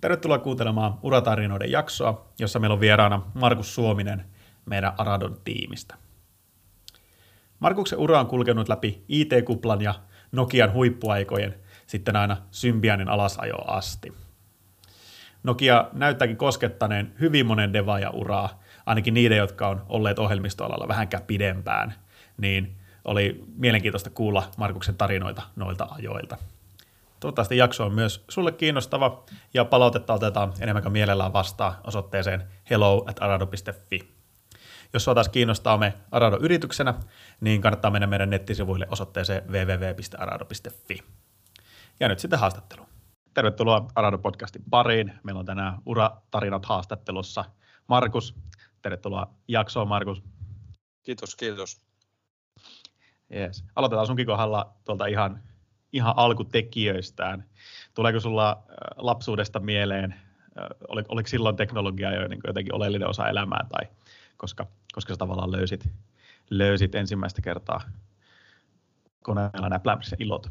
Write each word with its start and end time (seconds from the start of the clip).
Tervetuloa 0.00 0.38
kuuntelemaan 0.38 0.98
Uratarinoiden 1.02 1.70
jaksoa, 1.70 2.28
jossa 2.38 2.58
meillä 2.58 2.74
on 2.74 2.80
vieraana 2.80 3.22
Markus 3.34 3.74
Suominen 3.74 4.24
meidän 4.66 4.92
Aradon 4.98 5.36
tiimistä. 5.44 5.94
Markuksen 7.60 7.98
ura 7.98 8.20
on 8.20 8.26
kulkenut 8.26 8.68
läpi 8.68 9.04
IT-kuplan 9.08 9.80
ja 9.80 9.94
Nokian 10.32 10.72
huippuaikojen 10.72 11.54
sitten 11.86 12.16
aina 12.16 12.36
Symbianin 12.50 13.08
alasajoon 13.08 13.68
asti. 13.70 14.12
Nokia 15.42 15.88
näyttääkin 15.92 16.36
koskettaneen 16.36 17.14
hyvin 17.20 17.46
monen 17.46 17.72
devaaja 17.72 18.10
uraa, 18.10 18.60
ainakin 18.86 19.14
niiden, 19.14 19.38
jotka 19.38 19.68
on 19.68 19.82
olleet 19.88 20.18
ohjelmistoalalla 20.18 20.88
vähänkään 20.88 21.22
pidempään, 21.22 21.94
niin 22.36 22.76
oli 23.04 23.44
mielenkiintoista 23.56 24.10
kuulla 24.10 24.50
Markuksen 24.56 24.96
tarinoita 24.96 25.42
noilta 25.56 25.88
ajoilta. 25.90 26.36
Toivottavasti 27.20 27.56
jakso 27.56 27.84
on 27.84 27.94
myös 27.94 28.24
sulle 28.28 28.52
kiinnostava 28.52 29.24
ja 29.54 29.64
palautetta 29.64 30.14
otetaan 30.14 30.52
enemmän 30.60 30.82
kuin 30.82 30.92
mielellään 30.92 31.32
vastaan 31.32 31.74
osoitteeseen 31.84 32.48
hello 32.70 33.04
at 33.06 33.22
arado.fi. 33.22 34.20
Jos 34.92 35.04
sinua 35.04 35.14
taas 35.14 35.28
kiinnostaa 35.28 35.78
me 35.78 35.94
Arado-yrityksenä, 36.10 36.94
niin 37.40 37.60
kannattaa 37.60 37.90
mennä 37.90 38.06
meidän 38.06 38.30
nettisivuille 38.30 38.86
osoitteeseen 38.90 39.42
www.arado.fi. 39.48 41.02
Ja 42.00 42.08
nyt 42.08 42.18
sitten 42.18 42.38
haastattelu. 42.38 42.86
Tervetuloa 43.34 43.86
Arado-podcastin 43.94 44.62
pariin. 44.70 45.12
Meillä 45.22 45.38
on 45.38 45.46
tänään 45.46 45.78
Ura-tarinat 45.86 46.66
haastattelussa. 46.66 47.44
Markus, 47.86 48.34
tervetuloa 48.82 49.34
jaksoon 49.48 49.88
Markus. 49.88 50.22
Kiitos, 51.02 51.36
kiitos. 51.36 51.80
Yes. 53.34 53.64
Aloitetaan 53.76 54.06
sunkin 54.06 54.26
kohdalla 54.26 54.74
tuolta 54.84 55.06
ihan 55.06 55.42
ihan 55.92 56.14
alkutekijöistään. 56.16 57.44
Tuleeko 57.94 58.20
sulla 58.20 58.50
äh, 58.50 58.76
lapsuudesta 58.96 59.60
mieleen, 59.60 60.12
äh, 60.12 61.04
oliko 61.08 61.28
silloin 61.28 61.56
teknologia 61.56 62.14
jo 62.14 62.28
niin 62.28 62.40
jotenkin 62.46 62.74
oleellinen 62.74 63.08
osa 63.08 63.28
elämää 63.28 63.66
tai 63.72 63.90
koska, 64.36 64.66
koska 64.92 65.12
sä 65.12 65.18
tavallaan 65.18 65.52
löysit, 65.52 65.88
löysit 66.50 66.94
ensimmäistä 66.94 67.42
kertaa 67.42 67.80
koneella 69.22 69.68
näpläämisen 69.68 70.22
ilot? 70.22 70.50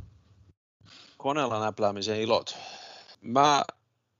Koneella 1.17 1.59
näpläämisen 1.59 2.21
ilot. 2.21 2.57
Mä 3.21 3.63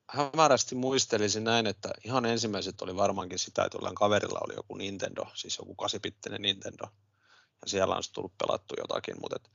hämärästi 0.10 0.76
muistelisin 0.76 1.44
näin, 1.44 1.68
että 1.68 1.90
ihan 2.06 2.26
ensimmäiset 2.26 2.82
oli 2.82 2.96
varmaankin 2.96 3.40
sitä, 3.40 3.64
että 3.64 3.78
jollain 3.78 3.96
kaverilla 3.96 4.40
oli 4.46 4.54
joku 4.56 4.76
Nintendo, 4.76 5.26
siis 5.34 5.58
joku 5.58 5.76
kasipittinen 5.76 6.42
Nintendo, 6.42 6.84
ja 7.62 7.68
siellä 7.68 7.96
on 7.96 8.04
tullut 8.14 8.38
pelattu 8.38 8.76
jotakin, 8.78 9.16
mutta 9.22 9.50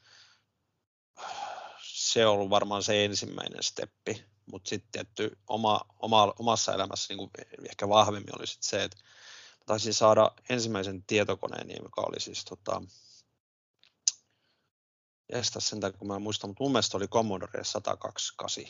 se 2.14 2.26
on 2.26 2.34
ollut 2.34 2.50
varmaan 2.50 2.82
se 2.82 3.04
ensimmäinen 3.04 3.62
steppi, 3.62 4.24
mutta 4.46 4.68
sitten 4.68 4.88
tietty 4.92 5.38
oma, 5.46 5.80
oma, 5.98 6.34
omassa 6.38 6.74
elämässä 6.74 7.14
niin 7.14 7.30
ehkä 7.70 7.88
vahvemmin 7.88 8.38
oli 8.38 8.46
sit 8.46 8.62
se, 8.62 8.82
että 8.82 8.96
taisin 9.66 9.94
saada 9.94 10.30
ensimmäisen 10.48 11.02
tietokoneen, 11.02 11.82
joka 11.82 12.02
oli 12.02 12.20
siis 12.20 12.44
tota, 12.44 12.82
estä 15.28 15.60
sen 15.60 15.80
takia, 15.80 15.98
kun 15.98 16.08
mä 16.08 16.16
en 16.16 16.22
muista, 16.22 16.46
mutta 16.46 16.62
mun 16.64 16.72
mielestä 16.72 16.96
oli 16.96 17.08
Commodore 17.08 17.64
128. 17.64 18.64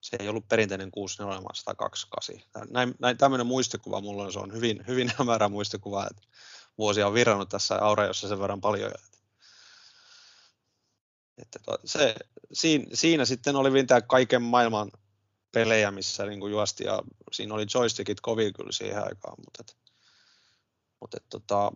Se 0.00 0.16
ei 0.20 0.28
ollut 0.28 0.48
perinteinen 0.48 0.90
64, 0.90 1.42
vaan 1.42 1.54
128. 1.54 2.34
Näin, 2.70 2.94
näin, 2.98 3.18
tämmöinen 3.18 3.46
muistikuva 3.46 4.00
mulla 4.00 4.22
on, 4.22 4.32
se 4.32 4.38
on 4.38 4.52
hyvin, 4.52 4.84
hyvin 4.86 5.12
hämärä 5.18 5.48
muistikuva, 5.48 6.06
että 6.10 6.22
vuosia 6.78 7.06
on 7.06 7.14
virrannut 7.14 7.48
tässä 7.48 7.78
Aureossa 7.80 8.28
sen 8.28 8.40
verran 8.40 8.60
paljon, 8.60 8.92
että 11.42 11.58
että 11.74 11.78
se, 11.84 12.14
siinä, 12.52 12.84
siinä 12.94 13.24
sitten 13.24 13.56
oli 13.56 13.72
vielä 13.72 14.00
kaiken 14.00 14.42
maailman 14.42 14.90
pelejä, 15.52 15.90
missä 15.90 16.26
niin 16.26 16.40
kuin 16.40 16.50
juosti 16.50 16.84
ja 16.84 17.02
siinä 17.32 17.54
oli 17.54 17.66
joystickit 17.74 18.20
kovin 18.20 18.52
kyllä 18.52 18.72
siihen 18.72 19.04
aikaan, 19.04 19.34
mutta, 19.38 19.60
et, 19.60 19.76
mutta 21.00 21.16
et, 21.16 21.26
tota, 21.28 21.72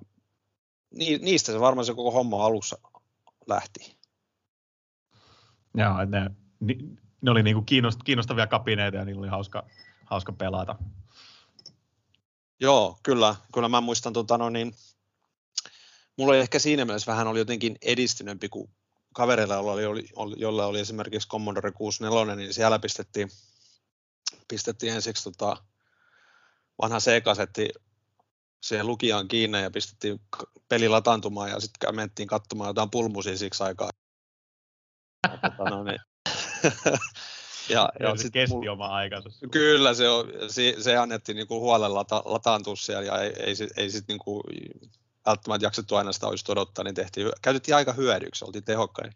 niistä 1.21 1.53
se 1.53 1.61
varmaan 1.61 1.85
se 1.85 1.95
koko 1.95 2.11
homma 2.11 2.47
alussa 2.47 2.79
lähti. 3.47 3.99
Joo, 5.75 6.05
ne, 6.05 6.31
ne 7.21 7.31
oli 7.31 7.43
niin 7.43 7.57
kuin 7.57 7.67
kiinnostavia 8.05 8.47
kapineita 8.47 8.97
ja 8.97 9.05
niillä 9.05 9.21
oli 9.21 9.29
hauska, 9.29 9.67
hauska 10.05 10.33
pelata. 10.33 10.77
Joo, 12.61 12.99
kyllä. 13.03 13.37
Kyllä 13.55 13.69
mä 13.69 13.81
muistan, 13.81 14.13
tota, 14.13 14.39
no 14.39 14.51
niin, 14.51 14.75
mulla 16.17 16.33
oli 16.33 16.41
ehkä 16.41 16.59
siinä 16.59 16.85
mielessä 16.85 17.13
vähän 17.13 17.27
oli 17.27 17.39
jotenkin 17.39 17.77
edistyneempi 17.83 18.49
kuin 18.49 18.71
kavereilla, 19.15 19.55
jolla 19.55 19.73
oli, 20.15 20.35
jolla 20.37 20.67
oli 20.67 20.81
esimerkiksi 20.81 21.29
Commodore 21.29 21.73
64, 21.73 22.37
niin 22.37 22.55
siellä 22.55 22.79
pistettiin, 22.79 23.29
pistettiin 24.49 24.95
ensiksi 24.95 25.25
tota, 25.25 25.57
vanha 26.83 26.99
C-kasetti 26.99 27.69
siihen 28.63 28.87
lukijaan 28.87 29.29
kiinni 29.29 29.63
ja 29.63 29.71
pistettiin 29.71 30.21
peli 30.69 30.89
lataantumaan 30.89 31.51
ja 31.51 31.61
sitten 31.61 31.95
mentiin 31.95 32.29
katsomaan 32.29 32.69
jotain 32.69 32.91
pulmusia 32.91 33.37
siksi 33.37 33.63
aikaa. 33.63 33.91
Ja, 35.29 35.39
tota, 35.51 35.71
no, 35.71 35.85
niin. 35.85 36.01
ja, 37.69 37.89
ja, 38.01 38.09
ja 38.09 38.17
se 38.17 38.31
kesti 38.31 38.57
mul... 38.57 38.69
oma 38.69 38.87
aikansa. 38.87 39.31
Kyllä, 39.51 39.95
se, 39.95 40.09
on, 40.09 40.27
se, 40.49 40.77
se 40.79 40.97
annettiin 40.97 41.37
niinku 41.37 41.61
huolella 41.61 41.95
lata, 41.95 42.23
lataantua 42.25 42.77
siellä 42.77 43.03
ja 43.03 43.23
ei, 43.23 43.33
ei, 43.37 43.55
ei, 43.61 43.69
ei 43.77 43.91
sitten 43.91 44.15
niinku 44.15 44.43
välttämättä 45.27 45.67
jaksettu 45.67 45.97
aina 45.97 46.13
sitä 46.13 46.27
olisi 46.27 46.45
odottaa, 46.49 46.85
niin 46.85 46.95
tehtiin, 46.95 47.31
käytettiin 47.43 47.77
aika 47.77 47.93
hyödyksi, 47.93 48.45
oltiin 48.45 48.65
tehokkain. 48.65 49.15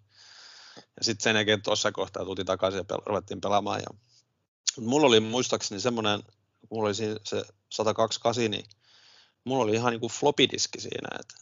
Ja 0.77 1.05
sitten 1.05 1.23
sen 1.23 1.37
jälkeen 1.37 1.63
tuossa 1.63 1.93
kohtaa 1.93 2.25
tultiin 2.25 2.47
takaisin 2.47 2.79
ja 2.79 2.97
pel- 2.97 3.03
ruvettiin 3.07 3.41
pelaamaan. 3.41 3.81
Ja... 3.81 3.99
Mulla 4.81 5.07
oli 5.07 5.21
muistaakseni 5.21 5.81
semmoinen, 5.81 6.23
mulla 6.71 6.87
oli 6.87 6.95
se 6.95 7.45
128, 7.69 8.51
niin 8.51 8.65
mulla 9.45 9.65
oli 9.65 9.75
ihan 9.75 9.91
niin 9.91 10.01
kuin 10.01 10.13
flopidiski 10.13 10.81
siinä, 10.81 11.09
että 11.21 11.35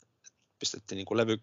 pistettiin 0.58 0.96
niin 0.96 1.06
kuin 1.06 1.18
levy, 1.18 1.38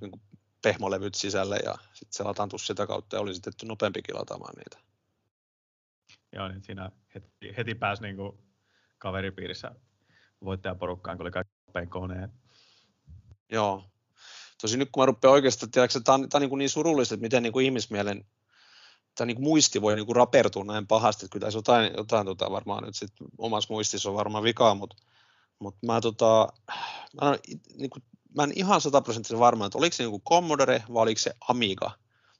niin 0.00 0.10
kuin 0.10 0.22
pehmolevyt 0.62 1.14
sisälle 1.14 1.56
ja 1.64 1.74
sitten 1.92 2.16
se 2.16 2.22
lataantui 2.22 2.60
sitä 2.60 2.86
kautta 2.86 3.16
ja 3.16 3.20
oli 3.20 3.34
sitten 3.34 3.52
nopeampikin 3.64 4.14
lataamaan 4.16 4.54
niitä. 4.56 4.88
Joo, 6.32 6.48
niin 6.48 6.62
siinä 6.62 6.90
heti, 7.14 7.56
heti 7.56 7.74
pääsi 7.74 8.02
niin 8.02 8.16
kuin 8.16 8.38
kaveripiirissä 8.98 9.74
voittajaporukkaan, 10.44 11.16
kun 11.16 11.24
oli 11.24 11.30
kaikki 11.30 11.52
nopein 11.66 11.90
koneen. 11.90 12.32
Joo. 13.52 13.84
Tosi 14.60 14.76
nyt 14.76 14.88
kun 14.92 15.02
mä 15.02 15.06
rupean 15.06 15.32
oikeastaan, 15.32 15.70
tiedätkö, 15.70 16.00
tämä 16.00 16.14
on, 16.14 16.28
tämä 16.28 16.38
on 16.38 16.42
niin, 16.42 16.50
kuin 16.50 16.58
niin 16.58 16.70
surullista, 16.70 17.14
että 17.14 17.22
miten 17.22 17.42
niin 17.42 17.52
kuin 17.52 17.64
ihmismielen 17.64 18.24
tämä 19.14 19.26
niin 19.26 19.42
muisti 19.42 19.82
voi 19.82 19.96
niin 19.96 20.06
kuin 20.06 20.16
rapertua 20.16 20.64
näin 20.64 20.86
pahasti, 20.86 21.24
että 21.24 21.32
kyllä 21.32 21.46
tässä 21.46 21.58
jotain, 21.58 21.92
jotain 21.96 22.26
tota 22.26 22.50
varmaan 22.50 22.84
nyt 22.84 22.96
sit 22.96 23.12
omassa 23.38 23.74
muistissa 23.74 24.08
on 24.08 24.16
varmaan 24.16 24.44
vikaa, 24.44 24.74
mutta, 24.74 24.96
mutta 25.58 25.86
mä, 25.86 26.00
tota, 26.00 26.48
mä, 27.22 27.32
en, 27.32 27.38
niin 27.78 27.90
kuin, 27.90 28.02
mä 28.36 28.42
en 28.42 28.52
ihan 28.56 28.80
sataprosenttisen 28.80 29.38
varma, 29.38 29.66
että 29.66 29.78
oliko 29.78 29.96
se 29.96 30.02
niin 30.02 30.10
kuin 30.10 30.22
Commodore 30.22 30.82
vai 30.94 31.02
oliko 31.02 31.18
se 31.18 31.32
Amiga, 31.48 31.90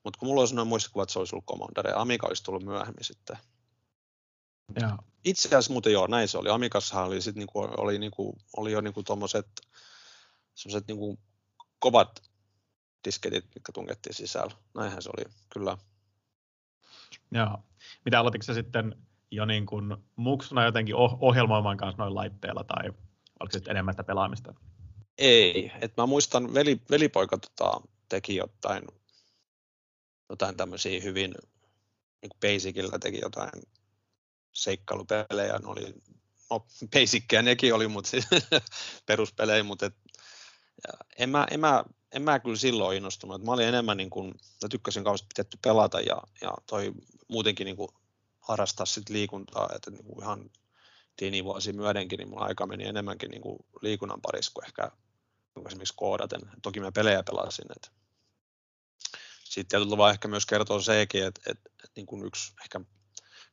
mutta 0.04 0.18
kun 0.18 0.28
mulla 0.28 0.40
on 0.40 0.48
sellainen 0.48 0.68
muistikuva, 0.68 1.02
että 1.02 1.12
se 1.12 1.18
olisi 1.18 1.34
ollut 1.34 1.46
Commodore, 1.46 1.92
Amiga 1.96 2.26
olisi 2.26 2.44
tullut 2.44 2.64
myöhemmin 2.64 3.04
sitten. 3.04 3.38
Ja. 4.80 4.98
Itse 5.24 5.48
asiassa 5.48 5.72
muuten 5.72 5.92
joo, 5.92 6.06
näin 6.06 6.28
se 6.28 6.38
oli. 6.38 6.48
Amikassahan 6.48 7.06
oli, 7.06 7.22
sit 7.22 7.36
niinku, 7.36 7.58
oli, 7.58 7.98
niinku, 7.98 8.36
oli 8.56 8.72
jo 8.72 8.80
niinku 8.80 9.02
tuommoiset 9.02 9.46
semmoiset 10.58 10.88
niin 10.88 11.18
kovat 11.78 12.22
disketit, 13.04 13.44
mitkä 13.54 13.72
tungettiin 13.72 14.14
sisällä. 14.14 14.54
Näinhän 14.74 15.02
se 15.02 15.10
oli, 15.16 15.24
kyllä. 15.48 15.78
Joo. 17.32 17.58
Mitä 18.04 18.20
aloititko 18.20 18.44
se 18.44 18.54
sitten 18.54 18.94
jo 19.30 19.44
niin 19.44 19.66
kuin 19.66 19.96
muksuna 20.16 20.64
jotenkin 20.64 20.94
oh- 20.94 21.18
ohjelmoimaan 21.20 21.76
kanssa 21.76 22.02
noin 22.02 22.14
laitteella 22.14 22.64
tai 22.64 22.92
oliko 23.40 23.52
se 23.52 23.60
enemmän 23.68 23.94
sitä 23.94 24.04
pelaamista? 24.04 24.54
Ei, 25.18 25.72
et 25.80 25.96
mä 25.96 26.06
muistan 26.06 26.54
veli, 26.54 26.80
velipoika 26.90 27.38
tota, 27.38 27.80
teki 28.08 28.36
jotain, 28.36 28.84
jotain 30.28 30.56
tämmöisiä 30.56 31.00
hyvin 31.00 31.34
niin 32.22 32.30
kuin 32.30 32.40
basicilla 32.40 32.98
teki 32.98 33.20
jotain 33.22 33.62
seikkailupelejä, 34.52 35.58
ne 35.58 35.66
oli, 35.66 35.94
no 36.50 36.66
basickeja 36.92 37.42
nekin 37.42 37.74
oli, 37.74 37.88
mutta 37.88 38.10
siis 38.10 38.26
peruspelejä, 39.06 39.62
mutta 39.62 39.86
et, 39.86 39.94
en, 41.18 41.30
mä, 41.30 41.46
en, 41.50 41.60
mä, 41.60 41.84
en 42.12 42.22
mä 42.22 42.38
kyllä 42.38 42.56
silloin 42.56 42.96
innostunut. 42.96 43.44
Mä 43.44 43.52
olin 43.52 43.68
enemmän 43.68 43.96
niin 43.96 44.10
kuin, 44.10 44.28
mä 44.62 44.68
tykkäsin 44.70 45.04
kauheasti 45.04 45.26
pitetty 45.28 45.58
pelata 45.62 46.00
ja, 46.00 46.22
ja 46.40 46.52
toi 46.66 46.92
muutenkin 47.28 47.64
niin 47.64 47.76
kuin 47.76 47.88
harrastaa 48.40 48.86
sit 48.86 49.08
liikuntaa, 49.08 49.68
että 49.74 49.90
niin 49.90 50.04
kuin 50.04 50.22
ihan 50.22 50.50
teinivuosi 51.16 51.72
myödenkin, 51.72 52.18
niin 52.18 52.28
mulla 52.28 52.44
aika 52.44 52.66
meni 52.66 52.86
enemmänkin 52.86 53.30
niin 53.30 53.42
kuin 53.42 53.58
liikunnan 53.82 54.20
parissa 54.20 54.52
kuin 54.54 54.66
ehkä 54.66 54.90
esimerkiksi 55.66 55.94
koodaten. 55.96 56.40
Toki 56.62 56.80
mä 56.80 56.92
pelejä 56.92 57.22
pelasin. 57.22 57.66
Että. 57.76 57.90
Sitten 59.44 59.68
tietyllä 59.68 59.90
tavalla 59.90 60.10
ehkä 60.10 60.28
myös 60.28 60.46
kertoo 60.46 60.80
sekin, 60.80 61.24
että, 61.24 61.40
että, 61.46 61.70
että 61.84 61.92
niin 61.96 62.06
kuin 62.06 62.26
yksi 62.26 62.52
ehkä, 62.62 62.80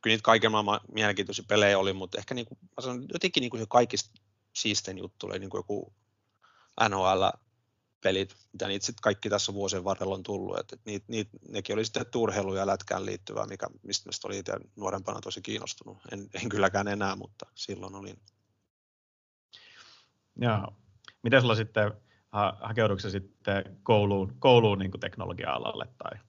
kyllä 0.02 0.14
niitä 0.14 0.22
kaiken 0.22 0.50
maailman 0.50 0.80
mielenkiintoisia 0.92 1.44
pelejä 1.48 1.78
oli, 1.78 1.92
mutta 1.92 2.18
ehkä 2.18 2.34
niin 2.34 2.46
kuin, 2.46 2.58
mä 2.62 2.82
sanon, 2.82 3.06
jotenkin 3.12 3.40
niin 3.40 3.50
kuin 3.50 3.60
se 3.60 3.66
kaikista 3.68 4.10
siistein 4.52 4.98
juttu 4.98 5.26
oli 5.26 5.38
niin 5.38 5.50
kuin 5.50 5.58
joku 5.58 5.92
NHL 6.88 7.24
pelit, 8.06 8.36
mitä 8.52 8.68
niitä 8.68 8.86
sitten 8.86 9.02
kaikki 9.02 9.30
tässä 9.30 9.54
vuosien 9.54 9.84
varrella 9.84 10.14
on 10.14 10.22
tullut, 10.22 10.58
että 10.58 10.76
niit, 10.84 11.04
niit, 11.08 11.28
nekin 11.48 11.74
oli 11.74 11.84
sitten 11.84 12.06
urheilu 12.16 12.54
ja 12.54 12.66
lätkään 12.66 13.06
liittyvää, 13.06 13.46
mikä, 13.46 13.66
mistä 13.82 14.08
mä 14.08 14.12
olin 14.24 14.38
itse 14.38 14.52
nuorempana 14.76 15.20
tosi 15.20 15.42
kiinnostunut. 15.42 15.98
En, 16.12 16.28
en 16.42 16.48
kylläkään 16.48 16.88
enää, 16.88 17.16
mutta 17.16 17.46
silloin 17.54 17.94
olin. 17.94 18.20
Joo. 20.36 20.74
Miten 21.22 21.40
sulla 21.40 21.54
sitten, 21.54 21.92
ha, 22.28 22.56
hakeudutko 22.60 23.10
sitten 23.10 23.78
kouluun, 23.82 24.36
kouluun 24.38 24.78
niin 24.78 24.90
teknologia-alalle? 25.00 25.88
Tai? 25.98 26.20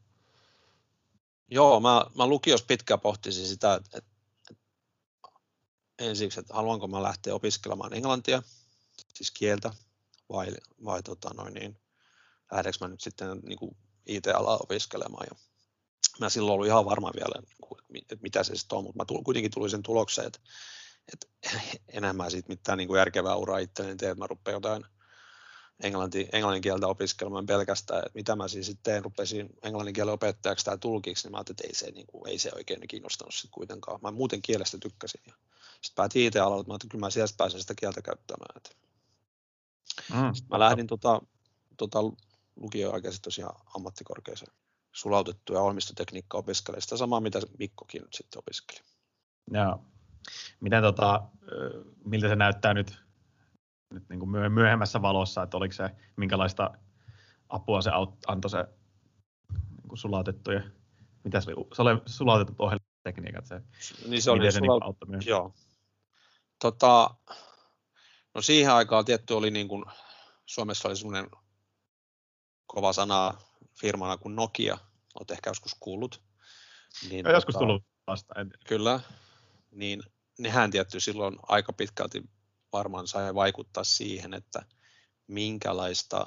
Joo, 1.52 1.80
mä, 1.80 2.06
mä 2.16 2.28
lukios 2.28 2.64
pitkään 2.64 3.00
pohtisin 3.00 3.46
sitä, 3.46 3.74
että, 3.74 3.98
että 3.98 4.12
ensiksi, 6.00 6.40
että 6.40 6.54
haluanko 6.54 6.88
mä 6.88 7.04
lähteä 7.04 7.36
opiskelemaan 7.36 7.94
englantia, 7.94 8.44
siis 9.14 9.32
kieltä, 9.32 9.74
vai, 10.30 10.48
vai 10.86 11.04
tota 11.04 11.30
noin 11.34 11.54
niin, 11.54 11.80
lähdekö 12.52 12.78
mä 12.82 12.88
nyt 12.88 13.02
sitten 13.02 13.40
niin 13.44 13.60
kuin 13.60 13.78
IT-alaa 14.06 14.58
opiskelemaan. 14.64 15.28
Ja 15.30 15.36
mä 16.20 16.30
silloin 16.30 16.54
ollut 16.54 16.68
ihan 16.68 16.86
varma 16.86 17.12
vielä, 17.16 17.42
niin 17.90 18.04
että 18.12 18.24
mitä 18.24 18.44
se 18.44 18.56
sitten 18.56 18.78
on, 18.78 18.84
mutta 18.84 18.98
mä 18.98 19.06
tulin, 19.06 19.24
kuitenkin 19.24 19.52
tulin 19.52 19.70
sen 19.70 19.84
tulokseen, 19.84 20.28
että, 20.28 20.40
että 21.14 21.28
enemmän 21.98 22.32
siitä 22.32 22.50
mitään 22.50 22.78
niin 22.78 22.88
kuin 22.88 22.98
järkevää 22.98 23.36
uraa 23.36 23.60
itselleni 23.60 23.98
tee, 23.98 24.12
että 24.12 24.24
mä 24.24 24.28
rupean 24.28 24.54
jotain 24.54 24.86
englanti, 25.84 26.30
englannin 26.34 26.62
kieltä 26.62 26.88
opiskelemaan 26.88 27.46
pelkästään, 27.46 28.00
että 28.00 28.12
mitä 28.16 28.36
mä 28.36 28.48
siis 28.48 28.66
sitten 28.66 28.84
teen, 28.84 29.04
rupesin 29.04 29.50
englannin 29.64 29.94
kielen 29.94 30.14
opettajaksi 30.14 30.66
tai 30.66 30.78
tulkiksi, 30.78 31.26
niin 31.26 31.32
mä 31.32 31.38
ajattelin, 31.38 31.56
että 31.56 31.68
ei 31.68 31.76
se, 31.76 31.92
niin 31.92 32.08
kuin, 32.08 32.30
ei 32.30 32.40
se 32.40 32.52
oikein 32.56 32.88
kiinnostanut 32.88 33.34
sitten 33.34 33.52
kuitenkaan. 33.52 34.00
Mä 34.02 34.12
muuten 34.12 34.42
kielestä 34.42 34.78
tykkäsin. 34.78 35.22
Ja 35.28 35.34
sitten 35.82 35.96
päätin 35.96 36.26
IT-alalle, 36.26 36.62
että 36.62 36.70
mä 36.70 36.74
ajattelin, 36.74 36.76
että 36.76 36.92
kyllä 36.92 37.06
mä 37.06 37.10
sieltä 37.10 37.34
pääsen 37.38 37.62
sitä 37.62 37.74
kieltä 37.76 38.02
käyttämään. 38.02 38.58
Että 38.58 38.70
Mm, 40.14 40.34
mä 40.52 40.60
lähdin 40.60 40.88
tota, 40.88 41.22
tota 41.78 42.00
lukioaikaisesti 42.56 43.24
tosiaan 43.24 43.62
ammattikorkeeseen 43.76 44.54
sulautettuja 44.92 45.62
ohjelmistotekniikkaa 45.62 46.40
opiskelemaan. 46.40 46.82
Sitä 46.82 46.98
samaa, 46.98 47.20
mitä 47.20 47.40
Mikkokin 47.60 48.02
nyt 48.02 48.14
sitten 48.14 48.40
opiskeli. 48.40 48.80
Joo. 49.52 49.82
Miten 50.60 50.84
tota, 50.84 51.24
miltä 52.06 52.28
se 52.28 52.36
näyttää 52.36 52.74
nyt, 52.74 53.04
nyt 53.94 54.10
niin 54.10 54.20
kuin 54.20 54.30
myöhemmässä 54.54 55.02
valossa, 55.02 55.44
että 55.44 55.58
oliko 55.58 55.74
se, 55.74 55.90
minkälaista 56.16 56.72
apua 57.50 57.82
se 57.82 57.92
antoi 58.28 58.50
se 58.50 58.66
niin 59.50 59.88
kuin 59.88 59.98
sulautettu 59.98 60.52
ja 60.52 60.62
mitä 61.24 61.42
se 61.42 61.52
oli, 61.52 61.68
se 61.74 61.82
oli 61.82 62.02
sulautetut 62.06 62.56
ohjelmistotekniikat, 62.60 63.46
se, 63.46 63.62
niin 64.08 64.22
se 64.22 64.32
oli 64.32 64.52
se 64.52 64.58
sulaut... 64.60 64.82
niin 64.82 65.16
auttoi 65.16 65.18
Joo. 65.26 65.54
Tota, 66.62 67.16
No 68.38 68.42
siihen 68.42 68.74
aikaan 68.74 69.06
tietty 69.06 69.34
oli 69.34 69.52
niin 69.52 69.68
kuin, 69.68 69.86
Suomessa 70.46 70.88
oli 70.88 70.98
semmoinen 70.98 71.30
kova 72.66 72.94
sana 72.94 73.34
firmana 73.82 74.18
kuin 74.18 74.36
Nokia, 74.36 74.78
olet 75.16 75.32
ehkä 75.32 75.50
joskus 75.50 75.76
kuullut. 75.80 76.22
Niin, 77.10 77.26
ja 77.26 77.32
joskus 77.32 77.54
tota, 77.54 77.60
tullut 77.60 77.84
vasta. 78.08 78.34
En... 78.40 78.52
Kyllä, 78.68 79.00
niin 79.72 80.04
nehän 80.40 80.72
tietty 80.72 81.00
silloin 81.00 81.36
aika 81.48 81.74
pitkälti 81.74 82.24
varmaan 82.74 83.08
sai 83.08 83.36
vaikuttaa 83.36 83.84
siihen, 83.84 84.34
että 84.34 84.66
minkälaista 85.28 86.26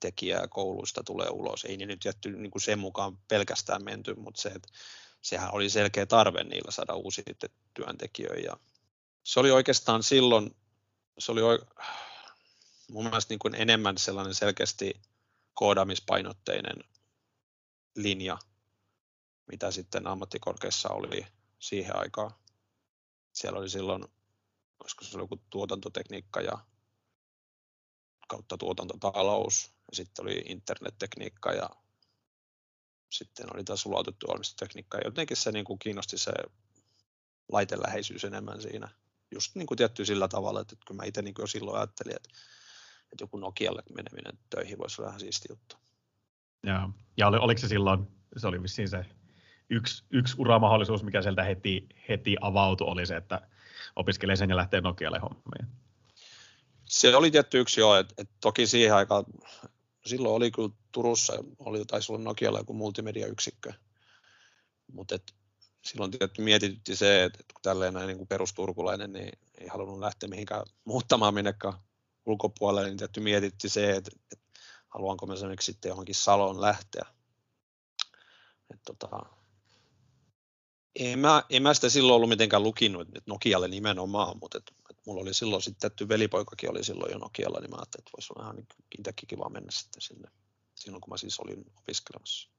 tekijää 0.00 0.48
kouluista 0.48 1.02
tulee 1.04 1.28
ulos. 1.30 1.64
Ei 1.64 1.76
ne 1.76 1.86
nyt 1.86 2.04
jätty 2.04 2.30
niin 2.30 2.50
kuin 2.50 2.62
sen 2.62 2.78
mukaan 2.78 3.18
pelkästään 3.28 3.84
menty, 3.84 4.14
mutta 4.14 4.42
se, 4.42 4.48
että 4.48 4.68
sehän 5.20 5.54
oli 5.54 5.70
selkeä 5.70 6.06
tarve 6.06 6.44
niillä 6.44 6.70
saada 6.70 6.94
uusia 6.94 7.24
työntekijöitä. 7.74 8.56
Se 9.24 9.40
oli 9.40 9.50
oikeastaan 9.50 10.02
silloin 10.02 10.56
se 11.18 11.32
oli 11.32 11.40
mun 12.88 13.04
mielestä 13.04 13.32
niin 13.32 13.38
kuin 13.38 13.54
enemmän 13.54 13.98
sellainen 13.98 14.34
selkeästi 14.34 15.00
koodaamispainotteinen 15.54 16.84
linja, 17.96 18.38
mitä 19.46 19.70
sitten 19.70 20.06
ammattikorkeassa 20.06 20.88
oli 20.88 21.26
siihen 21.58 21.96
aikaan. 21.96 22.30
Siellä 23.32 23.58
oli 23.58 23.70
silloin, 23.70 24.04
olisiko 24.80 25.04
se 25.04 25.16
oli 25.16 25.22
joku 25.22 25.42
tuotantotekniikka 25.50 26.40
ja 26.40 26.58
kautta 28.28 28.58
tuotantotalous, 28.58 29.66
ja 29.66 29.96
sitten 29.96 30.22
oli 30.22 30.42
internettekniikka 30.46 31.52
ja 31.52 31.70
sitten 33.10 33.54
oli 33.54 33.64
taas 33.64 33.80
sulautettu 33.80 34.28
valmistustekniikka, 34.28 34.98
ja 34.98 35.04
jotenkin 35.04 35.36
se 35.36 35.52
niin 35.52 35.64
kuin 35.64 35.78
kiinnosti 35.78 36.18
se 36.18 36.32
laiteläheisyys 37.48 38.24
enemmän 38.24 38.62
siinä 38.62 38.88
just 39.34 39.54
niin 39.54 39.66
kuin 39.66 39.78
tietty 39.78 40.04
sillä 40.04 40.28
tavalla, 40.28 40.60
että 40.60 40.76
kyllä 40.86 41.02
mä 41.02 41.06
itse 41.06 41.22
niin 41.22 41.34
jo 41.38 41.46
silloin 41.46 41.76
ajattelin, 41.76 42.16
että, 42.16 42.28
että 43.12 43.22
joku 43.22 43.36
Nokialle 43.36 43.82
meneminen 43.94 44.38
töihin 44.50 44.78
voisi 44.78 45.02
olla 45.02 45.08
ihan 45.08 45.20
siisti 45.20 45.48
juttu. 45.50 45.76
Ja, 46.66 46.88
ja 47.16 47.28
oli, 47.28 47.36
oliko 47.36 47.60
se 47.60 47.68
silloin, 47.68 48.06
se 48.36 48.46
oli 48.46 48.62
vissiin 48.62 48.88
se 48.88 49.06
yksi, 49.70 50.04
yksi 50.10 50.34
uramahdollisuus, 50.38 51.02
mikä 51.02 51.22
sieltä 51.22 51.44
heti, 51.44 51.88
heti 52.08 52.36
avautui, 52.40 52.86
oli 52.86 53.06
se, 53.06 53.16
että 53.16 53.48
opiskelee 53.96 54.36
sen 54.36 54.50
ja 54.50 54.56
lähtee 54.56 54.80
Nokialle 54.80 55.18
hommiin. 55.18 55.76
Se 56.84 57.16
oli 57.16 57.30
tietty 57.30 57.60
yksi 57.60 57.80
jo, 57.80 57.96
että, 57.96 58.14
että 58.18 58.34
toki 58.40 58.66
siihen 58.66 58.94
aikaan, 58.94 59.24
silloin 60.06 60.34
oli 60.34 60.50
kyllä 60.50 60.68
Turussa, 60.92 61.32
oli, 61.58 61.84
taisi 61.84 62.12
olla 62.12 62.24
Nokialla 62.24 62.58
joku 62.58 62.74
multimediayksikkö, 62.74 63.72
mutta 64.92 65.14
silloin 65.82 66.10
tietysti 66.10 66.42
mietitytti 66.42 66.96
se, 66.96 67.24
että 67.24 67.38
kun 67.38 67.62
tälleen 67.62 67.94
näin 67.94 68.06
niin 68.06 68.16
kuin 68.16 68.28
perusturkulainen, 68.28 69.12
niin 69.12 69.32
ei 69.58 69.66
halunnut 69.68 69.98
lähteä 69.98 70.28
mihinkään 70.28 70.66
muuttamaan 70.84 71.34
minnekään 71.34 71.74
ulkopuolelle, 72.26 72.88
niin 72.88 72.98
tietysti 72.98 73.20
mietitti 73.20 73.68
se, 73.68 73.96
että, 73.96 74.10
että 74.32 74.60
haluanko 74.88 75.26
mä 75.26 75.34
esimerkiksi 75.34 75.72
sitten 75.72 75.88
johonkin 75.88 76.14
Saloon 76.14 76.60
lähteä. 76.60 77.06
Että 78.70 78.94
tota, 78.98 79.26
en, 80.94 81.18
mä, 81.18 81.42
en 81.50 81.62
mä 81.62 81.74
sitä 81.74 81.88
silloin 81.88 82.16
ollut 82.16 82.28
mitenkään 82.28 82.62
lukinut, 82.62 83.08
että 83.08 83.22
Nokialle 83.26 83.68
nimenomaan, 83.68 84.38
mutta 84.40 84.58
että, 84.58 84.72
että 84.90 85.02
mulla 85.06 85.22
oli 85.22 85.34
silloin 85.34 85.62
sitten 85.62 85.80
tietty 85.80 86.08
velipoikakin 86.08 86.70
oli 86.70 86.84
silloin 86.84 87.12
jo 87.12 87.18
Nokialla, 87.18 87.60
niin 87.60 87.70
mä 87.70 87.76
ajattelin, 87.76 88.02
että 88.02 88.10
voisi 88.16 88.32
olla 88.32 88.44
ihan 88.44 88.56
niin 88.56 89.14
kiva 89.26 89.48
mennä 89.48 89.70
sitten 89.70 90.02
sinne, 90.02 90.30
silloin 90.74 91.00
kun 91.00 91.10
mä 91.10 91.16
siis 91.16 91.40
olin 91.40 91.64
opiskelemassa 91.76 92.52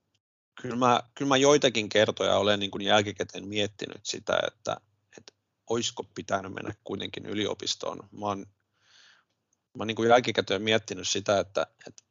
kyllä 0.61 0.75
mä, 0.75 1.03
kyllä 1.15 1.29
mä 1.29 1.37
joitakin 1.37 1.89
kertoja 1.89 2.37
olen 2.37 2.59
niin 2.59 2.71
kuin 2.71 2.81
jälkikäteen 2.81 3.47
miettinyt 3.47 4.01
sitä, 4.03 4.39
että, 4.47 4.77
että 5.17 5.33
olisiko 5.69 6.03
pitänyt 6.03 6.53
mennä 6.53 6.73
kuitenkin 6.83 7.25
yliopistoon. 7.25 8.09
Mä 8.11 8.25
oon, 8.25 8.39
mä 8.39 9.79
oon 9.79 9.87
niin 9.87 9.95
kuin 9.95 10.09
jälkikäteen 10.09 10.61
miettinyt 10.61 11.07
sitä, 11.07 11.39
että, 11.39 11.67
että 11.87 12.03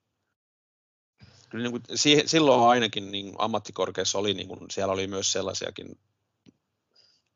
kyllä 1.51 1.63
niin 1.63 1.73
kuin, 1.73 1.99
silloin 2.27 2.71
ainakin 2.71 3.13
niin 3.13 3.35
ammattikorkeassa 3.39 4.19
oli, 4.19 4.35
niin 4.35 4.49
kuin, 4.49 4.71
siellä 4.71 4.93
oli 4.93 5.07
myös 5.07 5.33
sellaisiakin 5.33 5.99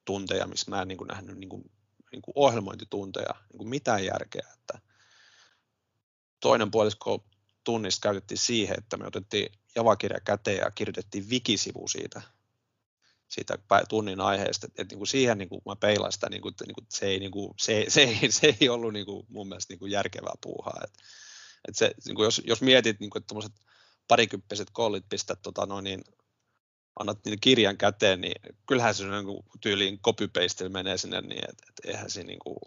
tunteja, 0.04 0.46
missä 0.46 0.70
mä 0.70 0.82
en 0.82 0.88
niin 0.88 0.98
kuin 0.98 1.08
nähnyt 1.08 1.38
niin 1.38 1.48
kuin, 1.48 1.70
niin 2.12 2.22
kuin 2.22 2.32
ohjelmointitunteja, 2.34 3.34
niin 3.48 3.58
kuin 3.58 3.68
mitään 3.68 4.04
järkeä. 4.04 4.46
Että 4.54 4.78
toinen 6.40 6.70
puolisko 6.70 7.25
tunnista 7.66 8.02
käytettiin 8.02 8.38
siihen, 8.38 8.76
että 8.78 8.96
me 8.96 9.06
otettiin 9.06 9.52
javakirja 9.75 10.20
käteen 10.20 10.56
ja 10.56 10.70
kirjoitettiin 10.70 11.30
wikisivu 11.30 11.88
siitä, 11.88 12.23
siitä 13.28 13.58
tunnin 13.88 14.20
aiheesta, 14.20 14.66
että, 14.66 14.82
että 14.82 14.94
niin 14.94 15.06
siihen 15.06 15.38
niin 15.38 15.49
kuin 15.49 15.61
mä 15.66 15.76
peilaan 15.76 16.12
sitä, 16.12 16.30
niin 16.30 16.42
kuin, 16.42 16.50
että 16.52 16.64
niin 16.66 16.75
kuin 16.75 16.87
se, 16.90 17.06
ei, 17.06 17.18
niin 17.18 17.30
kuin, 17.30 17.54
se, 17.58 17.85
se, 17.88 18.02
ei, 18.02 18.32
se 18.32 18.56
ei 18.61 18.68
ollut 18.68 18.92
niin 18.92 19.06
kuin 19.06 19.26
mun 19.28 19.49
mielestä 19.49 19.73
niin 19.73 19.78
kuin 19.78 19.92
järkevää 19.92 20.35
puuhaa. 20.40 20.80
Että, 20.85 20.99
että 21.68 21.78
se, 21.78 21.94
niin 22.06 22.14
kuin 22.14 22.25
jos, 22.25 22.42
jos 22.44 22.62
mietit, 22.62 23.00
niin 23.00 23.11
kuin, 23.11 23.20
että 23.20 23.28
tuommoiset 23.28 23.52
parikymppiset 24.08 24.68
kollit 24.73 25.04
pistät 25.08 25.42
tota, 25.42 25.66
noin, 25.66 25.85
niin 25.85 26.04
annat 27.00 27.18
niitä 27.25 27.40
kirjan 27.40 27.76
käteen, 27.76 28.20
niin 28.20 28.54
kyllähän 28.66 28.94
se 28.94 29.06
niin 29.06 29.25
kuin, 29.25 29.44
tyyliin 29.61 29.99
copy 29.99 30.30
menee 30.68 30.99
sinne 30.99 31.20
niin, 31.20 31.44
että, 31.50 31.64
että 31.68 31.88
eihän 31.88 32.11
se 32.11 32.23
niin 32.23 32.38
kuin, 32.38 32.58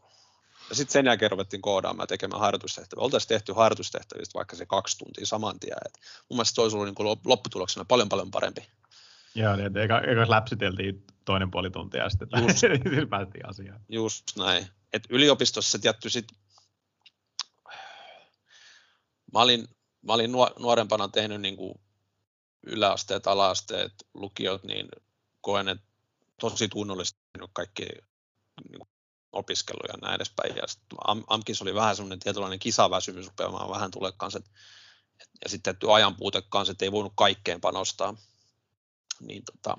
ja 0.69 0.75
sitten 0.75 0.93
sen 0.93 1.05
jälkeen 1.05 1.31
ruvettiin 1.31 1.61
koodaamaan 1.61 2.03
ja 2.03 2.07
tekemään 2.07 2.39
harjoitustehtäviä. 2.39 3.03
Oltaisiin 3.03 3.27
tehty 3.27 3.53
harjoitustehtävistä 3.53 4.33
vaikka 4.33 4.55
se 4.55 4.65
kaksi 4.65 4.97
tuntia 4.97 5.25
saman 5.25 5.59
tien. 5.59 5.77
Et 5.85 5.99
mun 6.29 6.37
mielestä 6.37 6.55
se 6.55 6.61
olisi 6.61 6.77
ollut 6.77 6.99
niin 6.99 7.19
lopputuloksena 7.25 7.85
paljon 7.85 8.09
paljon 8.09 8.31
parempi. 8.31 8.67
Joo, 9.35 9.55
niin 9.55 9.77
eka, 9.77 10.01
eka 10.01 10.29
läpsiteltiin 10.29 11.03
toinen 11.25 11.51
puoli 11.51 11.71
tuntia 11.71 12.03
ja 12.03 12.09
sitten 12.09 12.29
Just, 12.41 12.61
päästiin 13.09 13.49
asiaan. 13.49 13.81
Just 13.89 14.23
näin. 14.37 14.67
Et 14.93 15.03
yliopistossa 15.09 15.71
se 15.71 15.79
tietty 15.79 16.09
sit, 16.09 16.27
mä 19.33 19.39
olin, 19.39 19.67
mä 20.01 20.13
olin 20.13 20.31
nuorempana 20.59 21.07
tehnyt 21.07 21.41
niin 21.41 21.57
kuin 21.57 21.79
yläasteet, 22.63 23.27
alaasteet, 23.27 23.93
lukiot, 24.13 24.63
niin 24.63 24.87
koen, 25.41 25.69
että 25.69 25.85
tosi 26.39 26.67
tunnollisesti 26.67 27.19
kaikki 27.53 27.85
niin 28.69 28.87
opiskelu 29.31 29.79
ja 29.87 29.93
näin 30.01 30.15
edespäin. 30.15 30.55
Ja 30.55 30.63
Am- 31.07 31.23
AMKissa 31.27 31.63
oli 31.63 31.75
vähän 31.75 31.95
semmoinen 31.95 32.19
tietynlainen 32.19 32.59
kisaväsymys 32.59 33.27
rupeamaan 33.27 33.69
vähän 33.69 33.91
tulee 33.91 34.11
kanssa, 34.17 34.41
ja 35.43 35.49
sitten 35.49 35.75
ajan 35.93 36.15
puute 36.15 36.41
kanssa, 36.49 36.71
että 36.71 36.85
ei 36.85 36.91
voinut 36.91 37.13
kaikkeen 37.15 37.61
panostaa. 37.61 38.15
Niin 39.19 39.43
tota, 39.45 39.77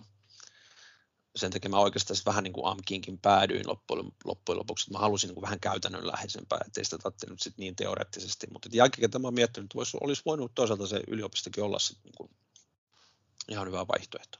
sen 1.36 1.50
takia 1.50 1.70
mä 1.70 1.78
oikeastaan 1.78 2.20
vähän 2.26 2.44
niin 2.44 2.52
kuin 2.52 2.66
AMKiinkin 2.66 3.18
päädyin 3.18 3.68
loppujen, 3.68 4.12
loppujen 4.24 4.58
lopuksi, 4.58 4.84
että 4.84 4.92
mä 4.92 4.98
halusin 4.98 5.28
niin 5.28 5.34
kuin 5.34 5.42
vähän 5.42 5.60
käytännönläheisempää, 5.60 6.58
ettei 6.66 6.84
sitä 6.84 6.98
tarvitse 6.98 7.30
nyt 7.30 7.40
sit 7.40 7.58
niin 7.58 7.76
teoreettisesti, 7.76 8.46
mutta 8.52 8.68
jälkikäteen 8.72 9.22
mä 9.22 9.26
oon 9.26 9.34
miettinyt, 9.34 9.66
että 9.66 9.74
vois, 9.74 9.94
olisi 9.94 10.22
voinut 10.26 10.52
toisaalta 10.54 10.86
se 10.86 11.00
yliopistokin 11.06 11.64
olla 11.64 11.78
sit 11.78 11.98
niin 12.04 12.14
kuin 12.16 12.30
ihan 13.48 13.66
hyvä 13.66 13.86
vaihtoehto. 13.88 14.38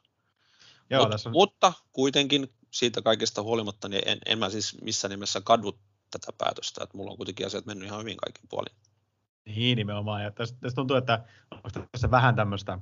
Joo, 0.91 1.09
Mut, 1.09 1.27
on... 1.27 1.33
Mutta 1.33 1.73
kuitenkin 1.93 2.55
siitä 2.71 3.03
kaikesta 3.03 3.43
huolimatta, 3.43 3.89
niin 3.89 4.03
en, 4.07 4.19
en 4.27 4.39
mä 4.39 4.51
siis 4.51 4.83
missään 4.83 5.11
nimessä 5.11 5.41
kadvu 5.45 5.79
tätä 6.11 6.33
päätöstä, 6.39 6.85
että 6.85 6.97
mulla 6.97 7.11
on 7.11 7.17
kuitenkin 7.17 7.47
asiat 7.47 7.67
mennyt 7.67 7.87
ihan 7.87 8.01
hyvin 8.01 8.17
kaikin 8.17 8.49
puolin. 8.49 8.77
Niin 9.45 9.77
nimenomaan, 9.77 10.25
ja 10.25 10.31
tässä, 10.31 10.57
tässä 10.61 10.77
tuntuu, 10.77 10.97
että 10.97 11.25
onko 11.51 11.69
tässä 11.93 12.11
vähän 12.11 12.35
tämmöistä 12.35 12.79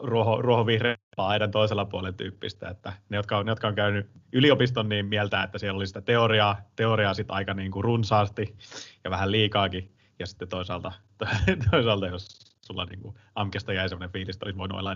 ruoho, 0.00 0.42
ruohovihreä 0.42 0.96
aidan 1.16 1.50
toisella 1.50 1.84
puolella 1.84 2.16
tyyppistä, 2.16 2.68
että 2.68 2.92
ne 3.08 3.16
jotka, 3.16 3.38
on, 3.38 3.46
ne, 3.46 3.52
jotka 3.52 3.68
on 3.68 3.74
käynyt 3.74 4.10
yliopiston, 4.32 4.88
niin 4.88 5.06
mieltä, 5.06 5.42
että 5.42 5.58
siellä 5.58 5.76
oli 5.76 5.86
sitä 5.86 6.00
teoriaa, 6.00 6.60
teoriaa 6.76 7.14
sit 7.14 7.30
aika 7.30 7.54
niin 7.54 7.70
kuin 7.70 7.84
runsaasti 7.84 8.56
ja 9.04 9.10
vähän 9.10 9.30
liikaakin, 9.30 9.96
ja 10.18 10.26
sitten 10.26 10.48
toisaalta, 10.48 10.92
toisaalta 11.70 12.06
jos 12.06 12.28
sulla 12.66 12.84
niin 12.84 13.00
kuin 13.00 13.14
AMKesta 13.34 13.72
jäi 13.72 13.88
sellainen 13.88 14.12
fiilis, 14.12 14.36
että 14.36 14.46
olisi 14.46 14.58
voinut 14.58 14.78
olla 14.78 14.94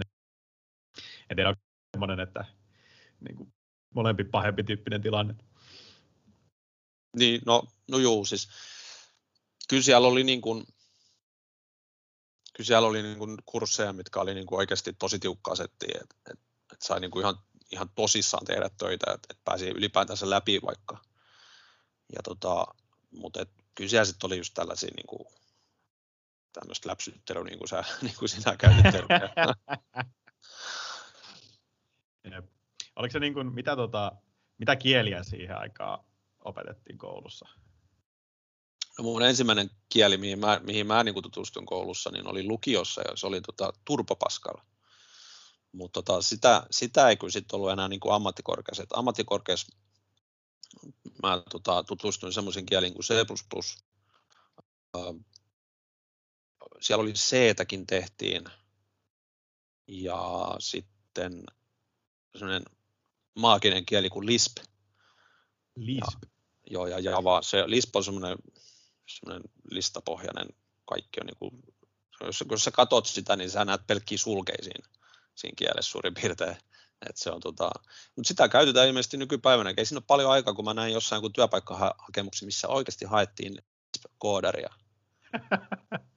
en 1.30 1.36
tiedä, 1.36 1.54
semmoinen, 1.96 2.20
että 2.20 2.44
niin 3.20 3.36
kuin 3.36 3.52
molempi 3.94 4.24
pahempi 4.24 4.64
tyyppinen 4.64 5.02
tilanne. 5.02 5.34
Niin, 7.16 7.40
no, 7.46 7.62
no 7.90 7.98
juu, 7.98 8.24
siis 8.24 8.48
kyllä 9.68 9.82
siellä 9.82 10.08
oli 10.08 10.24
niin 10.24 10.40
kuin, 10.40 10.66
kyllä 12.56 12.66
siellä 12.66 12.88
oli 12.88 13.02
niin 13.02 13.18
kuin 13.18 13.38
kursseja, 13.46 13.92
mitkä 13.92 14.20
oli 14.20 14.34
niin 14.34 14.46
kuin 14.46 14.58
oikeasti 14.58 14.92
tosi 14.92 15.18
tiukkaa 15.18 15.54
settiä, 15.54 15.98
että 16.02 16.16
et, 16.30 16.40
et 16.72 16.82
sai 16.82 17.00
niin 17.00 17.10
kuin 17.10 17.22
ihan, 17.22 17.38
ihan 17.70 17.90
tosissaan 17.94 18.46
tehdä 18.46 18.70
töitä, 18.78 19.12
että 19.12 19.26
et 19.30 19.40
pääsi 19.44 19.68
ylipäätänsä 19.68 20.30
läpi 20.30 20.60
vaikka. 20.66 20.98
Ja 22.14 22.22
tota, 22.24 22.66
mutta 23.10 23.40
et, 23.40 23.50
kyllä 23.74 23.90
siellä 23.90 24.04
sitten 24.04 24.26
oli 24.26 24.36
just 24.36 24.54
tällaisia 24.54 24.90
niin 24.96 25.06
kuin, 25.06 25.26
tämmöistä 26.52 26.88
läpsyttelyä, 26.88 27.44
niin 27.44 27.58
kuin, 27.58 27.68
sä, 27.68 27.84
niin 28.02 28.14
kuin 28.18 28.28
sinä 28.28 28.56
käytit 28.56 28.84
Oliko 32.98 33.12
se 33.12 33.20
niin 33.20 33.34
kuin, 33.34 33.54
mitä, 33.54 33.76
tota, 33.76 34.12
mitä 34.58 34.76
kieliä 34.76 35.22
siihen 35.22 35.58
aikaan 35.58 36.04
opetettiin 36.44 36.98
koulussa? 36.98 37.48
No 38.98 39.04
mun 39.04 39.22
ensimmäinen 39.22 39.70
kieli, 39.88 40.16
mihin 40.16 40.38
mä, 40.38 40.60
mihin 40.64 40.86
mä 40.86 41.04
niin 41.04 41.22
tutustuin 41.22 41.66
koulussa, 41.66 42.10
niin 42.10 42.26
oli 42.26 42.44
lukiossa 42.44 43.02
ja 43.02 43.16
se 43.16 43.26
oli 43.26 43.40
tota, 43.40 43.72
turpopaskalla. 43.84 44.64
Mutta 45.72 46.02
tota, 46.02 46.22
sitä, 46.22 46.66
sitä 46.70 47.08
ei 47.08 47.16
kyllä 47.16 47.30
sitten 47.30 47.56
ollut 47.56 47.70
enää 47.70 47.88
niin 47.88 48.00
ammattikorkeassa. 48.10 48.84
ammattikorkeassa 48.94 49.76
mä 51.22 51.42
tota, 51.50 51.84
tutustuin 51.84 52.32
semmoisen 52.32 52.66
kielin 52.66 52.94
kuin 52.94 53.04
C++. 53.04 53.14
siellä 56.80 57.02
oli 57.02 57.12
C-täkin 57.12 57.86
tehtiin 57.86 58.44
ja 59.86 60.54
sitten 60.58 61.42
semmoinen 62.36 62.62
maaginen 63.34 63.86
kieli 63.86 64.10
kuin 64.10 64.26
Lisp. 64.26 64.56
Lisp. 65.76 66.22
Ja, 66.22 66.28
joo, 66.70 66.86
ja 66.86 66.98
Java. 66.98 67.42
Se, 67.42 67.64
Lisp 67.66 67.96
on 67.96 68.04
semmoinen, 68.04 68.38
semmoinen 69.06 69.50
listapohjainen, 69.70 70.48
kaikki 70.84 71.20
on 71.20 71.26
niin 71.26 71.36
kuin, 71.38 71.62
jos, 72.20 72.44
jos 72.50 72.64
sä 72.64 72.70
katot 72.70 73.06
sitä, 73.06 73.36
niin 73.36 73.50
sä 73.50 73.64
näet 73.64 73.86
pelkkiä 73.86 74.18
sulkeisiin 74.18 74.82
siinä 75.34 75.54
kielessä 75.56 75.90
suurin 75.90 76.14
piirtein. 76.14 76.56
Et 77.10 77.16
se 77.16 77.30
on 77.30 77.40
tota, 77.40 77.70
mutta 78.16 78.28
sitä 78.28 78.48
käytetään 78.48 78.88
ilmeisesti 78.88 79.16
nykypäivänä. 79.16 79.74
Ei 79.76 79.84
siinä 79.86 79.98
ole 79.98 80.04
paljon 80.06 80.30
aikaa, 80.30 80.54
kun 80.54 80.64
mä 80.64 80.74
näin 80.74 80.92
jossain 80.92 81.20
kuin 81.20 81.32
työpaikkahakemuksia, 81.32 82.46
missä 82.46 82.68
oikeasti 82.68 83.04
haettiin 83.04 83.58
koodaria. 84.18 84.70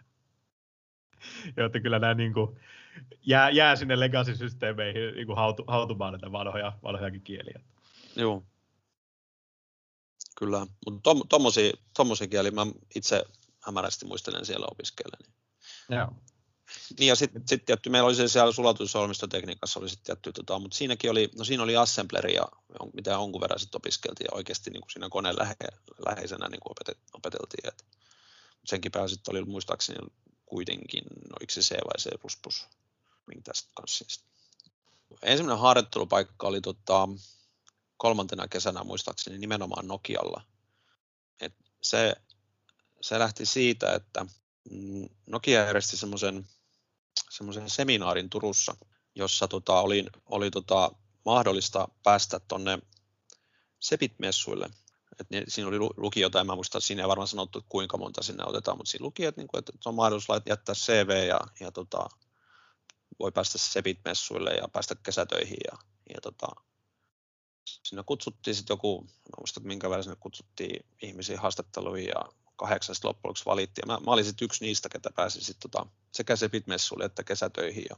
Joo, 1.57 1.65
että 1.65 1.79
kyllä 1.79 1.99
nämä 1.99 2.13
niin 2.13 2.33
kuin, 2.33 2.59
jää, 3.25 3.49
jää 3.49 3.75
sinne 3.75 3.99
legacy-systeemeihin 3.99 5.15
niin 5.15 5.27
kuin 5.27 5.35
hautu, 5.35 5.63
hautumaan 5.67 6.13
näitä 6.13 6.31
vanhoja, 6.31 6.73
vanhojakin 6.83 7.21
kieliä. 7.21 7.61
Joo. 8.15 8.43
Kyllä, 10.37 10.67
mutta 10.85 10.99
tom, 11.03 11.21
tommosia, 11.29 11.71
tommosia 11.97 12.27
kieliä 12.27 12.51
mä 12.51 12.65
itse 12.95 13.23
hämärästi 13.59 14.05
muistelen 14.05 14.45
siellä 14.45 14.67
opiskellen. 14.71 15.33
Joo. 15.89 16.07
Niin 16.99 17.07
ja 17.07 17.15
sitten 17.15 17.43
sit 17.47 17.65
tietty, 17.65 17.89
meillä 17.89 18.07
oli 18.07 18.15
se 18.15 18.27
siellä 18.27 18.51
sulatusolmistotekniikassa 18.51 19.79
oli 19.79 19.89
sitten 19.89 20.05
tietty, 20.05 20.31
tota, 20.33 20.59
mutta 20.59 20.77
siinäkin 20.77 21.11
oli, 21.11 21.29
no 21.37 21.43
siinä 21.43 21.63
oli 21.63 21.77
assembleri 21.77 22.33
ja 22.33 22.47
mitä 22.93 23.11
jonkun 23.11 23.41
verran 23.41 23.59
sitten 23.59 23.77
opiskeltiin 23.77 24.25
ja 24.31 24.37
oikeasti 24.37 24.69
niin 24.69 24.81
kuin 24.81 24.91
siinä 24.91 25.09
koneen 25.09 25.35
lähe, 25.39 25.55
läheisenä 26.05 26.47
niin 26.49 26.59
kuin 26.59 26.71
opetet, 26.71 26.97
opeteltiin. 27.13 27.67
Et, 27.67 27.85
senkin 28.65 28.91
päällä 28.91 29.07
sitten 29.07 29.35
oli 29.35 29.45
muistaakseni 29.45 29.99
kuitenkin, 30.51 31.03
no 31.29 31.35
se 31.49 31.61
C 31.61 31.71
vai 31.71 31.97
C++, 31.97 32.09
minkä 33.27 33.41
tästä 33.43 33.69
kanssa. 33.73 34.05
Ensimmäinen 35.21 35.61
harjoittelupaikka 35.61 36.47
oli 36.47 36.61
tota, 36.61 37.07
kolmantena 37.97 38.47
kesänä 38.47 38.83
muistaakseni 38.83 39.37
nimenomaan 39.37 39.87
Nokialla. 39.87 40.41
Et 41.39 41.53
se, 41.81 42.15
se 43.01 43.19
lähti 43.19 43.45
siitä, 43.45 43.93
että 43.93 44.25
mm, 44.71 45.09
Nokia 45.27 45.65
järjesti 45.65 45.97
semmoisen 45.97 47.69
seminaarin 47.69 48.29
Turussa, 48.29 48.75
jossa 49.15 49.47
tota, 49.47 49.79
oli, 49.79 50.05
oli 50.25 50.51
tota, 50.51 50.91
mahdollista 51.25 51.87
päästä 52.03 52.39
tuonne 52.39 52.79
Sepit-messuille. 53.79 54.69
Et 55.21 55.29
niin, 55.29 55.43
siinä 55.47 55.67
oli 55.67 55.79
lukijoita, 55.97 56.39
en 56.39 56.47
mä 56.47 56.55
muista, 56.55 56.79
siinä 56.79 57.01
ei 57.01 57.07
varmaan 57.07 57.27
sanottu, 57.27 57.59
että 57.59 57.69
kuinka 57.69 57.97
monta 57.97 58.23
sinne 58.23 58.43
otetaan, 58.47 58.77
mutta 58.77 58.91
siinä 58.91 59.03
luki, 59.03 59.25
että, 59.25 59.41
niin 59.41 59.47
kuin, 59.47 59.59
että 59.59 59.71
on 59.85 59.95
mahdollisuus 59.95 60.41
jättää 60.45 60.75
CV 60.75 61.27
ja, 61.27 61.39
ja 61.59 61.71
tota, 61.71 62.09
voi 63.19 63.31
päästä 63.31 63.57
Sepit-messuille 63.57 64.51
ja 64.51 64.67
päästä 64.67 64.95
kesätöihin. 65.03 65.57
Ja, 65.71 65.77
ja 66.13 66.21
tota, 66.21 66.47
sinne 67.65 68.03
kutsuttiin 68.05 68.55
sitten 68.55 68.73
joku, 68.73 69.01
mä 69.01 69.35
muista, 69.39 69.59
että 69.59 69.67
minkä 69.67 69.89
verran 69.89 70.03
sinne 70.03 70.17
kutsuttiin 70.19 70.85
ihmisiä 71.01 71.39
haastatteluihin 71.39 72.07
ja 72.07 72.25
kahdeksan 72.55 72.95
loppujen 73.03 73.29
lopuksi 73.29 73.45
valittiin. 73.45 73.87
Mä, 73.87 73.97
mä 74.05 74.11
olin 74.11 74.25
sitten 74.25 74.45
yksi 74.45 74.65
niistä, 74.65 74.89
ketä 74.89 75.09
pääsi 75.15 75.41
sitten 75.41 75.71
tota, 75.71 75.85
sekä 76.11 76.35
Sepit-messuille 76.35 77.05
että 77.05 77.23
kesätöihin. 77.23 77.85
Ja, 77.89 77.95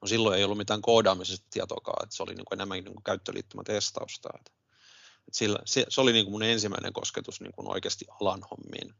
no 0.00 0.08
silloin 0.08 0.38
ei 0.38 0.44
ollut 0.44 0.58
mitään 0.58 0.82
koodaamisesta 0.82 1.46
tietoakaan, 1.50 2.04
että 2.04 2.16
se 2.16 2.22
oli 2.22 2.34
niin 2.34 2.44
kuin 2.44 2.56
enemmän 2.56 2.84
niin 2.84 2.94
kuin 2.94 3.04
käyttöliittymätestausta. 3.04 4.28
Että 4.38 4.52
et 5.28 5.34
sillä, 5.34 5.58
se, 5.64 5.86
se, 5.88 6.00
oli 6.00 6.12
niin 6.12 6.24
kuin 6.24 6.32
mun 6.32 6.42
ensimmäinen 6.42 6.92
kosketus 6.92 7.40
niin 7.40 7.52
kuin 7.52 7.68
oikeasti 7.68 8.04
alan 8.20 8.40
hommiin. 8.50 8.94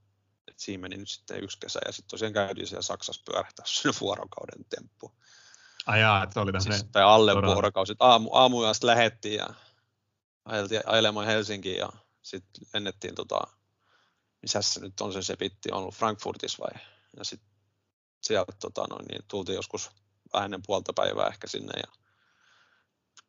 Et 0.48 0.58
siinä 0.58 0.80
meni 0.80 0.96
nyt 0.96 1.08
sitten 1.08 1.44
yksi 1.44 1.58
kesä 1.60 1.80
ja 1.86 1.92
sitten 1.92 2.10
tosiaan 2.10 2.32
käytiin 2.32 2.66
siellä 2.66 2.82
Saksassa 2.82 3.22
pyörähtää 3.26 3.66
sen 3.68 3.92
vuorokauden 4.00 4.64
temppu. 4.64 5.12
Ai 5.86 6.00
jaa, 6.00 6.22
että 6.22 6.34
se 6.34 6.40
oli 6.40 6.60
siis, 6.60 6.84
tai 6.92 7.02
alle 7.02 7.32
todella. 7.32 7.54
vuorokausi. 7.54 7.94
Aamu, 7.98 8.30
aamuyöstä 8.32 8.86
lähettiin 8.86 9.34
ja 9.34 9.46
ajeltiin 10.44 10.80
ajelemaan 10.86 11.26
Helsinkiin 11.26 11.78
ja 11.78 11.88
sitten 12.22 12.66
lennettiin 12.74 13.14
tota, 13.14 13.40
missä 14.42 14.62
se 14.62 14.80
nyt 14.80 15.00
on 15.00 15.12
se 15.12 15.22
sepitti, 15.22 15.72
on 15.72 15.78
ollut 15.78 15.94
Frankfurtissa 15.94 16.62
vai? 16.62 16.82
Ja 17.16 17.24
sitten 17.24 17.48
sieltä 18.20 18.52
tota, 18.60 18.84
noin, 18.90 19.06
niin 19.06 19.22
tultiin 19.28 19.56
joskus 19.56 19.90
vähän 20.32 20.44
ennen 20.44 20.62
puolta 20.66 20.92
päivää 20.92 21.26
ehkä 21.26 21.46
sinne 21.46 21.72
ja 21.76 22.05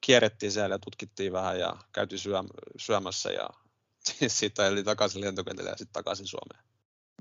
kierrettiin 0.01 0.51
siellä 0.51 0.75
ja 0.75 0.79
tutkittiin 0.79 1.33
vähän 1.33 1.59
ja 1.59 1.77
käytiin 1.91 2.19
syö, 2.19 2.43
syömässä 2.77 3.31
ja 3.31 3.49
sitten 4.27 4.65
eli 4.65 4.83
takaisin 4.83 5.21
lentokentälle 5.21 5.69
ja 5.69 5.77
sitten 5.77 5.93
takaisin 5.93 6.27
Suomeen. 6.27 6.63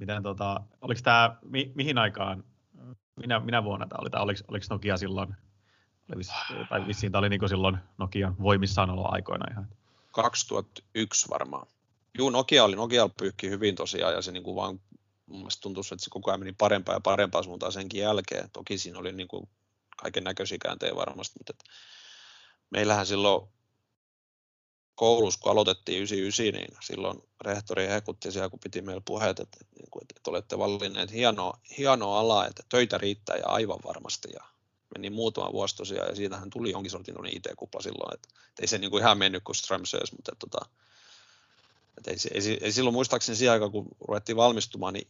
Miten, 0.01 0.23
tota, 0.23 0.61
oliko 0.81 1.01
tämä, 1.05 1.37
mi, 1.45 1.73
mihin 1.75 1.99
aikaan, 1.99 2.45
minä, 3.17 3.41
minä 3.41 3.65
vuonna 3.65 3.87
tämä 3.87 3.99
oli, 4.01 4.11
tai 4.11 4.23
oliko, 4.23 4.41
oliko 4.49 4.67
Nokia 4.71 4.97
silloin, 4.97 5.37
oli 6.15 6.25
tai 6.69 6.87
vissiin 6.87 7.13
tämä 7.13 7.19
oli 7.19 7.29
niin 7.29 7.49
silloin 7.49 7.79
Nokian 7.99 8.37
voimissaan 8.39 8.91
ollut 8.91 9.07
aikoina 9.09 9.47
ihan? 9.51 9.69
2001 10.13 11.29
varmaan. 11.31 11.67
Juu, 12.19 12.31
Nokia 12.31 12.65
oli, 12.65 12.77
Nokia 12.77 13.09
pyykki 13.09 13.51
hyvin 13.51 13.75
tosiaan 13.75 14.15
ja 14.15 14.23
se 14.23 14.33
niin 14.33 14.43
kuin 14.43 14.57
vaan 14.57 14.81
mun 15.27 15.39
mielestä 15.39 15.63
tuntui, 15.63 15.81
että 15.93 16.05
se 16.05 16.11
koko 16.11 16.31
ajan 16.31 16.41
meni 16.41 16.53
parempaa 16.53 16.95
ja 16.95 17.01
parempaa 17.01 17.43
suuntaan 17.43 17.73
senkin 17.73 18.01
jälkeen. 18.01 18.51
Toki 18.53 18.79
siinä 18.79 18.99
oli 18.99 19.13
niin 19.13 19.29
kuin 19.29 19.49
kaiken 19.97 20.25
näköisiä 20.25 20.59
käänteitä 20.63 20.97
varmasti, 20.97 21.39
mutta 21.39 21.65
meillähän 22.71 23.07
silloin 23.07 23.49
koulussa, 24.95 25.41
kun 25.41 25.53
aloitettiin 25.53 25.99
99, 25.99 26.61
niin 26.61 26.79
silloin 26.83 27.23
rehtori 27.41 27.89
hekutti 27.89 28.33
siellä, 28.33 28.49
kun 28.49 28.59
piti 28.59 28.83
meillä 28.83 29.03
puheet, 29.05 29.41
että, 29.41 29.59
että, 29.61 29.77
että, 30.01 30.15
että 30.17 30.31
olette 30.31 30.59
valinneet 30.59 31.13
hienoa, 31.13 31.61
hienoa 31.79 32.21
alaa, 32.21 32.47
että 32.47 32.63
töitä 32.69 32.99
riittää 32.99 33.37
ja 33.37 33.47
aivan 33.47 33.79
varmasti. 33.85 34.29
Ja 34.33 34.45
meni 34.95 35.11
muutama 35.11 35.53
vuosi 35.53 35.77
tosiaan, 35.77 36.09
ja 36.09 36.17
siitähän 36.17 36.51
tuli 36.51 36.71
jonkin 36.71 36.91
sortin 36.91 37.15
IT-kupla 37.33 37.83
silloin, 37.83 38.15
että, 38.15 38.29
että 38.49 38.63
ei 38.63 38.67
se 38.67 38.79
niin 38.79 38.91
kuin 38.91 39.01
ihan 39.01 39.19
mennyt 39.19 39.45
kuin 39.45 39.57
Strömsös, 39.57 40.13
mutta 40.13 40.33
että, 40.33 40.47
tota, 40.51 40.67
että 41.99 42.11
ei, 42.11 42.17
ei, 42.35 42.59
ei, 42.61 42.73
silloin 42.73 42.95
muistaakseni 42.95 43.37
siihen 43.37 43.53
aikaan, 43.53 43.73
kun 43.73 43.89
ruvettiin 44.01 44.37
valmistumaan, 44.37 44.95
niin 44.95 45.09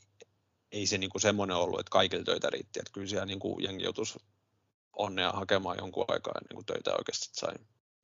ei 0.72 0.86
se 0.86 0.98
niin 0.98 1.10
kuin 1.10 1.22
semmoinen 1.22 1.56
ollut, 1.56 1.80
että 1.80 1.90
kaikille 1.90 2.24
töitä 2.24 2.50
riitti. 2.50 2.78
Että 2.78 2.92
kyllä 2.92 3.06
siellä 3.06 3.26
niin 3.26 3.38
kuin 3.38 3.64
jengi 3.64 3.84
joutuisi 3.84 4.18
onnea 4.96 5.32
hakemaan 5.32 5.76
jonkun 5.78 6.04
aikaa 6.08 6.34
ennen 6.36 6.54
kuin 6.54 6.66
töitä 6.66 6.90
oikeasti 6.90 7.28
sai. 7.32 7.54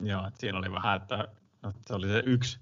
Joo, 0.01 0.27
että 0.27 0.41
siinä 0.41 0.59
oli 0.59 0.73
vähän, 0.73 1.03
että 1.03 1.29
no, 1.63 1.73
se 1.87 1.95
oli 1.95 2.07
se 2.07 2.23
yksi, 2.27 2.59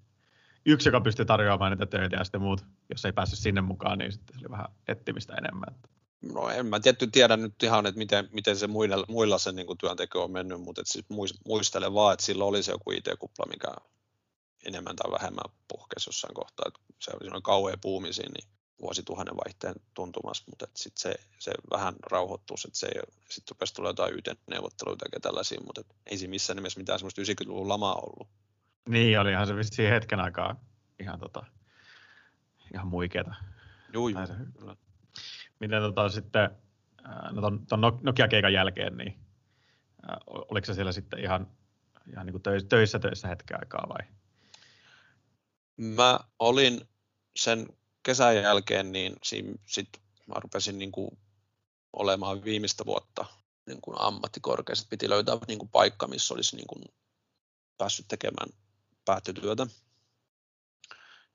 yksi, 0.67 0.89
joka 0.89 1.01
pystyi 1.01 1.27
tarjoamaan 1.27 1.73
niitä 1.73 1.87
töitä 1.87 2.17
ja 2.17 2.25
sitten 2.25 2.43
muut, 2.43 2.65
jos 2.91 3.05
ei 3.05 3.13
päässyt 3.13 3.39
sinne 3.39 3.61
mukaan, 3.61 3.99
niin 3.99 4.13
sitten 4.13 4.35
se 4.35 4.41
oli 4.41 4.51
vähän 4.51 4.67
ettimistä 4.89 5.35
enemmän. 5.35 5.75
No 6.23 6.49
en 6.49 6.67
mä 6.67 6.81
tietty 6.81 7.07
tiedä 7.07 7.37
nyt 7.37 7.63
ihan, 7.63 7.87
että 7.87 7.99
miten, 7.99 8.29
miten 8.33 8.57
se 8.57 8.67
muilla, 8.67 9.05
muilla 9.09 9.39
se 9.39 9.53
niin 9.53 9.79
työnteko 9.81 10.25
on 10.25 10.31
mennyt, 10.31 10.61
mutta 10.61 10.83
siis 10.85 11.07
muistelen 11.47 11.95
vaan, 11.95 12.13
että 12.13 12.27
silloin 12.27 12.49
oli 12.49 12.63
se 12.63 12.73
joku 12.73 12.91
IT-kupla, 12.91 13.47
mikä 13.47 13.69
enemmän 14.67 14.97
tai 14.97 15.13
vähemmän 15.13 15.45
puhkesi 15.69 16.09
jossain 16.09 16.35
kohtaa. 16.35 16.65
Että 16.69 16.81
se 16.99 17.11
oli 17.11 17.19
sellainen 17.19 17.43
kauhea 17.43 17.77
puumisi, 17.81 18.23
niin 18.23 18.49
vuosituhannen 18.81 19.37
vaihteen 19.37 19.75
tuntumassa, 19.95 20.45
mutta 20.51 20.67
sitten 20.75 21.03
se, 21.03 21.15
se 21.39 21.53
vähän 21.71 21.95
rauhoittuu, 22.11 22.57
että 22.67 22.79
se 22.79 22.87
ei 22.87 23.03
sitten 23.29 23.55
rupesi 23.55 23.75
tulla 23.75 23.89
jotain 23.89 24.15
YT-neuvotteluita 24.15 25.05
ja 25.13 25.21
tällaisia, 25.21 25.61
mutta 25.67 25.95
ei 26.07 26.19
siinä 26.19 26.31
missään 26.31 26.57
nimessä 26.57 26.81
mitään 26.81 26.99
semmoista 26.99 27.23
90-luvun 27.23 27.69
lamaa 27.69 27.95
ollut. 27.95 28.29
Niin, 28.89 29.21
olihan 29.21 29.47
se 29.47 29.57
vissiin 29.57 29.91
hetken 29.91 30.21
aikaa 30.21 30.65
ihan, 31.01 31.21
tota, 31.21 31.47
ihan 32.75 32.87
muikeeta. 32.87 33.35
Juu, 33.93 34.11
Miten 35.61 35.83
tota, 35.83 36.09
sitten, 36.09 36.51
no 37.31 37.41
ton, 37.41 37.67
ton 37.67 37.81
Nokia-keikan 37.81 38.53
jälkeen, 38.53 38.97
niin 38.97 39.21
oliko 40.27 40.65
se 40.65 40.75
siellä 40.75 40.93
sitten 40.93 41.21
ihan, 41.21 41.47
ihan 42.13 42.27
niin 42.27 42.33
kuin 42.33 42.43
töissä 42.69 42.99
töissä 42.99 43.29
hetken 43.29 43.61
aikaa 43.61 43.89
vai? 43.89 44.07
Mä 45.77 46.21
olin 46.39 46.81
sen 47.37 47.67
kesän 48.11 48.37
jälkeen, 48.37 48.93
niin 48.93 49.17
sitten 49.67 50.03
mä 50.27 50.35
rupesin 50.41 50.79
niin 50.79 50.93
kuin 50.93 51.19
olemaan 51.93 52.45
viimeistä 52.45 52.87
vuotta 52.87 53.25
niin 53.67 53.81
kuin 53.81 54.01
ammattikorkeassa. 54.01 54.87
Piti 54.91 55.09
löytää 55.09 55.39
niin 55.49 55.59
kuin 55.59 55.69
paikka, 55.69 56.07
missä 56.07 56.35
olisi 56.35 56.57
niin 56.57 56.67
kuin 56.67 56.85
päässyt 57.79 58.09
tekemään 58.09 58.49
päättötyötä. 59.05 59.67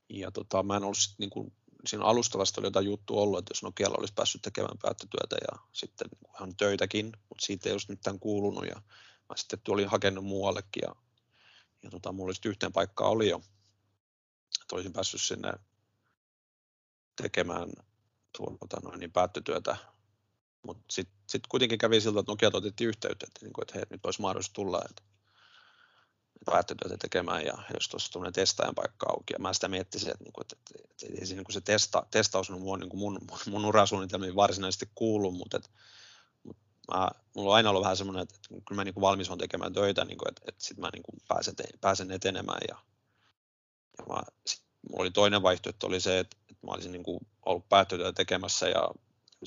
Ja 0.10 0.32
tota, 0.32 0.64
mä 0.64 0.78
en 0.78 0.84
ollut 0.84 0.98
sit 0.98 1.20
niin 1.20 1.30
kuin, 1.30 1.54
siinä 1.86 2.06
alustavasti 2.06 2.60
oli 2.60 2.68
jotain 2.68 2.86
juttu 2.86 3.20
ollut, 3.20 3.40
että 3.40 3.52
jos 3.52 3.64
Nokialla 3.64 3.98
olisi 4.00 4.14
päässyt 4.14 4.42
tekemään 4.42 4.78
päättötyötä 4.82 5.36
ja 5.42 5.60
sitten 5.74 6.08
niin 6.12 6.36
ihan 6.36 6.56
töitäkin, 6.56 7.06
mutta 7.06 7.46
siitä 7.46 7.70
ei 7.70 7.74
olisi 7.74 7.92
mitään 7.92 8.20
kuulunut 8.20 8.66
ja 8.66 8.76
mä 9.30 9.36
sitten 9.36 9.60
olin 9.68 9.90
hakenut 9.90 10.26
muuallekin 10.26 10.84
ja, 10.88 10.96
ja 11.84 11.90
tota, 11.90 12.12
mulla 12.12 12.30
olisi 12.30 12.50
yhteen 12.50 12.74
paikkaa 12.74 13.10
oli 13.10 13.30
jo, 13.30 13.38
että 14.62 14.76
olisin 14.76 14.94
päässyt 14.94 15.22
sinne 15.22 15.54
tekemään 17.22 17.70
tuota, 18.38 18.78
noin, 18.84 19.00
niin 19.00 19.12
päättötyötä. 19.12 19.78
Mutta 20.66 20.84
sitten 20.90 21.18
sit 21.30 21.48
kuitenkin 21.48 21.78
kävi 21.78 22.02
siltä, 22.02 22.20
että 22.20 22.32
Nokia 22.32 22.50
otettiin 22.54 22.88
yhteyttä, 22.88 23.26
että, 23.28 23.46
niin 23.46 23.54
kuin, 23.54 23.64
että 23.64 23.74
hei, 23.76 23.84
nyt 23.90 24.06
olisi 24.06 24.22
mahdollista 24.22 24.54
tulla 24.54 24.82
että, 24.90 25.04
että 26.36 26.52
päättötyötä 26.52 26.98
tekemään 26.98 27.46
ja 27.46 27.54
jos 27.74 27.90
tuossa 27.90 28.12
tuommoinen 28.12 28.34
testaajan 28.34 28.76
paikka 28.76 29.06
auki. 29.10 29.34
Ja 29.34 29.40
mä 29.40 29.54
sitä 29.54 29.68
miettisin, 29.68 30.12
että, 30.12 30.24
niin 30.24 30.34
kuin, 30.34 30.44
että, 30.44 30.56
että, 30.70 30.84
että, 30.92 31.06
että 31.08 31.26
se, 31.26 31.36
niin 31.36 31.44
kuin 31.44 31.54
se 31.54 31.62
testa, 31.62 32.06
testaus 32.12 32.50
on 32.50 32.62
mun, 32.62 32.80
niin 32.80 32.90
kuin 32.90 33.00
mun, 33.00 33.20
mun 33.50 33.66
urasuunnitelmiin 33.66 34.36
varsinaisesti 34.36 34.90
kuulu, 34.96 35.32
mutta 35.32 35.58
että, 35.58 35.70
mä, 36.94 37.10
mulla 37.36 37.50
on 37.50 37.56
aina 37.56 37.70
ollut 37.70 37.84
vähän 37.84 37.98
semmoinen, 37.98 38.24
että, 38.24 38.36
että 38.36 38.50
kyllä 38.50 38.80
mä 38.80 38.84
niin 38.84 38.94
kuin 38.94 39.02
valmis 39.02 39.30
on 39.30 39.38
tekemään 39.38 39.74
töitä, 39.74 40.06
niin 40.06 40.18
kuin, 40.18 40.30
että, 40.30 40.42
että 40.48 40.64
sitten 40.64 40.82
mä 40.82 40.90
niin 40.94 41.04
kuin 41.04 41.22
pääsen, 41.28 41.56
pääsen 41.82 42.12
etenemään 42.12 42.62
ja, 42.68 42.78
ja 43.98 44.06
mä 44.10 44.22
sit 44.48 44.65
oli 44.94 45.12
toinen 45.12 45.42
vaihtoehto 45.42 45.88
oli 45.88 46.02
se, 46.02 46.20
että, 46.20 46.38
että 46.52 46.68
mä 46.68 46.74
olisin 46.74 46.92
niin 46.92 47.04
kuin 47.04 47.20
ollut 47.46 47.70
päättötyötä 47.70 48.14
tekemässä 48.14 48.70
ja 48.70 48.90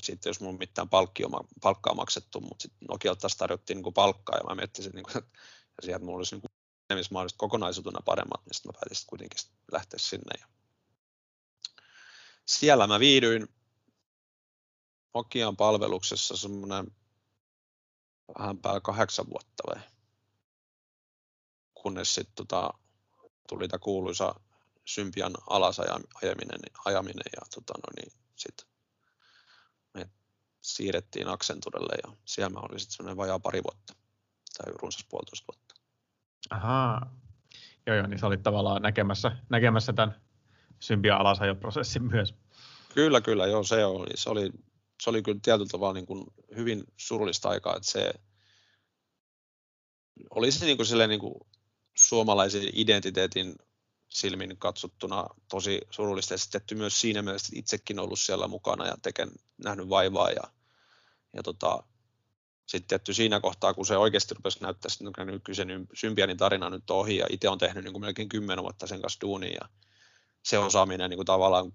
sitten 0.03 0.29
jos 0.29 0.41
mulla 0.41 0.57
mitään 0.57 0.89
palkkia, 0.89 1.27
palkkaa 1.61 1.93
maksettu, 1.93 2.41
mutta 2.41 2.61
sitten 2.61 2.87
Nokialta 2.89 3.19
taas 3.19 3.37
tarjottiin 3.37 3.75
niin 3.75 3.83
kuin 3.83 3.93
palkkaa 3.93 4.37
ja 4.37 4.43
mä 4.49 4.55
miettisin, 4.55 4.91
niin 4.91 5.03
kuin, 5.03 5.17
että 5.17 5.39
sieltä 5.81 6.05
mulla 6.05 6.17
olisi 6.17 6.35
niin 6.35 6.41
kuin 6.41 7.05
mahdolliset 7.11 7.37
kokonaisuutena 7.37 7.99
paremmat, 8.05 8.41
niin 8.45 8.53
sitten 8.53 8.69
mä 8.69 8.73
päätin 8.73 8.95
sitten 8.95 9.09
kuitenkin 9.09 9.39
lähteä 9.71 9.99
sinne. 9.99 10.33
Ja 10.39 10.47
siellä 12.45 12.87
mä 12.87 12.99
viihdyin 12.99 13.47
Nokian 15.13 15.57
palveluksessa 15.57 16.37
semmoinen 16.37 16.87
vähän 18.39 18.57
päällä 18.57 18.81
kahdeksan 18.81 19.29
vuotta 19.29 19.63
vai, 19.67 19.81
kunnes 21.73 22.15
sitten 22.15 22.35
tota, 22.35 22.73
tuli 23.49 23.67
tämä 23.67 23.79
kuuluisa 23.79 24.35
Symbian 24.93 25.33
alasajaminen 25.49 26.59
ajaminen 26.85 27.29
ja 27.35 27.41
tota, 27.55 27.73
no 27.73 27.87
niin, 27.95 28.13
sitten 28.35 28.67
me 29.93 30.09
siirrettiin 30.61 31.27
Accenturelle 31.27 31.95
ja 32.03 32.17
siellä 32.25 32.49
mä 32.49 32.59
olin 32.59 32.79
sitten 32.79 32.95
semmoinen 32.95 33.17
vajaa 33.17 33.39
pari 33.39 33.63
vuotta 33.63 33.93
tai 34.57 34.73
runsas 34.81 35.05
puolitoista 35.09 35.45
vuotta. 35.47 35.75
Ahaa. 36.49 37.15
Joo, 37.85 37.95
joo, 37.95 38.07
niin 38.07 38.19
sä 38.19 38.27
olit 38.27 38.43
tavallaan 38.43 38.81
näkemässä, 38.81 39.37
näkemässä 39.49 39.93
tämän 39.93 40.21
Symbian 40.79 41.19
alasajoprosessin 41.19 42.03
myös. 42.03 42.35
Kyllä, 42.93 43.21
kyllä, 43.21 43.47
joo, 43.47 43.63
se 43.63 43.85
oli, 43.85 44.09
se 44.15 44.29
oli, 44.29 44.51
se 45.01 45.09
oli 45.09 45.21
kyllä 45.21 45.39
tietyllä 45.41 45.69
tavalla 45.71 45.93
niin 45.93 46.05
kuin 46.05 46.23
hyvin 46.55 46.83
surullista 46.97 47.49
aikaa, 47.49 47.75
että 47.75 47.91
se 47.91 48.13
oli 50.29 50.51
se 50.51 50.65
niin 50.65 50.77
kuin, 50.77 51.07
niin 51.07 51.19
kuin 51.19 51.35
suomalaisen 51.97 52.69
identiteetin 52.73 53.55
silmin 54.09 54.57
katsottuna 54.57 55.27
tosi 55.49 55.81
surullista 55.89 56.33
esitetty 56.33 56.75
myös 56.75 57.01
siinä 57.01 57.21
mielessä, 57.21 57.53
itsekin 57.55 57.99
ollut 57.99 58.19
siellä 58.19 58.47
mukana 58.47 58.85
ja 58.85 58.97
teken, 59.01 59.31
nähnyt 59.63 59.89
vaivaa 59.89 60.29
ja, 60.29 60.43
ja 61.33 61.43
tota, 61.43 61.83
sitten 62.65 62.87
tietty 62.87 63.13
siinä 63.13 63.39
kohtaa, 63.39 63.73
kun 63.73 63.85
se 63.85 63.97
oikeasti 63.97 64.35
rupesi 64.35 64.59
näyttää 64.61 64.89
että 65.09 65.25
nykyisen 65.25 65.87
Symbianin 65.93 66.37
tarina 66.37 66.69
nyt 66.69 66.89
ohi 66.89 67.17
ja 67.17 67.25
itse 67.29 67.49
on 67.49 67.57
tehnyt 67.57 67.83
niin 67.83 67.93
kuin 67.93 68.01
melkein 68.01 68.29
kymmenen 68.29 68.63
vuotta 68.63 68.87
sen 68.87 69.01
kanssa 69.01 69.21
duunia 69.21 69.57
ja 69.61 69.69
se 70.43 70.57
osaaminen 70.57 71.09
niin 71.09 71.17
kuin 71.17 71.25
tavallaan 71.25 71.73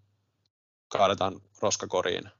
kaadetaan 0.88 1.40
roskakoriin. 1.60 2.30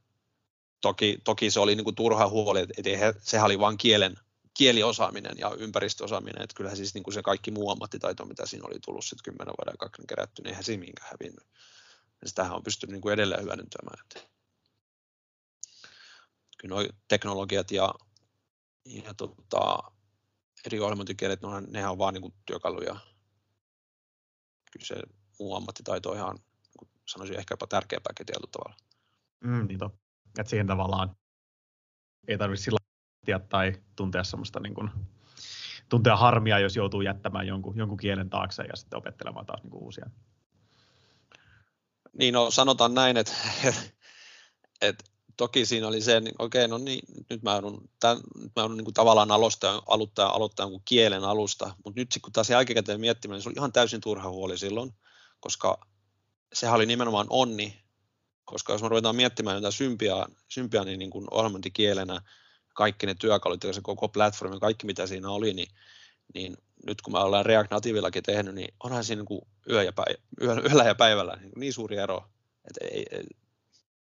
Toki, 0.80 1.18
toki 1.24 1.50
se 1.50 1.60
oli 1.60 1.74
niin 1.74 1.84
kuin 1.84 1.96
turha 1.96 2.28
huoli, 2.28 2.60
että 2.60 3.20
sehän 3.22 3.46
oli 3.46 3.58
vain 3.58 3.78
kielen 3.78 4.16
kieliosaaminen 4.54 5.34
ja 5.38 5.50
ympäristöosaaminen, 5.58 6.42
että 6.42 6.54
kyllähän 6.56 6.76
siis 6.76 6.94
niin 6.94 7.04
kuin 7.04 7.14
se 7.14 7.22
kaikki 7.22 7.50
muu 7.50 7.70
ammattitaito, 7.70 8.24
mitä 8.24 8.46
siinä 8.46 8.66
oli 8.66 8.78
tullut 8.84 9.04
sitten 9.04 9.24
kymmenen 9.24 9.54
vuoden 9.58 9.78
kaksin 9.78 10.06
kerätty, 10.06 10.42
niin 10.42 10.48
eihän 10.48 10.64
se 10.64 10.76
mihinkään 10.76 11.10
hävinnyt. 11.10 11.46
Ja 12.22 12.28
sitähän 12.28 12.52
on 12.52 12.62
pystynyt 12.62 12.92
niin 12.92 13.00
kuin 13.00 13.12
edelleen 13.12 13.42
hyödyntämään. 13.42 14.00
Että 14.00 14.28
kyllä 16.58 16.74
nuo 16.74 16.88
teknologiat 17.08 17.70
ja, 17.70 17.94
ja 18.84 19.14
tota, 19.14 19.78
eri 20.66 20.80
ohjelmointikielet, 20.80 21.42
no, 21.42 21.60
nehän 21.60 21.90
on 21.90 21.98
vaan 21.98 22.14
niin 22.14 22.22
kuin 22.22 22.34
työkaluja. 22.46 22.96
Kyllä 24.72 24.86
se 24.86 24.94
muu 25.38 25.54
ammattitaito 25.54 26.10
on 26.10 26.16
ihan, 26.16 26.38
niin 26.80 26.90
sanoisin, 27.06 27.38
ehkä 27.38 27.52
jopa 27.52 27.66
tärkeämpääkin 27.66 28.26
tietyllä 28.26 28.50
tavalla. 28.52 28.76
Mm, 29.40 29.66
niin 29.68 29.78
Että 30.38 30.50
siihen 30.50 30.66
tavallaan 30.66 31.16
ei 32.28 32.38
tarvitse 32.38 32.64
sillä 32.64 32.83
tai 33.48 33.72
tuntea 33.96 34.24
semmoista 34.24 34.60
niin 34.60 34.74
kuin, 34.74 34.90
tuntea 35.88 36.16
harmia, 36.16 36.58
jos 36.58 36.76
joutuu 36.76 37.00
jättämään 37.00 37.46
jonkun, 37.46 37.76
jonkun 37.76 37.98
kielen 37.98 38.30
taakse 38.30 38.62
ja 38.62 38.76
sitten 38.76 38.98
opettelemaan 38.98 39.46
taas 39.46 39.62
niin 39.62 39.70
kuin 39.70 39.82
uusia. 39.82 40.10
Niin, 42.18 42.34
no 42.34 42.50
sanotaan 42.50 42.94
näin, 42.94 43.16
että, 43.16 43.32
että 44.82 45.04
toki 45.36 45.66
siinä 45.66 45.88
oli 45.88 46.00
se, 46.00 46.20
niin 46.20 46.34
okei, 46.38 46.68
no 46.68 46.78
niin, 46.78 47.00
nyt 47.30 47.42
mä 47.42 47.52
joudun, 47.52 47.90
tämän, 48.00 48.16
nyt 48.16 48.52
mä 48.56 48.62
joudun 48.62 48.76
niin 48.76 48.84
kuin 48.84 48.94
tavallaan 48.94 49.30
aloittaa, 49.30 49.82
aloittaa, 49.86 50.34
aloittaa 50.34 50.64
jonkun 50.64 50.82
kielen 50.84 51.24
alusta, 51.24 51.74
mutta 51.84 52.00
nyt 52.00 52.08
kun 52.22 52.32
taas 52.32 52.50
jälkikäteen 52.50 53.00
miettimään, 53.00 53.36
niin 53.36 53.42
se 53.42 53.48
oli 53.48 53.56
ihan 53.58 53.72
täysin 53.72 54.00
turha 54.00 54.30
huoli 54.30 54.58
silloin, 54.58 54.94
koska 55.40 55.80
sehän 56.52 56.76
oli 56.76 56.86
nimenomaan 56.86 57.26
onni, 57.30 57.84
koska 58.44 58.72
jos 58.72 58.82
me 58.82 58.88
ruvetaan 58.88 59.16
miettimään 59.16 59.56
jotain 59.56 59.72
sympiaa, 59.72 60.28
sympiaa 60.48 60.84
niin, 60.84 60.98
niin 60.98 61.10
kuin 61.10 61.26
ohjelmointikielenä, 61.30 62.20
kaikki 62.74 63.06
ne 63.06 63.14
työkalut 63.14 63.64
ja 63.64 63.72
se 63.72 63.80
koko 63.80 64.08
platformi, 64.08 64.60
kaikki 64.60 64.86
mitä 64.86 65.06
siinä 65.06 65.30
oli, 65.30 65.54
niin, 65.54 65.68
niin 66.34 66.56
nyt 66.86 67.02
kun 67.02 67.12
me 67.12 67.18
ollaan 67.18 67.46
React 67.46 67.70
Nativellakin 67.70 68.22
tehnyt, 68.22 68.54
niin 68.54 68.74
onhan 68.84 69.04
siinä 69.04 69.24
niin 69.30 69.48
yö 69.70 69.82
ja 69.82 69.92
päivä, 69.92 70.18
yö, 70.42 70.54
yöllä 70.54 70.84
ja 70.84 70.94
päivällä 70.94 71.36
niin, 71.36 71.52
niin 71.56 71.72
suuri 71.72 71.96
ero, 71.96 72.24
että 72.68 72.84
ei, 72.84 73.06
ei, 73.10 73.26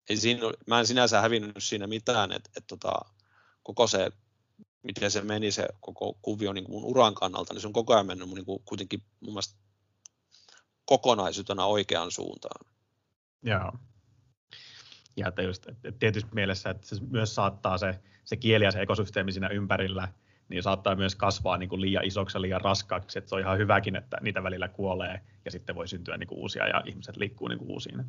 ei 0.09 0.17
siinä, 0.17 0.41
mä 0.67 0.79
en 0.79 0.87
sinänsä 0.87 1.21
hävinnyt 1.21 1.55
siinä 1.59 1.87
mitään, 1.87 2.31
että, 2.31 2.49
että 2.57 2.67
tota, 2.67 2.91
koko 3.63 3.87
se, 3.87 4.11
miten 4.83 5.11
se 5.11 5.21
meni 5.21 5.51
se 5.51 5.67
koko 5.79 6.17
kuvio 6.21 6.53
niin 6.53 6.71
mun 6.71 6.85
uran 6.85 7.13
kannalta, 7.13 7.53
niin 7.53 7.61
se 7.61 7.67
on 7.67 7.73
koko 7.73 7.93
ajan 7.93 8.05
mennyt 8.05 8.29
niin 8.29 8.45
kuin, 8.45 8.63
kuitenkin 8.65 9.03
mun 9.19 9.33
mielestä 9.33 9.55
kokonaisuutena 10.85 11.65
oikeaan 11.65 12.11
suuntaan. 12.11 12.71
Joo. 13.43 13.71
Ja 15.15 15.27
että 15.27 15.41
just, 15.41 15.69
että 15.69 15.91
tietysti 15.91 16.29
mielessä, 16.33 16.69
että 16.69 16.87
se 16.87 16.95
myös 17.11 17.35
saattaa 17.35 17.77
se 17.77 17.99
se 18.25 18.35
kieli 18.35 18.63
ja 18.63 18.71
se 18.71 18.81
ekosysteemi 18.81 19.31
siinä 19.31 19.47
ympärillä, 19.47 20.07
niin 20.49 20.63
saattaa 20.63 20.95
myös 20.95 21.15
kasvaa 21.15 21.57
niin 21.57 21.69
kuin 21.69 21.81
liian 21.81 22.05
isoksi 22.05 22.37
ja 22.37 22.41
liian 22.41 22.61
raskaaksi, 22.61 23.19
että 23.19 23.29
se 23.29 23.35
on 23.35 23.41
ihan 23.41 23.57
hyväkin, 23.57 23.95
että 23.95 24.17
niitä 24.21 24.43
välillä 24.43 24.67
kuolee 24.67 25.21
ja 25.45 25.51
sitten 25.51 25.75
voi 25.75 25.87
syntyä 25.87 26.17
niin 26.17 26.27
kuin 26.27 26.39
uusia 26.39 26.67
ja 26.67 26.83
ihmiset 26.85 27.17
liikkuu 27.17 27.47
niin 27.47 27.59
kuin 27.59 27.71
uusiin. 27.71 28.05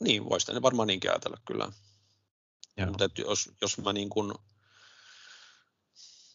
Niin, 0.00 0.24
voisi 0.24 0.52
ne 0.52 0.62
varmaan 0.62 0.86
niinkin 0.86 1.10
ajatella 1.10 1.36
kyllä. 1.44 1.68
Mutta 2.86 3.08
jos, 3.18 3.52
jos 3.60 3.78
mä 3.78 3.92
niin 3.92 4.08
kuin 4.08 4.32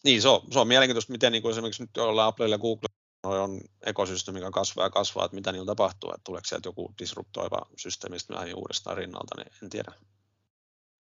Niin, 0.04 0.22
se 0.22 0.28
on, 0.28 0.42
se 0.52 0.60
on 0.60 0.68
mielenkiintoista, 0.68 1.12
miten 1.12 1.32
niin 1.32 1.42
kuin 1.42 1.52
esimerkiksi 1.52 1.84
nyt 1.84 1.98
ollaan 1.98 2.28
Apple 2.28 2.50
ja 2.50 2.58
Google 2.58 2.90
on 3.28 3.62
ekosysteemi, 3.86 4.40
joka 4.40 4.52
kasvaa 4.52 4.86
ja 4.86 4.90
kasvaa, 4.90 5.26
että 5.26 5.36
mitä 5.36 5.52
niillä 5.52 5.66
tapahtuu, 5.66 6.10
että 6.10 6.24
tuleeko 6.24 6.46
sieltä 6.46 6.68
joku 6.68 6.94
disruptoiva 7.00 7.62
systeemi 7.78 8.20
sitten 8.20 8.56
uudestaan 8.56 8.98
rinnalta, 8.98 9.36
niin 9.38 9.52
en 9.64 9.70
tiedä. 9.70 9.92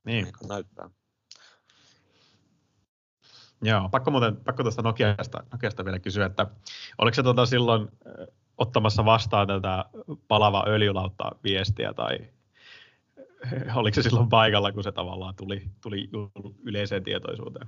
Niin. 0.06 0.24
niin 0.24 0.50
näyttää. 0.50 0.90
Joo, 3.62 3.90
pakko 3.90 4.12
muuten, 4.12 4.38
pakko 4.38 4.64
tuosta 4.64 4.82
Nokiasta, 4.82 5.44
Nokiasta 5.52 5.86
vielä 5.86 6.00
kysyä, 6.00 6.26
että 6.26 6.48
oliko 6.98 7.16
se 7.16 7.24
tuota 7.24 7.46
silloin 7.46 7.88
ottamassa 8.58 9.06
vastaan 9.06 9.48
tätä 9.48 9.86
palava 10.28 10.64
öljylautta 10.68 11.32
viestiä 11.44 11.94
tai 11.94 12.18
oliko 13.76 13.96
se 13.96 14.02
silloin 14.02 14.30
paikalla, 14.30 14.72
kun 14.72 14.84
se 14.84 14.92
tavallaan 14.92 15.36
tuli, 15.36 15.70
tuli 15.82 16.10
yleiseen 16.64 17.04
tietoisuuteen? 17.04 17.68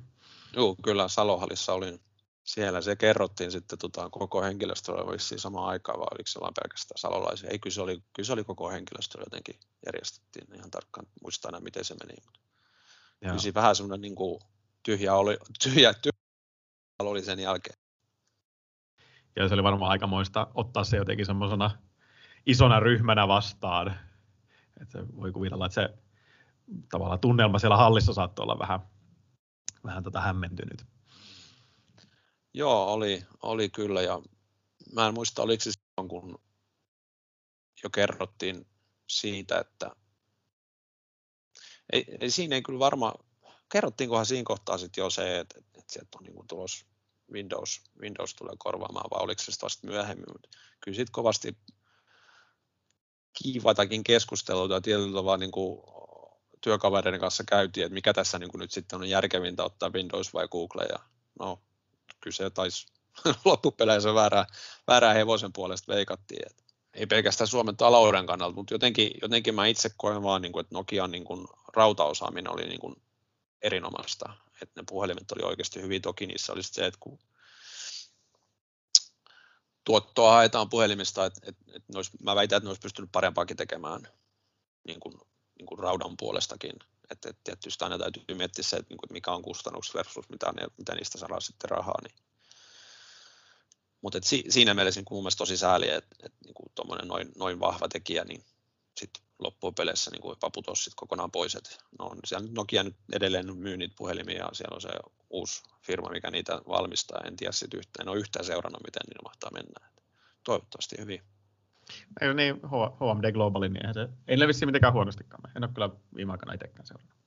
Joo, 0.56 0.76
kyllä 0.84 1.08
Salohallissa 1.08 1.74
olin 1.74 2.00
siellä. 2.48 2.82
Se 2.82 2.96
kerrottiin 2.96 3.52
sitten 3.52 3.80
tota, 3.80 4.10
koko 4.10 4.42
henkilöstölle 4.42 5.12
vissiin 5.12 5.40
samaan 5.40 5.70
aikaan, 5.70 6.00
vai 6.00 6.08
oliko 6.12 6.28
se 6.28 6.40
vain 6.40 6.54
pelkästään 6.64 6.98
salolaisia? 6.98 7.50
Ei, 7.50 7.60
kyllä 7.60 7.74
se 7.74 7.82
oli, 7.82 8.04
kyllä 8.14 8.28
se 8.28 8.34
oli 8.34 8.44
koko 8.44 8.70
henkilöstö 8.70 9.20
jotenkin 9.20 9.56
järjestettiin. 9.86 10.56
Ihan 10.56 10.72
tarkkaan 10.72 11.08
muistaa 11.24 11.50
aina, 11.50 11.60
miten 11.60 11.86
se 11.86 11.96
meni. 12.06 12.18
Kyllä 13.20 13.40
siinä 13.40 13.54
vähän 13.62 13.76
semmoinen 13.76 14.02
niin 14.02 14.16
kuin, 14.16 14.40
tyhjä 14.84 15.16
oli, 15.16 15.38
tyhjä, 15.64 15.94
tyhjä 15.94 16.12
oli 17.00 17.24
sen 17.24 17.40
jälkeen. 17.40 17.80
Ja 19.36 19.48
se 19.48 19.54
oli 19.54 19.64
varmaan 19.64 19.92
aikamoista 19.92 20.48
ottaa 20.54 20.84
se 20.84 20.98
jotenkin 20.98 21.26
semmoisena 21.26 21.72
isona 22.46 22.80
ryhmänä 22.80 23.28
vastaan. 23.28 24.00
Että 24.82 25.00
voi 25.16 25.32
kuvitella, 25.32 25.66
että 25.66 25.82
se 25.82 25.98
tavallaan 26.92 27.20
tunnelma 27.20 27.60
siellä 27.60 27.78
hallissa 27.78 28.14
saattoi 28.14 28.44
olla 28.44 28.60
vähän, 28.60 28.80
vähän 29.84 30.04
tota 30.04 30.22
hämmentynyt. 30.22 30.97
Joo, 32.58 32.94
oli, 32.94 33.24
oli 33.44 33.70
kyllä. 33.70 34.02
Ja 34.02 34.22
mä 34.94 35.08
en 35.08 35.14
muista, 35.14 35.42
oliko 35.42 35.64
se 35.64 35.72
silloin, 35.72 36.10
kun 36.10 36.42
jo 37.84 37.90
kerrottiin 37.90 38.68
siitä, 39.08 39.60
että 39.60 39.96
ei, 41.94 42.06
ei 42.20 42.32
siinä 42.32 42.56
ei 42.56 42.62
kyllä 42.62 42.80
varmaan, 42.80 43.14
kerrottiinkohan 43.72 44.26
siinä 44.26 44.44
kohtaa 44.46 44.78
sitten 44.78 45.02
jo 45.02 45.10
se, 45.10 45.40
että, 45.40 45.60
että 45.60 45.94
sieltä 45.94 46.18
on 46.18 46.24
niin 46.24 46.48
tulos 46.48 46.86
Windows, 47.32 47.82
Windows 48.02 48.36
tulee 48.36 48.56
korvaamaan, 48.58 49.10
vai 49.12 49.24
oliko 49.24 49.44
se 49.44 49.52
vasta 49.62 49.88
myöhemmin, 49.88 50.26
mutta 50.34 50.50
kyllä 50.80 50.96
sitten 50.96 51.12
kovasti 51.12 51.58
kiivaitakin 53.44 54.04
keskusteluita 54.04 54.82
tietyllä 54.82 55.18
tavalla 55.18 55.38
niin 55.38 55.52
kuin 55.52 55.84
työkavereiden 56.62 57.20
kanssa 57.20 57.44
käytiin, 57.44 57.86
että 57.86 57.94
mikä 57.94 58.14
tässä 58.14 58.40
niin 58.40 58.52
kuin 58.52 58.60
nyt 58.60 58.72
sitten 58.72 59.00
on 59.00 59.10
järkevintä 59.10 59.64
ottaa 59.64 59.94
Windows 59.94 60.34
vai 60.34 60.48
Google, 60.48 60.86
ja 60.90 61.00
no 61.40 61.62
kyllä 62.20 62.36
se 62.36 62.50
taisi 62.50 62.88
loppupeleissä 63.46 64.14
väärää, 64.14 64.46
väärää 64.88 65.14
hevosen 65.14 65.54
puolesta 65.54 65.94
veikattiin, 65.94 66.48
että 66.48 66.64
ei 66.94 67.06
pelkästään 67.06 67.48
Suomen 67.48 67.78
talouden 67.78 68.26
kannalta, 68.26 68.56
mutta 68.56 68.74
jotenkin, 68.74 69.12
jotenkin 69.22 69.56
mä 69.56 69.68
itse 69.68 69.90
koen 69.98 70.24
vaan, 70.24 70.42
niin 70.42 70.52
kuin, 70.52 70.62
että 70.62 70.76
Nokian 70.76 71.12
niin 71.12 71.24
kuin, 71.24 71.48
rautaosaaminen 71.74 72.54
oli 72.54 72.68
niin 72.68 72.80
kuin, 72.80 72.96
erinomaista, 73.62 74.34
että 74.62 74.82
ne 74.82 74.86
puhelimet 74.90 75.32
oli 75.32 75.44
oikeasti 75.44 75.82
hyvin, 75.82 76.02
toki 76.02 76.28
niissä 76.28 76.54
oli 76.54 76.64
se, 76.64 76.86
että 76.86 77.00
kun 77.00 77.20
tuottoa 79.84 80.32
haetaan 80.32 80.70
puhelimista, 80.70 81.26
että, 81.26 81.42
että 81.48 81.94
olisi, 81.96 82.12
mä 82.24 82.36
väitän, 82.36 82.58
että 82.58 82.66
ne 82.66 82.70
olisi 82.70 82.82
pystynyt 82.82 83.12
parempaakin 83.12 83.58
tekemään 83.58 84.02
niin 84.88 85.00
kuin, 85.00 85.14
niin 85.58 85.66
kuin 85.66 85.80
raudan 85.80 86.18
puolestakin, 86.18 86.74
että, 87.12 87.30
että 87.30 87.42
tietysti 87.44 87.84
aina 87.84 87.98
täytyy 87.98 88.24
miettiä 88.36 88.64
se, 88.64 88.78
että, 88.78 88.90
niin 88.90 89.00
mikä 89.12 89.32
on 89.32 89.42
kustannus 89.42 89.94
versus 89.94 90.30
mitä, 90.30 90.52
ne, 90.52 90.68
mitä 90.78 90.96
niistä 90.96 91.18
saadaan 91.18 91.42
sitten 91.42 91.70
rahaa, 91.70 92.02
niin 92.04 92.16
mutta 94.02 94.20
si, 94.24 94.44
siinä 94.50 94.74
mielessä 94.74 95.00
niin 95.00 95.08
mun 95.12 95.24
mielestä 95.24 95.38
tosi 95.38 95.58
sääli, 95.58 95.90
että, 95.90 96.16
että 96.24 96.38
niin 96.46 97.08
noin, 97.08 97.32
noin 97.38 97.60
vahva 97.60 97.88
tekijä, 97.88 98.24
niin 98.24 98.44
sitten 98.98 99.24
loppupeleissä 99.40 100.12
niin 100.12 100.30
jopa 100.30 100.50
putosi 100.50 100.84
sit 100.84 100.94
kokonaan 100.96 101.32
pois. 101.32 101.56
Et 101.56 101.78
no, 102.00 102.16
siellä 102.26 102.48
Nokia 102.52 102.84
nyt 102.84 102.96
edelleen 103.14 103.58
myy 103.58 103.78
niitä 103.78 103.96
puhelimia 103.98 104.38
ja 104.38 104.50
siellä 104.54 104.76
on 104.76 104.82
se 104.82 104.90
uusi 105.30 105.64
firma, 105.82 106.10
mikä 106.10 106.32
niitä 106.32 106.62
valmistaa. 106.68 107.22
En 107.26 107.36
tiedä 107.36 107.52
sit 107.52 107.74
yhtään, 107.74 108.08
en 108.08 108.10
ole 108.10 108.20
yhtään 108.20 108.46
seurannut, 108.46 108.84
miten 108.84 109.02
niillä 109.08 109.24
mahtaa 109.24 109.52
mennä. 109.54 109.88
Et 109.88 110.04
toivottavasti 110.44 110.96
hyvin. 111.00 111.24
Ei 112.22 112.34
niin, 112.34 112.56
HMD 113.00 113.32
Globalin, 113.32 113.74
niin 113.74 113.94
se, 113.94 114.10
ei 114.28 114.38
ne 114.38 114.48
vissiin 114.48 114.68
mitenkään 114.68 114.94
huonostikaan. 114.94 115.52
En 115.56 115.64
ole 115.64 115.72
kyllä 115.74 115.90
viime 116.16 116.32
aikana 116.32 116.54
itsekään 116.54 116.86
seurannut. 116.86 117.18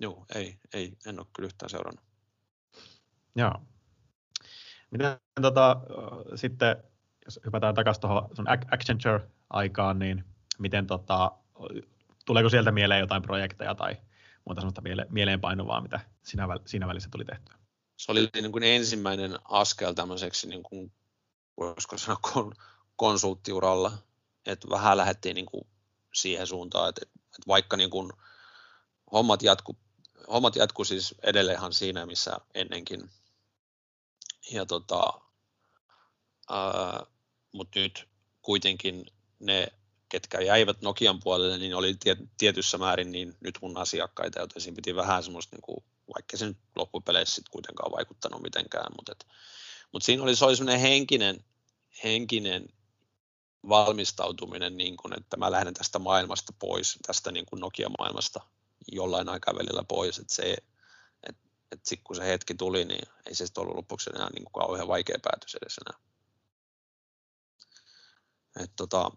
Joo, 0.00 0.26
ei, 0.34 0.58
ei, 0.74 0.96
en 1.06 1.18
ole 1.18 1.26
kyllä 1.36 1.46
yhtään 1.46 1.70
seurannut. 1.70 2.04
Joo. 3.36 3.52
Miten 4.90 5.16
tota, 5.42 5.80
sitten, 6.34 6.76
jos 7.24 7.40
hypätään 7.44 7.74
takaisin 7.74 8.00
tuohon 8.00 8.30
Accenture-aikaan, 8.70 9.98
niin 9.98 10.24
miten 10.58 10.86
tota, 10.86 11.32
tuleeko 12.24 12.48
sieltä 12.48 12.72
mieleen 12.72 13.00
jotain 13.00 13.22
projekteja 13.22 13.74
tai 13.74 13.96
muuta 14.44 14.60
sellaista 14.60 14.80
miele, 14.80 15.06
mieleenpainuvaa, 15.10 15.80
mitä 15.80 16.00
siinä, 16.22 16.46
siinä 16.66 16.86
välissä 16.86 17.08
tuli 17.12 17.24
tehtyä? 17.24 17.54
Se 17.96 18.12
oli 18.12 18.28
niin 18.34 18.52
kuin 18.52 18.64
ensimmäinen 18.64 19.38
askel 19.44 19.92
tämmöiseksi, 19.92 20.48
niin 20.48 20.62
kuin, 20.62 20.92
voisiko 21.56 21.98
sanoa, 21.98 22.52
konsulttiuralla, 22.96 23.92
että 24.46 24.68
vähän 24.70 24.96
lähdettiin 24.96 25.34
niin 25.34 25.46
kuin 25.46 25.66
siihen 26.14 26.46
suuntaan, 26.46 26.88
että, 26.88 27.00
että 27.04 27.46
vaikka 27.46 27.76
niin 27.76 27.90
kuin 27.90 28.12
hommat 29.12 29.42
jatku, 29.42 29.76
hommat 30.28 30.56
jatku 30.56 30.84
siis 30.84 31.14
edelleenhan 31.22 31.72
siinä, 31.72 32.06
missä 32.06 32.36
ennenkin. 32.54 33.10
Ja 34.52 34.66
tota, 34.66 35.20
mutta 37.52 37.78
nyt 37.78 38.08
kuitenkin 38.42 39.06
ne 39.38 39.68
ketkä 40.08 40.40
jäivät 40.40 40.82
Nokian 40.82 41.20
puolelle, 41.20 41.58
niin 41.58 41.74
oli 41.74 41.96
tietyssä 42.38 42.78
määrin 42.78 43.12
niin 43.12 43.36
nyt 43.40 43.58
mun 43.62 43.76
asiakkaita, 43.76 44.40
joten 44.40 44.62
siinä 44.62 44.76
piti 44.76 44.96
vähän 44.96 45.22
semmoista, 45.22 45.56
niin 45.56 45.62
kuin, 45.62 45.84
vaikka 46.14 46.36
se 46.36 46.46
nyt 46.46 46.58
loppupeleissä 46.76 47.34
sitten 47.34 47.52
kuitenkaan 47.52 47.92
vaikuttanut 47.92 48.42
mitenkään, 48.42 48.92
mutta, 48.96 49.12
et, 49.12 49.26
mutta 49.92 50.06
siinä 50.06 50.22
oli, 50.22 50.36
se 50.36 50.44
oli 50.44 50.56
semmoinen 50.56 50.80
henkinen, 50.80 51.44
henkinen 52.04 52.68
valmistautuminen, 53.68 54.76
niin 54.76 54.96
kuin, 54.96 55.18
että 55.18 55.36
mä 55.36 55.50
lähden 55.50 55.74
tästä 55.74 55.98
maailmasta 55.98 56.52
pois, 56.58 56.98
tästä 57.06 57.32
niin 57.32 57.46
kuin 57.46 57.60
Nokia-maailmasta 57.60 58.40
jollain 58.92 59.28
aikavälillä 59.28 59.84
pois, 59.88 60.18
että 60.18 60.34
se, 60.34 60.56
että, 61.22 61.48
että 61.72 61.88
sit 61.88 62.00
kun 62.04 62.16
se 62.16 62.26
hetki 62.26 62.54
tuli, 62.54 62.84
niin 62.84 63.08
ei 63.26 63.34
se 63.34 63.46
sitten 63.46 63.62
ollut 63.62 63.76
lopuksi 63.76 64.10
enää 64.14 64.28
niin 64.30 64.44
kuin 64.44 64.62
kauhean 64.62 64.88
vaikea 64.88 65.18
päätös 65.22 65.54
edes 65.54 65.78
enää. 65.78 66.00
Et 68.64 68.72
tota, 68.76 69.10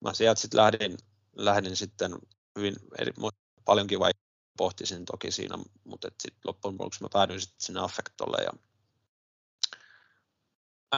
mä 0.00 0.14
sieltä 0.14 0.40
sitten 0.40 0.60
lähdin, 0.60 0.98
lähdin 1.36 1.76
sitten 1.76 2.18
hyvin 2.56 2.76
eri, 2.98 3.12
paljonkin 3.64 4.00
vai 4.00 4.10
pohtisin 4.56 5.04
toki 5.04 5.30
siinä, 5.30 5.58
mutta 5.84 6.08
sitten 6.08 6.40
loppujen 6.44 6.74
lopuksi 6.74 7.02
mä 7.02 7.08
päädyin 7.12 7.40
sitten 7.40 7.60
sinne 7.60 7.80
Affectolle 7.80 8.44
ja 8.44 8.52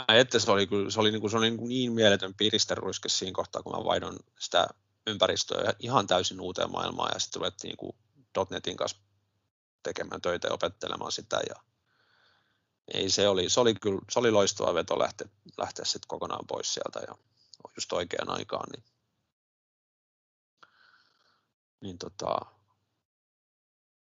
että 0.09 0.39
se 0.39 0.51
oli, 0.51 0.69
se 0.89 1.01
oli, 1.01 1.11
niin, 1.11 1.21
kuin, 1.21 1.31
se 1.31 1.37
oli 1.37 1.51
niin, 1.51 1.69
niin 1.69 1.93
mieletön 1.93 2.35
piristeruiske 2.35 3.09
siinä 3.09 3.33
kohtaa, 3.35 3.63
kun 3.63 3.73
mä 3.73 3.85
vaihdon 3.85 4.17
sitä 4.39 4.67
ympäristöä 5.07 5.75
ihan 5.79 6.07
täysin 6.07 6.41
uuteen 6.41 6.73
maailmaan 6.73 7.11
ja 7.15 7.21
sitten 7.21 7.41
ruvettiin 7.41 7.69
niin 7.69 7.77
kuin 7.77 7.97
.NETin 8.51 8.77
kanssa 8.77 8.99
tekemään 9.83 10.21
töitä 10.21 10.49
ja 10.49 10.55
opettelemaan 10.55 11.13
sitä 11.13 11.41
ja 11.49 11.55
ei 12.95 13.11
se 13.11 13.29
oli, 13.29 13.49
se 13.49 13.61
oli 13.61 13.75
kyllä, 13.75 14.01
se 14.11 14.19
oli 14.19 14.31
loistava 14.31 14.75
veto 14.75 14.99
lähteä, 14.99 15.29
lähteä 15.59 15.85
sitten 15.85 16.09
kokonaan 16.09 16.47
pois 16.47 16.75
sieltä 16.75 17.01
ja 17.09 17.15
just 17.77 17.93
oikeaan 17.93 18.31
aikaan, 18.31 18.69
niin 18.73 18.85
niin 21.83 21.99
tota, 21.99 22.37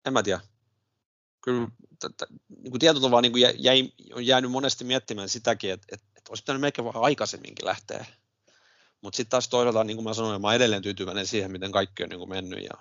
en 0.06 0.14
mä 0.14 0.24
tiedä. 0.24 0.55
Kyllä 1.46 1.68
tätä, 2.00 2.26
niin 2.50 2.72
kuin 2.72 2.80
tietyllä 2.80 3.02
tavalla 3.08 3.22
niin 3.22 3.64
jäi, 3.64 3.90
on 4.14 4.26
jäänyt 4.26 4.52
monesti 4.52 4.84
miettimään 4.84 5.30
sitäkin, 5.30 5.72
että, 5.72 5.88
että, 5.92 6.06
että 6.18 6.32
olisi 6.32 6.44
pitänyt 6.44 6.62
melkein 6.62 6.86
vähän 6.86 7.04
aikaisemminkin 7.04 7.66
lähteä. 7.66 8.06
Mutta 9.02 9.18
sitten 9.18 9.30
taas 9.30 9.50
toisaalta, 9.50 9.84
niin 9.84 9.98
kuin 9.98 10.04
mä 10.04 10.14
sanoin, 10.14 10.42
mä 10.42 10.48
olen 10.48 10.56
edelleen 10.56 10.82
tyytyväinen 10.82 11.28
siihen, 11.28 11.52
miten 11.52 11.72
kaikki 11.72 12.04
on 12.04 12.10
niin 12.10 12.20
kuin 12.20 12.30
mennyt 12.30 12.64
ja 12.64 12.78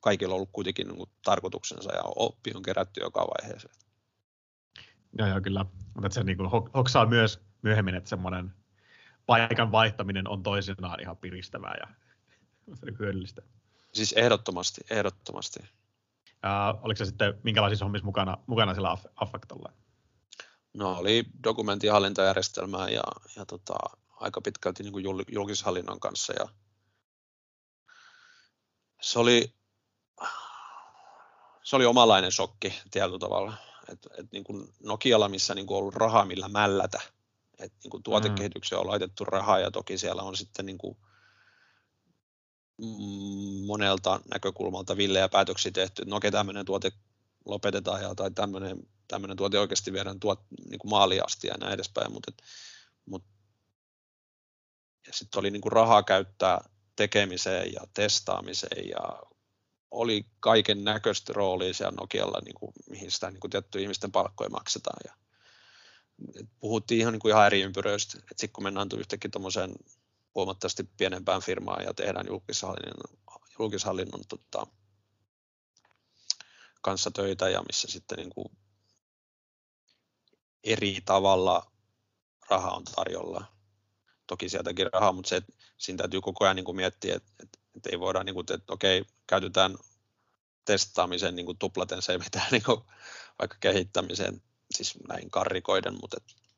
kaikilla 0.00 0.34
on 0.34 0.36
ollut 0.36 0.48
kuitenkin 0.52 0.86
niin 0.88 0.96
kuin 0.96 1.10
tarkoituksensa 1.24 1.94
ja 1.94 2.02
oppi 2.16 2.52
on 2.54 2.62
kerätty 2.62 3.00
joka 3.00 3.20
vaiheeseen. 3.20 3.74
Joo, 5.18 5.28
joo, 5.28 5.40
kyllä. 5.40 5.66
Mutta 5.94 6.14
se 6.14 6.24
niin 6.24 6.36
kuin 6.36 6.50
hoksaa 6.74 7.06
myös 7.06 7.40
myöhemmin, 7.62 7.94
että 7.94 8.10
semmoinen 8.10 8.52
paikan 9.26 9.72
vaihtaminen 9.72 10.28
on 10.28 10.42
toisinaan 10.42 11.00
ihan 11.00 11.16
piristävää 11.16 11.74
ja 11.80 11.88
hyödyllistä. 12.98 13.42
Siis 13.92 14.12
ehdottomasti, 14.12 14.80
ehdottomasti. 14.90 15.60
Uh, 16.46 16.84
oliko 16.84 16.98
se 16.98 17.04
sitten 17.04 17.34
minkälaisissa 17.42 17.84
hommissa 17.84 18.04
mukana, 18.04 18.38
mukana 18.46 18.74
sillä 18.74 18.96
Affectolla? 19.16 19.72
No 20.74 20.98
oli 20.98 21.24
dokumentinhallintajärjestelmää 21.44 22.88
ja, 22.88 23.02
ja 23.36 23.46
tota, 23.46 23.74
aika 24.16 24.40
pitkälti 24.40 24.82
niin 24.82 24.92
kuin 24.92 25.04
julkishallinnon 25.32 26.00
kanssa. 26.00 26.32
Ja 26.32 26.48
se 29.00 29.18
oli, 29.18 29.54
se 31.62 31.76
oli 31.76 31.86
omalainen 31.86 32.32
shokki 32.32 32.74
tietyllä 32.90 33.18
tavalla. 33.18 33.54
Et, 33.88 34.06
et 34.18 34.32
niin 34.32 34.44
kuin 34.44 34.74
Nokialla, 34.84 35.28
missä 35.28 35.54
niin 35.54 35.66
kuin 35.66 35.78
ollut 35.78 35.94
rahaa 35.94 36.24
millä 36.24 36.48
mällätä, 36.48 37.00
että 37.58 37.78
niin 37.84 37.90
kuin 37.90 38.02
tuotekehitykseen 38.02 38.80
on 38.80 38.86
laitettu 38.86 39.24
rahaa 39.24 39.58
ja 39.58 39.70
toki 39.70 39.98
siellä 39.98 40.22
on 40.22 40.36
sitten 40.36 40.66
niin 40.66 40.78
kuin 40.78 40.96
monelta 43.66 44.20
näkökulmalta 44.32 44.96
villejä 44.96 45.28
päätöksiä 45.28 45.72
tehty, 45.72 46.04
no 46.04 46.16
okei, 46.16 46.30
tämmöinen 46.30 46.64
tuote 46.64 46.92
lopetetaan 47.44 48.02
ja, 48.02 48.14
tai 48.14 48.30
tämmöinen, 48.30 48.88
tämmöinen 49.08 49.36
tuote 49.36 49.58
oikeasti 49.58 49.92
viedään 49.92 50.20
tuot, 50.20 50.40
niin 50.70 50.78
kuin 50.78 50.90
maaliin 50.90 51.26
asti 51.26 51.46
ja 51.46 51.54
näin 51.60 51.74
edespäin, 51.74 52.12
mutta, 52.12 52.32
mutta 53.06 53.28
ja 55.06 55.12
sitten 55.12 55.38
oli 55.38 55.50
niin 55.50 55.60
kuin 55.60 55.72
rahaa 55.72 56.02
käyttää 56.02 56.68
tekemiseen 56.96 57.72
ja 57.72 57.80
testaamiseen 57.94 58.88
ja 58.88 59.22
oli 59.90 60.26
kaiken 60.40 60.84
näköistä 60.84 61.32
roolia 61.32 61.74
siellä 61.74 61.96
Nokialla, 62.00 62.40
niin 62.44 62.54
kuin, 62.54 62.72
mihin 62.90 63.10
sitä 63.10 63.30
niin 63.30 63.40
kuin 63.40 63.50
tiettyä 63.50 63.80
ihmisten 63.80 64.12
palkkoja 64.12 64.50
maksetaan. 64.50 65.00
Ja, 65.04 65.14
puhuttiin 66.60 67.00
ihan, 67.00 67.12
niin 67.12 67.20
kuin 67.20 67.30
ihan 67.30 67.46
eri 67.46 67.62
ympyröistä, 67.62 68.18
sitten 68.18 68.50
kun 68.52 68.64
mennään 68.64 68.88
yhtäkkiä 68.98 69.30
tuommoiseen 69.30 69.72
huomattavasti 70.34 70.84
pienempään 70.96 71.42
firmaan 71.42 71.84
ja 71.84 71.94
tehdään 71.94 72.26
julkishallinnon, 72.26 73.18
julkishallinnon 73.58 74.20
tota, 74.28 74.66
kanssa 76.82 77.10
töitä 77.10 77.48
ja 77.48 77.62
missä 77.62 77.88
sitten 77.88 78.18
niin 78.18 78.30
kuin 78.30 78.56
eri 80.64 80.98
tavalla 81.04 81.72
raha 82.50 82.70
on 82.70 82.84
tarjolla. 82.84 83.44
Toki 84.26 84.48
sieltäkin 84.48 84.92
rahaa, 84.92 85.12
mutta 85.12 85.28
se, 85.28 85.36
että 85.36 85.52
siinä 85.78 85.96
täytyy 85.96 86.20
koko 86.20 86.44
ajan 86.44 86.56
niin 86.56 86.64
kuin 86.64 86.76
miettiä, 86.76 87.16
että, 87.16 87.32
että, 87.42 87.58
että 87.76 87.90
ei 87.92 88.00
voida, 88.00 88.24
niin 88.24 88.34
kuin, 88.34 88.46
että 88.50 88.72
okei, 88.72 89.04
käytetään 89.26 89.76
testaamisen 90.64 91.36
niin 91.36 91.46
kuin 91.46 91.58
tuplaten, 91.58 92.02
se 92.02 92.12
ei 92.12 92.18
mitään 92.18 92.48
niin 92.50 92.62
kuin, 92.62 92.80
vaikka 93.38 93.56
kehittämiseen, 93.60 94.42
siis 94.74 94.98
näin 95.08 95.30
karrikoiden, 95.30 95.94
mutta 96.00 96.16
että 96.16 96.49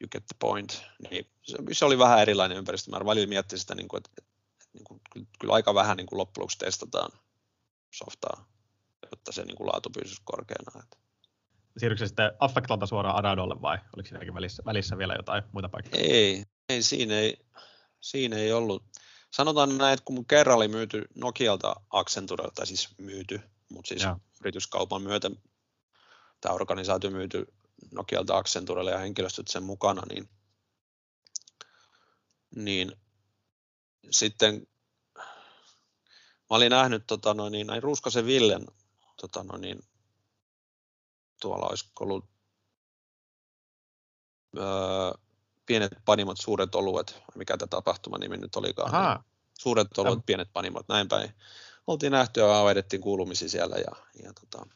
you 0.00 0.08
get 0.12 0.26
the 0.26 0.36
point. 0.38 0.82
Niin 1.10 1.26
se, 1.42 1.56
se 1.72 1.84
oli 1.84 1.98
vähän 1.98 2.22
erilainen 2.22 2.58
ympäristö. 2.58 2.90
Mä 2.90 3.06
välillä 3.06 3.26
miettiä 3.26 3.58
sitä, 3.58 3.74
niin 3.74 3.88
kuin, 3.88 3.98
että, 3.98 4.10
että, 4.18 4.30
niin 4.72 4.84
kuin, 4.84 5.00
kyllä, 5.40 5.54
aika 5.54 5.74
vähän 5.74 5.96
niin 5.96 6.06
kuin 6.06 6.18
loppujen 6.18 6.42
lopuksi 6.42 6.58
testataan 6.58 7.10
softaa, 7.90 8.48
jotta 9.10 9.32
se 9.32 9.44
niin 9.44 9.56
kuin 9.56 9.66
laatu 9.66 9.90
pysyisi 9.90 10.22
korkeana. 10.24 10.82
Että. 10.82 10.96
Siirrytkö 11.78 12.06
sitten 12.06 12.32
Affectalta 12.38 12.86
suoraan 12.86 13.16
Adadolle 13.16 13.62
vai 13.62 13.78
oliko 13.96 14.08
siinäkin 14.08 14.34
välissä, 14.34 14.62
välissä 14.66 14.98
vielä 14.98 15.14
jotain 15.14 15.42
muita 15.52 15.68
paikkoja? 15.68 16.02
Ei, 16.02 16.44
ei, 16.68 16.82
siinä 16.82 17.14
ei, 17.14 17.38
siinä 18.00 18.36
ei 18.36 18.52
ollut. 18.52 18.84
Sanotaan 19.30 19.78
näin, 19.78 19.94
että 19.94 20.04
kun 20.04 20.14
mun 20.14 20.26
kerran 20.26 20.56
oli 20.56 20.68
myyty 20.68 21.04
Nokialta 21.14 21.76
Accenturelta, 21.90 22.52
tai 22.54 22.66
siis 22.66 22.88
myyty, 22.98 23.40
mutta 23.72 23.88
siis 23.88 24.02
ja. 24.02 24.18
yrityskaupan 24.40 25.02
myötä 25.02 25.30
tämä 26.40 26.54
organisaatio 26.54 27.10
myyty 27.10 27.52
Nokialta 27.92 28.36
Accenturelle 28.36 28.90
ja 28.90 28.98
henkilöstöt 28.98 29.48
sen 29.48 29.62
mukana, 29.62 30.02
niin, 30.08 30.28
niin 32.56 32.92
sitten 34.10 34.66
mä 36.50 36.56
olin 36.56 36.70
nähnyt 36.70 37.06
tota 37.06 37.34
noin, 37.34 37.52
niin, 37.52 37.66
näin 37.66 37.82
Ruuskasen 37.82 38.26
Villen 38.26 38.66
tota 39.20 39.42
noin, 39.42 39.60
niin, 39.60 39.82
tuolla 41.40 41.66
olisi 41.66 41.90
ollut 42.00 42.24
öö, 44.56 44.64
pienet 45.66 45.92
panimot, 46.04 46.40
suuret 46.40 46.74
oluet, 46.74 47.22
mikä 47.34 47.56
tämä 47.56 47.68
tapahtuman 47.68 48.20
nimi 48.20 48.36
nyt 48.36 48.56
olikaan. 48.56 48.92
Niin, 48.92 49.24
suuret 49.58 49.98
oluet, 49.98 50.26
pienet 50.26 50.48
panimot, 50.52 50.88
näin 50.88 51.08
päin. 51.08 51.34
Oltiin 51.86 52.12
nähty 52.12 52.40
ja 52.40 52.64
vedettiin 52.64 53.02
kuulumisia 53.02 53.48
siellä 53.48 53.76
ja, 53.76 53.92
ja 54.22 54.32
tota, 54.32 54.66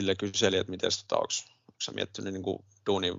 Ville 0.00 0.14
kyseli, 0.14 0.56
että 0.56 0.70
miten 0.70 0.90
tota, 1.08 1.16
onko, 1.16 1.32
miettinyt 1.94 2.32
niin 2.32 2.42
kuin 2.42 2.64
duuni, 2.86 3.12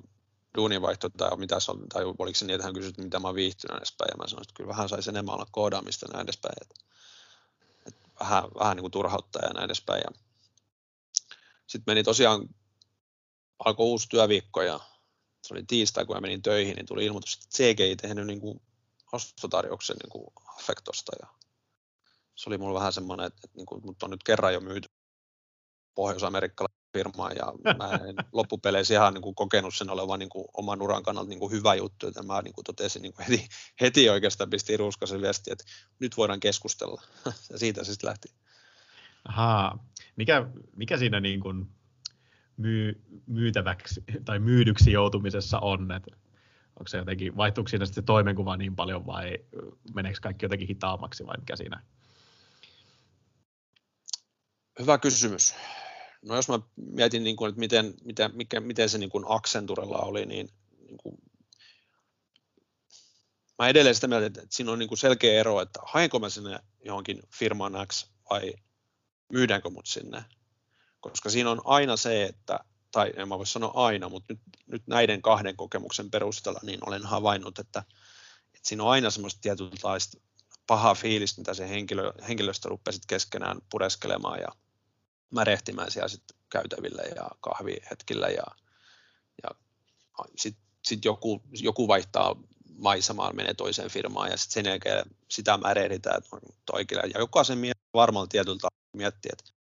duunivaihto 0.58 1.10
tai 1.10 1.38
mitä 1.38 1.60
se 1.60 1.72
on, 1.72 1.90
tai 1.90 2.04
oliko 2.06 2.34
se 2.34 2.46
niin, 2.46 2.56
että 2.56 2.66
hän 2.66 2.74
kysyi, 2.74 2.94
mitä 2.98 3.20
mä 3.20 3.28
oon 3.28 3.36
viihtynyt 3.36 3.78
edespäin, 3.78 4.10
ja 4.12 4.18
mä 4.18 4.28
sanoin, 4.28 4.42
että 4.42 4.54
kyllä 4.58 4.68
vähän 4.68 4.90
saisi 4.90 5.10
enemmän 5.10 5.36
olla 5.36 5.48
koodaamista 5.52 6.08
näin 6.14 6.24
edespäin, 6.24 6.54
että, 6.62 6.76
että 7.88 8.10
vähän, 8.20 8.44
vähän 8.60 8.78
niin 8.78 8.84
kuin 8.84 8.92
turhauttaa 8.92 9.42
ja 9.46 9.54
näin 9.54 9.66
edespäin. 9.66 10.02
Ja 10.06 10.22
sitten 11.68 11.92
meni 11.92 12.04
tosiaan, 12.04 12.50
alkoi 13.66 13.86
uusi 13.86 14.10
työviikko 14.10 14.62
ja 14.62 14.80
se 15.42 15.54
oli 15.54 15.64
tiistai, 15.68 16.06
kun 16.06 16.16
mä 16.16 16.22
menin 16.22 16.42
töihin, 16.42 16.76
niin 16.76 16.86
tuli 16.86 17.06
ilmoitus, 17.06 17.34
että 17.34 17.58
CGI 17.58 17.96
tehnyt 17.96 18.28
niin 18.28 18.42
kuin 18.42 18.62
ostotarjouksen 19.12 19.98
niin 19.98 20.10
kuin 20.10 20.28
Affectosta 20.60 21.12
ja 21.22 21.28
se 22.36 22.50
oli 22.50 22.58
mulla 22.58 22.80
vähän 22.80 22.94
semmoinen, 22.94 23.28
että, 23.28 23.42
että 23.44 23.58
niin 23.58 23.66
kuin, 23.66 23.86
mut 23.86 24.04
on 24.04 24.10
nyt 24.10 24.24
kerran 24.24 24.54
jo 24.54 24.60
myyty 24.60 24.90
pohjois-amerikkalainen 25.96 26.71
firma 26.94 27.30
ja 27.32 27.76
mä 27.78 27.90
en 27.92 28.16
loppupeleissä 28.34 28.94
ihan 28.94 29.14
niin 29.14 29.22
kuin 29.22 29.36
kokenut 29.36 29.76
sen 29.76 29.90
olevan 29.90 30.20
niin 30.20 30.30
kuin 30.30 30.46
oman 30.54 30.82
uran 30.82 31.04
kannalta 31.04 31.30
niin 31.30 31.40
kuin 31.40 31.52
hyvä 31.52 31.76
juttu, 31.76 32.08
että 32.08 32.24
mä 32.24 32.42
niin 32.42 32.54
kuin 32.54 32.66
totesin 32.66 33.02
niin 33.02 33.14
kuin 33.14 33.26
heti, 33.26 33.48
heti 33.82 34.10
oikeastaan 34.10 34.50
pistin 34.50 34.80
ruuskasen 34.80 35.22
viesti, 35.22 35.52
että 35.52 35.64
nyt 36.00 36.18
voidaan 36.18 36.40
keskustella 36.40 37.02
ja 37.52 37.58
siitä 37.58 37.84
se 37.84 37.92
sitten 37.92 38.10
lähti. 38.10 38.30
Ahaa. 39.26 39.86
Mikä, 40.16 40.48
mikä 40.76 40.98
siinä 40.98 41.20
niin 41.20 41.40
kuin 41.40 41.68
myy, 42.58 43.02
myytäväksi 43.28 44.04
tai 44.26 44.40
myydyksi 44.40 44.92
joutumisessa 44.92 45.60
on, 45.60 45.92
että 45.92 46.12
onko 46.80 46.88
se 46.88 46.98
jotenkin, 46.98 47.38
vaihtuuko 47.38 47.68
siinä 47.68 47.86
sitten 47.86 48.02
se 48.02 48.06
toimenkuva 48.06 48.58
niin 48.58 48.76
paljon 48.76 49.06
vai 49.06 49.38
meneekö 49.96 50.20
kaikki 50.22 50.46
jotenkin 50.46 50.68
hitaammaksi 50.68 51.26
vai 51.26 51.38
mikä 51.38 51.56
siinä 51.56 51.84
Hyvä 54.80 54.98
kysymys. 54.98 55.56
No 56.22 56.36
jos 56.36 56.48
mä 56.48 56.60
mietin, 56.76 57.24
niin 57.24 57.36
kuin, 57.36 57.50
että 57.50 57.60
miten, 57.60 57.94
miten, 58.04 58.32
mikä, 58.34 58.60
miten 58.60 58.90
se 58.90 58.98
niin 58.98 59.10
kuin 59.10 59.26
Accenturella 59.28 59.98
oli, 59.98 60.26
niin, 60.26 60.50
niin 60.88 60.98
kuin, 60.98 61.18
mä 63.60 63.68
edelleen 63.68 63.96
sitä 63.96 64.08
mieltä, 64.08 64.26
että 64.26 64.42
siinä 64.50 64.72
on 64.72 64.80
niin 64.80 64.90
kuin 64.90 64.98
selkeä 64.98 65.40
ero, 65.40 65.62
että 65.62 65.80
haenko 65.84 66.20
mä 66.20 66.30
sinne 66.30 66.60
johonkin 66.86 67.24
firmaan 67.34 67.88
X 67.88 68.10
vai 68.30 68.54
myydäänkö 69.32 69.70
mut 69.70 69.86
sinne. 69.86 70.26
Koska 71.00 71.30
siinä 71.30 71.52
on 71.52 71.62
aina 71.64 71.98
se, 71.98 72.24
että, 72.24 72.60
tai 72.92 73.14
en 73.16 73.28
mä 73.28 73.38
voi 73.38 73.48
sanoa 73.48 73.72
aina, 73.86 74.10
mutta 74.10 74.34
nyt, 74.34 74.40
nyt 74.68 74.84
näiden 74.88 75.22
kahden 75.22 75.56
kokemuksen 75.56 76.12
perusteella 76.12 76.60
niin 76.64 76.80
olen 76.88 77.06
havainnut, 77.06 77.60
että, 77.60 77.84
että 78.54 78.70
siinä 78.70 78.84
on 78.84 78.90
aina 78.90 79.10
semmoista 79.10 79.42
tietynlaista 79.42 80.18
pahaa 80.68 80.96
fiilistä, 80.96 81.42
mitä 81.42 81.54
se 81.54 81.70
henkilö, 81.70 82.14
henkilöstö 82.28 82.70
rupeaa 82.70 82.98
keskenään 83.08 83.58
pureskelemaan 83.70 84.40
ja 84.40 84.48
märehtimään 85.32 85.92
siellä 85.92 86.08
sit 86.08 86.24
käytäville 86.50 87.02
ja 87.02 87.30
kahvihetkillä 87.42 88.28
ja, 88.28 88.44
ja 89.44 89.50
sitten 90.38 90.64
sit 90.84 91.06
joku, 91.06 91.42
joku 91.52 91.88
vaihtaa 91.88 92.36
maisemaan, 92.78 93.36
menee 93.36 93.54
toiseen 93.54 93.90
firmaan 93.90 94.32
ja 94.32 94.38
sitten 94.38 94.54
sen 94.54 94.70
jälkeen 94.72 95.06
sitä 95.30 95.58
märehditään, 95.58 96.18
että 96.18 96.36
on 96.36 96.42
toikille. 96.66 97.04
Ja 97.14 97.20
jokaisen 97.20 97.60
varmaan 97.94 98.30
tietyltä 98.30 98.68
miettii, 98.94 99.30
että 99.34 99.52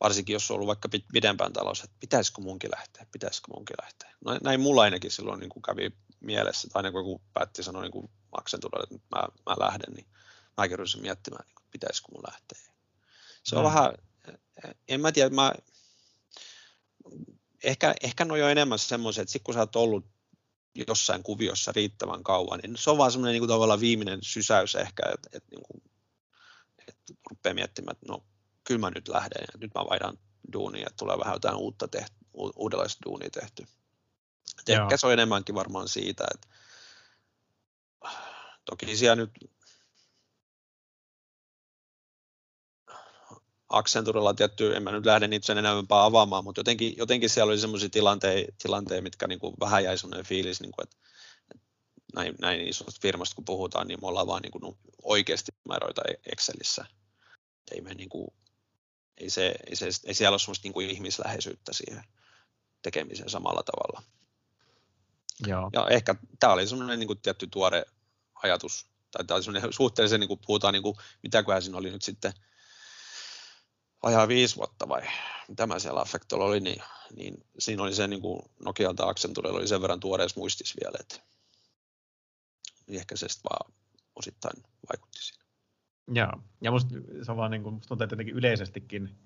varsinkin 0.00 0.32
jos 0.32 0.50
on 0.50 0.54
ollut 0.54 0.66
vaikka 0.66 0.88
pidempään 1.12 1.52
talous, 1.52 1.80
että 1.84 1.96
pitäisikö 2.00 2.40
munkin 2.40 2.70
lähteä, 2.70 3.06
pitäisikö 3.12 3.48
munkin 3.54 3.76
lähteä. 3.82 4.10
No, 4.24 4.38
näin 4.42 4.60
mulla 4.60 4.82
ainakin 4.82 5.10
silloin 5.10 5.40
niin 5.40 5.50
kuin 5.50 5.62
kävi 5.62 5.90
mielessä, 6.20 6.68
tai 6.68 6.80
aina 6.80 6.92
kun 6.92 7.00
joku 7.00 7.20
päätti 7.34 7.62
sanoa 7.62 7.82
niin 7.82 7.92
kuin 7.92 8.10
että 8.82 8.98
mä, 9.16 9.28
mä 9.46 9.56
lähden, 9.58 9.94
niin 9.94 10.06
mäkin 10.56 10.78
rupesin 10.78 11.02
miettimään, 11.02 11.44
niin 11.46 11.54
kuin, 11.54 11.64
pitäisikö 11.70 12.08
mun 12.12 12.22
lähteä. 12.26 12.58
Se 13.42 13.56
on 13.56 13.62
mm. 13.62 13.66
vähän, 13.66 13.94
en 14.88 15.00
mä 15.00 15.12
tiedä, 15.12 15.30
mä, 15.30 15.52
ehkä, 17.64 17.94
ehkä 18.02 18.24
ne 18.24 18.32
on 18.32 18.38
jo 18.38 18.48
enemmän 18.48 18.78
semmoisia, 18.78 19.22
että 19.22 19.32
sitten 19.32 19.44
kun 19.44 19.54
sä 19.54 19.60
oot 19.60 19.76
ollut 19.76 20.06
jossain 20.88 21.22
kuviossa 21.22 21.72
riittävän 21.72 22.22
kauan, 22.22 22.60
niin 22.62 22.76
se 22.76 22.90
on 22.90 22.98
vaan 22.98 23.12
semmoinen 23.12 23.40
niin 23.40 23.48
tavallaan 23.48 23.80
viimeinen 23.80 24.18
sysäys 24.22 24.74
ehkä, 24.74 25.02
että, 25.14 25.28
että, 25.32 25.48
niin 25.50 25.62
kuin, 25.62 25.82
että 26.88 27.14
rupeaa 27.30 27.54
miettimään, 27.54 27.96
että 27.96 28.06
no 28.12 28.24
kyllä 28.64 28.80
mä 28.80 28.90
nyt 28.90 29.08
lähden 29.08 29.40
ja 29.52 29.58
nyt 29.58 29.74
mä 29.74 29.84
vaihdan 29.90 30.18
duunia, 30.52 30.86
että 30.86 30.96
tulee 30.96 31.18
vähän 31.18 31.34
jotain 31.34 31.56
uutta 31.56 31.88
tehty, 31.88 32.16
uudenlaista 32.32 33.00
duunia 33.04 33.30
tehty. 33.30 33.64
Ehkä 34.68 34.96
se 34.96 35.06
on 35.06 35.12
enemmänkin 35.12 35.54
varmaan 35.54 35.88
siitä, 35.88 36.24
että 36.34 36.48
toki 38.64 38.96
siellä 38.96 39.16
nyt 39.16 39.30
Accenturella 43.78 44.34
tietty, 44.34 44.76
en 44.76 44.82
mä 44.82 44.92
nyt 44.92 45.06
lähde 45.06 45.28
niitä 45.28 45.46
sen 45.46 45.58
enempää 45.58 46.04
avaamaan, 46.04 46.44
mutta 46.44 46.58
jotenkin, 46.58 46.94
jotenkin 46.96 47.30
siellä 47.30 47.50
oli 47.50 47.58
sellaisia 47.58 47.88
tilanteita, 47.88 48.52
tilanteita 48.62 49.02
mitkä 49.02 49.26
niin 49.26 49.38
kuin 49.38 49.54
vähän 49.60 49.84
jäi 49.84 49.98
sellainen 49.98 50.26
fiilis, 50.26 50.60
niin 50.60 50.72
kuin, 50.72 50.84
että, 50.84 50.96
näin, 52.14 52.34
näin 52.40 52.68
isosta 52.68 53.00
firmasta 53.02 53.34
kun 53.34 53.44
puhutaan, 53.44 53.86
niin 53.86 53.98
me 54.02 54.08
ollaan 54.08 54.26
vaan 54.26 54.42
niin 54.42 54.52
kuin 54.52 54.78
oikeasti 55.02 55.52
numeroita 55.64 56.02
Excelissä. 56.32 56.86
Ei, 57.72 57.80
me 57.80 57.94
niin 57.94 58.08
kuin, 58.08 58.28
ei, 59.18 59.30
se, 59.30 59.54
ei, 59.66 59.76
se, 59.76 59.86
ei 60.04 60.14
siellä 60.14 60.34
ole 60.34 60.38
sellaista 60.38 60.66
niin 60.66 60.72
kuin 60.72 60.90
ihmisläheisyyttä 60.90 61.72
siihen 61.72 62.04
tekemiseen 62.82 63.30
samalla 63.30 63.62
tavalla. 63.62 64.02
Joo. 65.46 65.70
Ja 65.72 65.88
ehkä 65.90 66.14
tämä 66.40 66.52
oli 66.52 66.66
sellainen 66.66 66.98
niin 66.98 67.06
kuin 67.06 67.20
tietty 67.20 67.46
tuore 67.46 67.84
ajatus, 68.34 68.86
tai 69.10 69.24
tämä 69.24 69.36
oli 69.36 69.72
suhteellisen, 69.72 70.20
niin 70.20 70.28
kuin 70.28 70.40
puhutaan, 70.46 70.72
niin 70.72 70.82
kuin, 70.82 70.96
mitäköhän 71.22 71.62
siinä 71.62 71.78
oli 71.78 71.90
nyt 71.90 72.02
sitten 72.02 72.32
vajaa 74.04 74.28
viisi 74.28 74.56
vuotta 74.56 74.88
vai 74.88 75.02
mitä 75.48 75.78
siellä 75.78 76.00
Affectolla 76.00 76.44
oli, 76.44 76.60
niin, 76.60 76.82
niin 77.16 77.34
siinä 77.58 77.82
oli 77.82 77.94
se 77.94 78.08
niin 78.08 78.22
kuin 78.22 78.42
Nokialta 78.64 79.08
Accenturella 79.08 79.58
oli 79.58 79.68
sen 79.68 79.82
verran 79.82 80.00
tuoreessa 80.00 80.40
muistis 80.40 80.74
vielä, 80.82 80.98
että 81.00 81.16
niin 82.86 83.00
ehkä 83.00 83.16
se 83.16 83.28
sitten 83.28 83.50
vaan 83.50 83.72
osittain 84.16 84.62
vaikutti 84.92 85.18
siinä. 85.22 85.44
Joo, 86.14 86.32
ja 86.60 86.70
musta 86.70 86.94
se 87.22 87.30
on 87.30 87.36
vaan 87.36 87.50
niin 87.50 87.62
kuin, 87.62 87.74
musta 87.74 88.04
jotenkin 88.04 88.34
yleisestikin, 88.34 89.18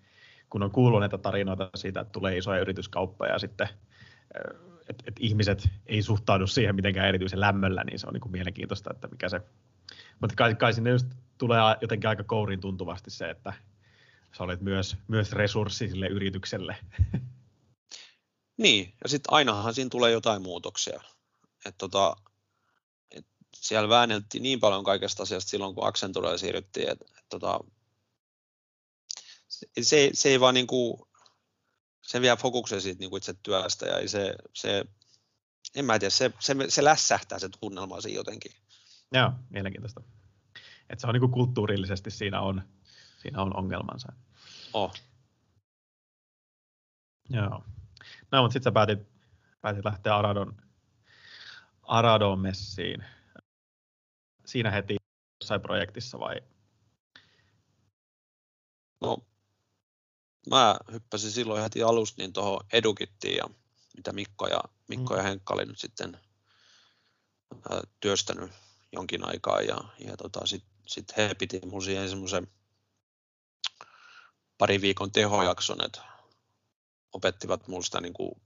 kun 0.50 0.62
on 0.62 0.70
kuullut 0.70 1.00
näitä 1.00 1.18
tarinoita 1.18 1.70
siitä, 1.74 2.00
että 2.00 2.12
tulee 2.12 2.36
isoja 2.36 2.60
yrityskauppoja 2.60 3.32
ja 3.32 3.38
sitten 3.38 3.68
että 4.88 5.04
et 5.06 5.14
ihmiset 5.20 5.68
ei 5.86 6.02
suhtaudu 6.02 6.46
siihen 6.46 6.74
mitenkään 6.74 7.08
erityisen 7.08 7.40
lämmöllä, 7.40 7.84
niin 7.84 7.98
se 7.98 8.06
on 8.06 8.12
niin 8.12 8.20
kuin 8.20 8.32
mielenkiintoista, 8.32 8.90
että 8.94 9.08
mikä 9.08 9.28
se... 9.28 9.40
Mutta 10.20 10.36
kai, 10.36 10.54
kai 10.54 10.72
sinne 10.72 10.90
just 10.90 11.06
tulee 11.38 11.60
jotenkin 11.80 12.08
aika 12.08 12.24
kouriin 12.24 12.60
tuntuvasti 12.60 13.10
se, 13.10 13.30
että 13.30 13.52
sä 14.36 14.44
olet 14.44 14.60
myös, 14.60 14.96
myös 15.08 15.32
resurssi 15.32 15.88
sille 15.88 16.06
yritykselle. 16.06 16.76
Niin, 18.58 18.94
ja 19.02 19.08
sitten 19.08 19.32
ainahan 19.32 19.74
siinä 19.74 19.88
tulee 19.88 20.10
jotain 20.10 20.42
muutoksia. 20.42 21.00
Et 21.64 21.74
tota, 21.78 22.16
et 23.10 23.26
siellä 23.54 23.88
väänneltiin 23.88 24.42
niin 24.42 24.60
paljon 24.60 24.84
kaikesta 24.84 25.22
asiasta 25.22 25.50
silloin, 25.50 25.74
kun 25.74 25.86
Accenturelle 25.86 26.38
siirryttiin, 26.38 26.90
että 26.90 27.04
et 27.18 27.24
tota, 27.28 27.60
se, 29.82 30.10
se 30.12 30.28
ei 30.28 30.40
vaan 30.40 30.54
niinku, 30.54 31.08
se 32.02 32.20
vie 32.20 32.36
fokuksen 32.36 32.80
siitä 32.80 32.98
niinku 32.98 33.16
itse 33.16 33.34
työstä 33.42 33.86
ja 33.86 34.08
se, 34.08 34.34
se 34.54 34.84
en 35.74 35.84
mä 35.84 35.98
tiedä, 35.98 36.10
se, 36.10 36.30
se, 36.38 36.54
se 36.68 36.84
lässähtää 36.84 37.38
se 37.38 37.48
tunnelma 37.60 38.00
siinä 38.00 38.16
jotenkin. 38.16 38.52
Joo, 39.12 39.32
mielenkiintoista. 39.50 40.00
Että 40.90 41.00
se 41.00 41.06
on 41.06 41.14
niinku 41.14 41.28
kulttuurillisesti 41.28 42.10
siinä 42.10 42.40
on, 42.40 42.62
siinä 43.18 43.42
on 43.42 43.57
ongelmansa. 43.57 44.12
Oh. 44.72 44.94
Joo. 47.31 47.64
No, 48.33 48.42
mutta 48.42 48.52
sitten 48.52 48.70
sä 48.70 48.72
päätit, 48.72 48.98
päätit 49.61 49.85
lähteä 49.85 50.16
Aradon, 50.16 50.62
Aradon 51.83 52.38
messiin. 52.40 53.04
Siinä 54.46 54.70
heti 54.70 54.96
jossain 55.40 55.61
projektissa 55.61 56.18
vai? 56.18 56.40
No, 59.00 59.18
mä 60.50 60.76
hyppäsin 60.92 61.31
silloin 61.31 61.62
heti 61.62 61.83
alusta 61.83 62.22
niin 62.22 62.33
tuohon 62.33 62.61
Edukittiin 62.72 63.37
ja 63.37 63.44
mitä 63.96 64.12
Mikko 64.12 64.46
ja, 64.46 64.61
Mikko 64.88 65.16
ja 65.16 65.22
mm. 65.22 65.28
Henkka 65.28 65.54
oli 65.54 65.64
nyt 65.64 65.78
sitten 65.78 66.18
työstänyt 68.00 68.50
jonkin 68.92 69.28
aikaa 69.28 69.61
ja, 69.61 69.78
ja 69.98 70.16
tota, 70.16 70.46
sitten 70.46 70.70
sit 70.87 71.16
he 71.16 71.35
piti 71.38 71.61
mun 71.66 71.83
siihen 71.83 72.09
semmoisen 72.09 72.46
pari 74.58 74.80
viikon 74.80 75.12
tehojakson, 75.12 75.84
että 75.84 76.02
opettivat 77.12 77.68
mulle 77.68 77.84
sitä 77.84 78.00
niin 78.00 78.12
kuin 78.12 78.40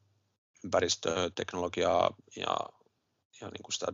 ympäristöä, 0.65 1.31
teknologiaa 1.35 2.15
ja, 2.37 2.57
ja 3.41 3.49
niin 3.49 3.63
kuin 3.63 3.73
sitä 3.73 3.87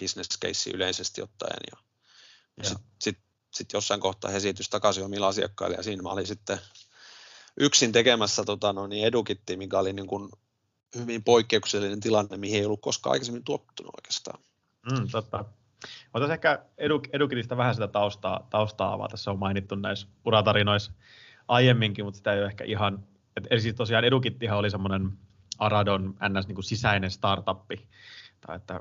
business 0.00 0.38
case 0.44 0.70
yleisesti 0.70 1.22
ottaen. 1.22 1.60
Ja, 1.70 1.78
ja 2.56 2.64
sitten 2.64 2.86
sit, 3.00 3.18
sit 3.54 3.72
jossain 3.72 4.00
kohtaa 4.00 4.30
he 4.30 4.40
siirtyivät 4.40 4.70
takaisin 4.70 5.04
omilla 5.04 5.28
asiakkaille 5.28 5.76
ja 5.76 5.82
siinä 5.82 6.02
mä 6.02 6.08
olin 6.08 6.26
sitten 6.26 6.60
yksin 7.56 7.92
tekemässä 7.92 8.44
tota, 8.44 8.72
no, 8.72 8.86
niin 8.86 9.06
edukitti, 9.06 9.56
mikä 9.56 9.78
oli 9.78 9.92
niin 9.92 10.06
kuin 10.06 10.30
hyvin 10.94 11.24
poikkeuksellinen 11.24 12.00
tilanne, 12.00 12.36
mihin 12.36 12.58
ei 12.58 12.66
ollut 12.66 12.80
koskaan 12.80 13.12
aikaisemmin 13.12 13.44
tuottunut 13.44 13.94
oikeastaan. 13.96 14.40
Mm, 14.92 15.08
totta. 15.10 15.44
Otas 16.14 16.30
ehkä 16.30 16.64
edu, 16.78 17.02
Edukitista 17.12 17.56
vähän 17.56 17.74
sitä 17.74 17.88
taustaa, 17.88 18.46
taustaa 18.50 18.92
avaa. 18.92 19.08
Tässä 19.08 19.30
on 19.30 19.38
mainittu 19.38 19.74
näissä 19.74 20.08
uratarinoissa 20.24 20.92
aiemminkin, 21.48 22.04
mutta 22.04 22.18
sitä 22.18 22.32
ei 22.32 22.38
ole 22.38 22.46
ehkä 22.46 22.64
ihan... 22.64 23.04
Et, 23.36 23.46
eli 23.50 23.60
siis 23.60 23.74
tosiaan 23.74 24.04
Edukittihan 24.04 24.58
oli 24.58 24.70
semmoinen 24.70 25.12
Aradon 25.58 26.14
ns. 26.28 26.46
Niin 26.46 26.54
kuin 26.54 26.64
sisäinen 26.64 27.10
startuppi, 27.10 27.88
tai 28.40 28.56
että 28.56 28.80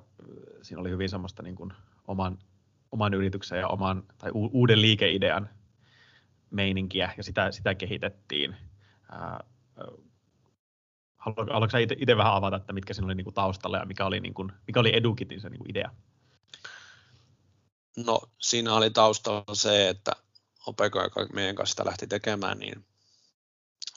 siinä 0.62 0.82
oli 0.82 0.90
hyvin 0.90 1.10
semmoista 1.10 1.44
niin 1.44 1.56
kuin 1.56 1.74
oman, 2.08 2.38
oman 2.92 3.14
yrityksen 3.14 3.60
ja 3.60 3.68
oman, 3.68 4.04
tai 4.18 4.32
uuden 4.34 4.82
liikeidean 4.82 5.50
meininkiä, 6.52 7.12
ja 7.18 7.24
sitä, 7.24 7.52
sitä 7.52 7.76
kehitettiin. 7.76 8.56
Ää, 9.12 9.44
haluatko 11.18 11.70
sä 11.70 11.78
itse 11.80 12.18
vähän 12.18 12.34
avata, 12.34 12.56
että 12.56 12.74
mitkä 12.74 12.94
siinä 12.94 13.06
oli 13.06 13.16
niin 13.16 13.26
kuin 13.26 13.34
taustalla 13.34 13.78
ja 13.78 13.86
mikä 13.86 14.06
oli, 14.06 14.20
niin 14.20 14.34
kuin, 14.34 14.52
mikä 14.68 14.80
oli 14.80 14.96
Edukitin 14.96 15.42
se 15.42 15.50
niin 15.50 15.60
kuin 15.60 15.72
idea? 15.72 15.92
No 17.96 18.22
siinä 18.42 18.74
oli 18.74 18.90
taustalla 18.90 19.56
se, 19.56 19.90
että 19.90 20.12
Opeko, 20.66 21.04
joka 21.04 21.28
meidän 21.34 21.56
kanssa 21.56 21.72
sitä 21.72 21.86
lähti 21.86 22.08
tekemään, 22.08 22.60
niin, 22.60 22.86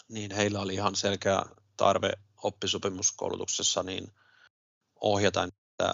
niin 0.08 0.34
heillä 0.34 0.60
oli 0.60 0.74
ihan 0.74 0.96
selkeä 0.96 1.42
tarve 1.76 2.12
oppisopimuskoulutuksessa 2.42 3.82
niin 3.82 4.12
ohjata 5.00 5.42
että 5.42 5.92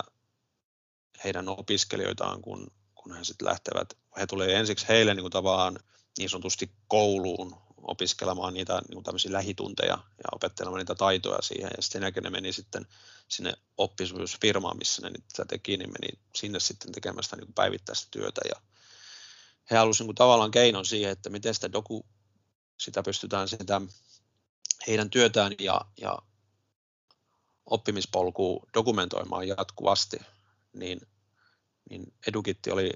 heidän 1.24 1.48
opiskelijoitaan, 1.48 2.42
kun, 2.42 2.70
kun 2.94 3.16
he 3.16 3.24
sitten 3.24 3.48
lähtevät. 3.48 3.88
He 4.16 4.26
tulee 4.26 4.58
ensiksi 4.58 4.88
heille 4.88 5.14
niin 5.14 5.22
kuin 5.22 5.32
tavallaan 5.32 5.78
niin 6.18 6.30
sanotusti 6.30 6.70
kouluun 6.88 7.56
opiskelemaan 7.85 8.55
niitä 8.55 8.83
niin 8.88 9.05
tämmöisiä 9.05 9.33
lähitunteja 9.33 9.99
ja 10.18 10.25
opettelemaan 10.33 10.79
niitä 10.79 10.94
taitoja 10.94 11.42
siihen. 11.42 11.70
Ja 11.77 11.83
sitten 11.83 12.14
sen 12.14 12.25
ne 12.25 12.31
meni 12.31 12.53
sitten 12.53 12.87
sinne 13.29 13.55
oppisopimusfirmaan, 13.79 14.79
missä 14.79 15.03
ne 15.03 15.11
niitä 15.11 15.44
teki, 15.44 15.77
niin 15.77 15.90
meni 15.90 16.20
sinne 16.37 16.61
sitten 16.61 16.92
tekemään 16.92 17.25
sitä 17.25 17.37
niin 17.37 17.55
päivittäistä 17.55 18.09
työtä. 18.11 18.40
Ja 18.49 18.61
he 19.70 19.77
halusivat 19.77 20.07
niin 20.09 20.14
tavallaan 20.14 20.51
keinon 20.51 20.85
siihen, 20.85 21.12
että 21.12 21.31
miten 21.31 21.55
sitä, 21.55 21.73
doku, 21.73 22.07
sitä 22.81 23.03
pystytään 23.03 23.49
sitä 23.49 23.81
heidän 24.87 25.11
työtään 25.11 25.53
ja, 25.59 25.81
ja 26.01 26.18
oppimispolkua 27.66 28.66
dokumentoimaan 28.75 29.49
jatkuvasti, 29.49 30.16
niin, 30.73 31.01
niin 31.90 32.14
Edukitti 32.27 32.70
oli 32.70 32.90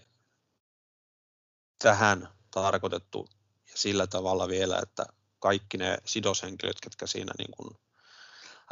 tähän 1.78 2.28
tarkoitettu 2.50 3.28
sillä 3.78 4.06
tavalla 4.06 4.48
vielä, 4.48 4.78
että 4.82 5.06
kaikki 5.38 5.78
ne 5.78 5.98
sidoshenkilöt, 6.04 6.76
jotka 6.84 7.06
siinä 7.06 7.32
niin 7.38 7.50
kuin, 7.50 7.76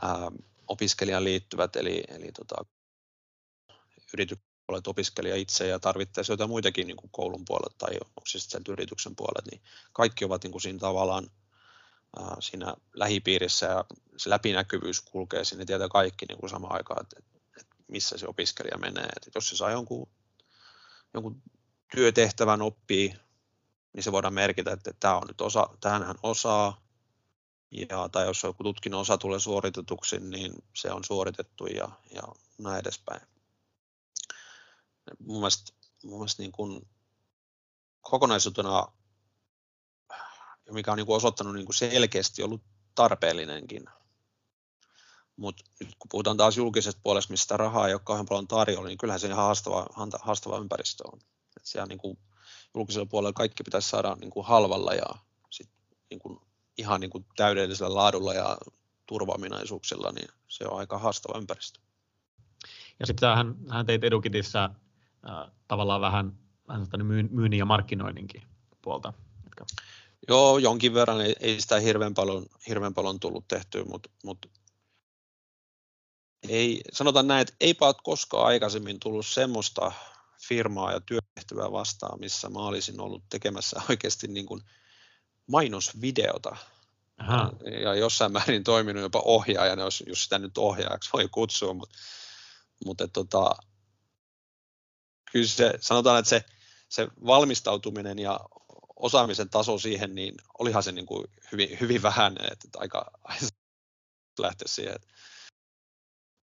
ää, 0.02 0.30
opiskelijan 0.68 1.24
liittyvät, 1.24 1.76
eli, 1.76 2.04
eli 2.08 2.32
tota, 2.32 2.64
yrityspuolet 4.12 4.86
opiskelija 4.86 5.36
itse 5.36 5.66
ja 5.66 5.78
tarvittaessa 5.78 6.32
jotain 6.32 6.50
muitakin 6.50 6.86
niin 6.86 6.96
kuin 6.96 7.10
koulun 7.10 7.44
puolella 7.46 7.74
tai 7.78 7.94
onko 8.00 8.26
se 8.26 8.38
sitten 8.38 8.62
yrityksen 8.68 9.16
puolella, 9.16 9.50
niin 9.50 9.62
kaikki 9.92 10.24
ovat 10.24 10.42
niin 10.42 10.52
kuin 10.52 10.62
siinä 10.62 10.78
tavallaan 10.78 11.30
ää, 12.18 12.36
siinä 12.40 12.74
lähipiirissä 12.94 13.66
ja 13.66 13.84
se 14.16 14.30
läpinäkyvyys 14.30 15.00
kulkee 15.00 15.44
sinne 15.44 15.64
tietää 15.64 15.88
kaikki 15.88 16.26
niin 16.26 16.38
kuin 16.38 16.50
samaan 16.50 16.74
aikaan, 16.74 17.02
että, 17.02 17.16
että 17.60 17.76
missä 17.88 18.18
se 18.18 18.28
opiskelija 18.28 18.78
menee. 18.78 19.08
Että 19.16 19.30
jos 19.34 19.48
se 19.48 19.56
saa 19.56 19.70
jonkun, 19.70 20.08
jonkun 21.14 21.42
työtehtävän 21.94 22.62
oppii 22.62 23.14
niin 23.96 24.04
se 24.04 24.12
voidaan 24.12 24.34
merkitä, 24.34 24.72
että 24.72 24.92
tämä 25.00 25.16
on 25.16 25.26
nyt 25.28 25.40
osa, 25.40 25.68
tähän 25.80 26.02
hän 26.02 26.16
osaa, 26.22 26.80
ja, 27.70 28.08
tai 28.12 28.26
jos 28.26 28.42
joku 28.42 28.62
tutkinnon 28.62 29.00
osa 29.00 29.18
tulee 29.18 29.40
suoritetuksi, 29.40 30.20
niin 30.20 30.52
se 30.74 30.92
on 30.92 31.04
suoritettu 31.04 31.66
ja, 31.66 31.88
ja 32.10 32.22
näin 32.58 32.80
edespäin. 32.80 33.20
Mun 35.18 35.36
mielestä, 35.36 35.72
mun 36.04 36.18
mielestä 36.18 36.42
niin 36.42 36.52
kuin 36.52 36.88
kokonaisuutena, 38.00 38.86
mikä 40.70 40.92
on 40.92 40.96
niin 40.96 41.06
kuin 41.06 41.16
osoittanut 41.16 41.54
niin 41.54 41.66
kuin 41.66 41.76
selkeästi 41.76 42.42
ollut 42.42 42.62
tarpeellinenkin, 42.94 43.84
mutta 45.36 45.64
nyt 45.80 45.94
kun 45.98 46.08
puhutaan 46.08 46.36
taas 46.36 46.56
julkisesta 46.56 47.00
puolesta, 47.04 47.32
mistä 47.32 47.56
rahaa 47.56 47.88
ei 47.88 47.94
ole 47.94 48.02
kauhean 48.04 48.26
paljon 48.26 48.48
tarjolla, 48.48 48.88
niin 48.88 48.98
kyllähän 48.98 49.20
se 49.20 49.26
ihan 49.26 49.44
haastava, 49.44 49.86
haastava 50.22 50.58
ympäristö 50.58 51.04
on. 51.12 51.20
Et 51.56 51.66
siellä 51.66 51.86
niin 51.86 51.98
kuin 51.98 52.18
julkisella 52.74 53.06
puolella 53.06 53.32
kaikki 53.32 53.62
pitäisi 53.62 53.88
saada 53.88 54.16
niin 54.20 54.30
kuin 54.30 54.46
halvalla 54.46 54.94
ja 54.94 55.06
sit 55.50 55.68
niin 56.10 56.18
kuin 56.18 56.40
ihan 56.78 57.00
niin 57.00 57.10
kuin 57.10 57.26
täydellisellä 57.36 57.94
laadulla 57.94 58.34
ja 58.34 58.56
turvaaminaisuuksilla, 59.06 60.12
niin 60.12 60.28
se 60.48 60.64
on 60.64 60.78
aika 60.78 60.98
haastava 60.98 61.38
ympäristö. 61.38 61.80
Ja 63.00 63.06
sitten 63.06 63.36
hän, 63.36 63.54
hän 63.68 63.86
teit 63.86 64.04
Edukitissä 64.04 64.64
äh, 64.64 65.52
tavallaan 65.68 66.00
vähän, 66.00 66.32
vähän 66.68 66.86
myynnin 67.30 67.58
ja 67.58 67.64
markkinoinninkin 67.64 68.42
puolta. 68.82 69.12
Mitkä... 69.44 69.64
Joo, 70.28 70.58
jonkin 70.58 70.94
verran 70.94 71.20
ei, 71.20 71.36
ei 71.40 71.60
sitä 71.60 71.80
hirveän 71.80 72.14
paljon, 72.14 72.46
hirveän 72.68 72.94
paljon 72.94 73.20
tullut 73.20 73.48
tehtyä, 73.48 73.84
mutta, 73.84 74.10
mutta 74.24 74.48
ei, 76.48 76.80
sanotaan 76.92 77.26
näin, 77.26 77.40
että 77.40 77.54
eipä 77.60 77.86
ole 77.86 77.94
koskaan 78.04 78.46
aikaisemmin 78.46 79.00
tullut 79.00 79.26
semmoista 79.26 79.92
firmaa 80.48 80.92
ja 80.92 81.00
työtehtävää 81.00 81.72
vastaan, 81.72 82.20
missä 82.20 82.48
mä 82.48 82.58
olisin 82.58 83.00
ollut 83.00 83.24
tekemässä 83.30 83.82
oikeasti 83.90 84.28
niin 84.28 84.46
kuin 84.46 84.60
mainosvideota. 85.46 86.56
Aha. 87.18 87.52
Ja 87.82 87.94
jossain 87.94 88.32
määrin 88.32 88.64
toiminut 88.64 89.02
jopa 89.02 89.22
ohjaajana, 89.24 89.82
jos, 89.82 90.04
jos 90.06 90.22
sitä 90.24 90.38
nyt 90.38 90.58
ohjaajaksi 90.58 91.10
voi 91.12 91.28
kutsua, 91.28 91.74
mutta, 91.74 91.98
mutta 92.84 93.08
tota, 93.08 93.56
kyllä 95.32 95.46
se, 95.46 95.72
sanotaan, 95.80 96.18
että 96.18 96.28
se, 96.28 96.44
se 96.88 97.08
valmistautuminen 97.26 98.18
ja 98.18 98.40
osaamisen 98.96 99.50
taso 99.50 99.78
siihen, 99.78 100.14
niin 100.14 100.34
olihan 100.58 100.82
se 100.82 100.92
niin 100.92 101.06
kuin 101.06 101.24
hyvin, 101.52 101.80
hyvin 101.80 102.02
vähän, 102.02 102.36
että 102.52 102.68
aika 102.76 103.10
lähteä 104.38 104.68
siihen, 104.68 104.94
että, 104.94 105.08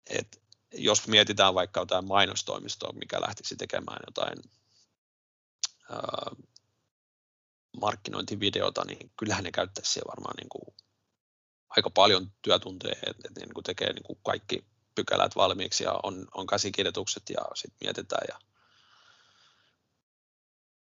että 0.10 0.38
jos 0.74 1.08
mietitään 1.08 1.54
vaikka 1.54 1.80
jotain 1.80 2.08
mainostoimistoa, 2.08 2.94
mikä 2.94 3.22
lähtisi 3.22 3.56
tekemään 3.56 4.00
jotain 4.08 4.38
ää, 5.90 6.32
markkinointivideota, 7.82 8.86
niin 8.86 9.12
kyllähän 9.18 9.44
ne 9.44 9.52
käyttäisi 9.52 9.92
siellä 9.92 10.10
varmaan 10.10 10.36
niin 10.38 10.50
kuin 10.50 10.76
aika 11.70 11.90
paljon 11.90 12.32
työtunteja, 12.42 12.96
että, 13.08 13.28
että 13.28 13.40
niin 13.40 13.54
kuin 13.54 13.64
tekee 13.64 13.94
niin 13.94 14.04
kuin 14.04 14.20
kaikki 14.24 14.66
pykälät 14.96 15.36
valmiiksi 15.36 15.84
ja 15.84 16.00
on, 16.04 16.28
on 16.34 16.48
käsikirjoitukset 16.48 17.24
ja 17.30 17.42
sitten 17.56 17.78
mietitään. 17.82 18.26
Ja... 18.28 18.40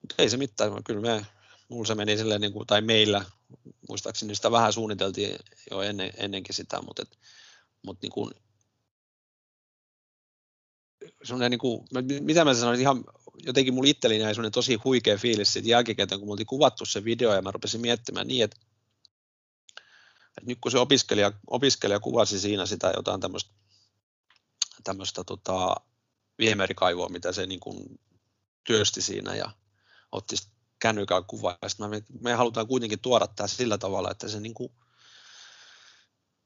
Mutta 0.01 0.15
ei 0.19 0.31
se 0.31 0.37
mitään, 0.37 0.85
kyllä 0.85 1.01
me, 1.01 1.27
mulla 1.69 1.87
se 1.87 1.95
meni 1.95 2.17
silleen, 2.17 2.41
niin 2.41 2.53
kuin, 2.53 2.67
tai 2.67 2.81
meillä, 2.81 3.25
muistaakseni 3.89 4.35
sitä 4.35 4.51
vähän 4.51 4.73
suunniteltiin 4.73 5.37
jo 5.71 5.83
ennen, 5.83 6.13
ennenkin 6.17 6.55
sitä, 6.55 6.83
mutta, 6.83 7.03
et, 7.03 7.19
mutta 7.83 8.05
niin 8.05 8.13
kuin, 8.13 8.31
niin 11.51 11.59
kuin, 11.59 11.89
mitä 12.21 12.45
mä 12.45 12.55
sanoin, 12.55 12.81
ihan 12.81 13.05
jotenkin 13.45 13.75
mulla 13.75 13.89
itselleni 13.89 14.23
jäi 14.23 14.35
semmoinen 14.35 14.53
tosi 14.53 14.75
huikea 14.85 15.19
fiilis 15.19 15.53
siitä 15.53 15.69
jälkikäteen, 15.69 16.21
kun 16.21 16.29
me 16.29 16.31
oltiin 16.31 16.47
kuvattu 16.47 16.87
se 16.87 17.05
video 17.05 17.35
ja 17.35 17.43
mä 17.43 17.51
rupesin 17.51 17.81
miettimään 17.81 18.27
niin, 18.27 18.45
että, 18.45 18.57
että 20.27 20.47
nyt 20.47 20.59
kun 20.61 20.73
se 20.73 20.79
opiskelija, 20.79 21.33
opiskelija 21.47 22.01
kuvasi 22.01 22.41
siinä 22.41 22.67
sitä 22.67 22.93
jotain 22.97 23.21
tämmöistä, 23.21 23.51
tämmöistä 24.85 25.25
tota, 25.25 25.77
viemärikaivoa, 26.39 27.09
mitä 27.09 27.33
se 27.33 27.47
niin 27.47 27.61
kuin 27.61 28.01
työsti 28.65 29.03
siinä 29.03 29.35
ja 29.35 29.51
otti 30.13 30.37
kännykään 30.79 31.25
kuvaa. 31.25 31.59
Ja 31.63 31.89
me, 31.89 32.03
me 32.21 32.33
halutaan 32.33 32.67
kuitenkin 32.67 33.01
tuoda 33.01 33.27
tämä 33.27 33.47
sillä 33.47 33.79
tavalla, 33.79 34.11
että 34.11 34.29
se 34.29 34.41
niin 34.41 34.55
kuin 34.55 34.73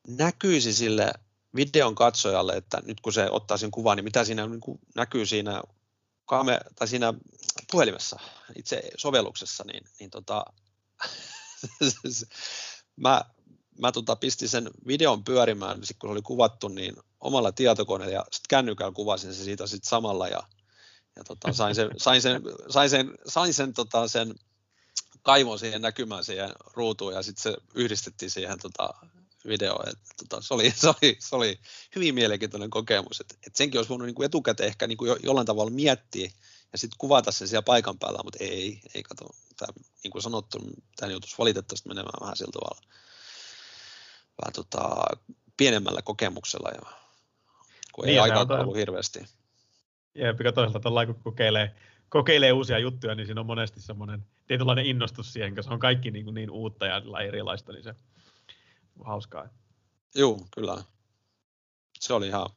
näkyisi 0.09 0.73
sille 0.73 1.13
videon 1.57 1.95
katsojalle, 1.95 2.57
että 2.57 2.83
nyt 2.85 3.01
kun 3.01 3.13
se 3.13 3.31
ottaa 3.31 3.57
sen 3.57 3.71
kuvan, 3.71 3.97
niin 3.97 4.05
mitä 4.05 4.25
siinä 4.25 4.47
niin 4.47 4.61
kuin 4.61 4.79
näkyy 4.95 5.27
siinä, 5.27 5.63
kame, 6.27 6.61
tai 6.77 6.89
siinä 6.89 7.15
puhelimessa, 7.71 8.21
itse 8.57 8.83
sovelluksessa, 8.97 9.65
niin, 9.67 9.85
niin 10.01 10.11
tota, 10.11 10.45
mä, 12.97 13.25
mä 13.79 13.93
tota 13.93 14.17
pistin 14.17 14.49
sen 14.49 14.71
videon 14.87 15.25
pyörimään, 15.25 15.81
niin 15.81 15.97
kun 15.99 16.09
se 16.09 16.13
oli 16.13 16.23
kuvattu, 16.23 16.69
niin 16.69 16.97
omalla 17.21 17.53
tietokoneella 17.53 18.15
ja 18.15 18.23
sitten 18.23 18.49
kännykällä 18.49 18.93
kuvasin 18.93 19.35
se 19.35 19.45
siitä 19.45 19.67
sitten 19.67 19.89
samalla 19.89 20.29
ja, 20.29 20.43
ja 21.17 21.25
tota, 21.25 21.53
sain 21.53 21.75
sen, 21.75 21.91
sain 21.99 22.23
sen, 22.23 22.43
sain 22.69 22.91
sen, 22.91 23.15
sain 23.27 23.55
sen, 23.55 23.75
tota, 23.75 24.09
sen 24.09 24.35
kaivon 25.23 25.59
siihen 25.59 25.83
näkymään 25.83 26.25
siihen 26.25 26.51
ruutuun 26.75 27.15
ja 27.15 27.23
sitten 27.23 27.43
se 27.43 27.57
yhdistettiin 27.75 28.31
siihen 28.31 28.59
tota, 28.59 28.95
videoon. 29.49 29.89
Et, 29.89 29.99
tota, 30.17 30.43
se, 30.43 30.55
oli, 30.55 30.71
se, 30.71 30.89
oli, 30.89 31.17
se 31.19 31.37
oli 31.37 31.61
hyvin 31.97 32.15
mielenkiintoinen 32.15 32.71
kokemus. 32.71 33.21
Et, 33.21 33.39
et 33.47 33.57
senkin 33.57 33.79
olisi 33.79 33.89
voinut 33.89 34.07
niin 34.07 34.15
kuin 34.15 34.27
etukäteen 34.27 34.67
ehkä 34.67 34.87
niin 34.87 34.99
kuin 34.99 35.09
jo, 35.09 35.17
jollain 35.23 35.47
tavalla 35.47 35.71
miettiä 35.71 36.31
ja 36.73 36.79
sitten 36.79 36.99
kuvata 36.99 37.33
sen 37.33 37.49
siellä 37.49 37.63
paikan 37.63 37.99
päällä, 37.99 38.21
mutta 38.25 38.39
ei, 38.45 38.81
ei 38.95 39.03
kato. 39.03 39.31
Tää, 39.57 39.69
niin 40.05 40.11
kuin 40.11 40.23
sanottu, 40.23 40.59
tämä 40.97 41.13
joutuisi 41.13 41.39
valitettavasti 41.39 41.89
menemään 41.89 42.21
vähän 42.21 42.37
sillä 42.37 42.53
tavalla 42.53 42.81
vähän 44.43 44.53
tota, 44.53 45.05
pienemmällä 45.57 46.03
kokemuksella, 46.03 46.71
ja, 46.71 46.93
kun 47.93 48.05
niin, 48.05 48.13
ei 48.13 48.19
aikaa 48.19 48.47
ollut 48.61 48.77
hirveästi. 48.77 49.25
Jep, 50.15 50.37
toisaalta 50.55 50.81
tällä 50.81 51.07
kun 51.07 51.23
kokeilee 51.23 51.75
kokeilee 52.11 52.53
uusia 52.53 52.79
juttuja, 52.79 53.15
niin 53.15 53.27
siinä 53.27 53.41
on 53.41 53.47
monesti 53.47 53.81
semmoinen 53.81 54.27
tietynlainen 54.47 54.87
innostus 54.87 55.33
siihen, 55.33 55.55
koska 55.55 55.71
se 55.71 55.75
on 55.75 55.81
kaikki 55.81 56.11
niin, 56.11 56.25
kuin 56.25 56.35
niin 56.35 56.51
uutta 56.51 56.87
ja 56.87 57.03
erilaista, 57.27 57.73
niin 57.73 57.85
se 57.85 57.95
hauskaa. 59.05 59.49
Joo, 60.15 60.47
kyllä. 60.55 60.85
Se 62.01 62.15
oli 62.15 62.27
ihan, 62.27 62.51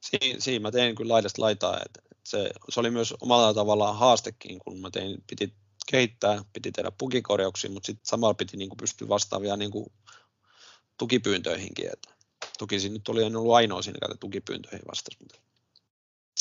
siinä, 0.00 0.40
siinä 0.40 0.62
mä 0.62 0.70
tein 0.70 0.94
kyllä 0.94 1.12
laidasta 1.12 1.42
laitaa, 1.42 1.80
että 1.86 2.02
se, 2.24 2.50
se, 2.68 2.80
oli 2.80 2.90
myös 2.90 3.14
omalla 3.20 3.54
tavallaan 3.54 3.96
haastekin, 3.96 4.58
kun 4.58 4.80
mä 4.80 4.90
tein, 4.90 5.24
piti 5.30 5.54
kehittää, 5.90 6.44
piti 6.52 6.72
tehdä 6.72 6.90
pukikorjauksia, 6.90 7.70
mutta 7.70 7.86
sitten 7.86 8.06
samalla 8.06 8.34
piti 8.34 8.56
niin 8.56 8.68
kuin 8.68 8.76
pystyä 8.76 9.08
vastaavia 9.08 9.56
niin 9.56 9.70
kuin 9.70 9.92
tukipyyntöihinkin. 10.98 11.92
Että 11.92 12.14
toki 12.58 12.88
nyt 12.88 13.08
oli 13.08 13.24
en 13.24 13.36
ollut 13.36 13.54
ainoa 13.54 13.82
siinä, 13.82 13.98
joka 14.02 14.16
tukipyyntöihin 14.20 14.82
vastasi, 14.88 15.16
mutta 15.20 15.40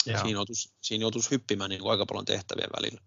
siinä 0.04 0.30
joutuisi, 0.30 0.74
siinä 0.82 1.02
joutuisi 1.02 1.32
hyppimään 1.32 1.70
niin 1.70 1.82
kuin 1.82 1.92
aika 1.92 2.06
paljon 2.06 2.26
tehtävien 2.26 2.70
välillä. 2.82 3.02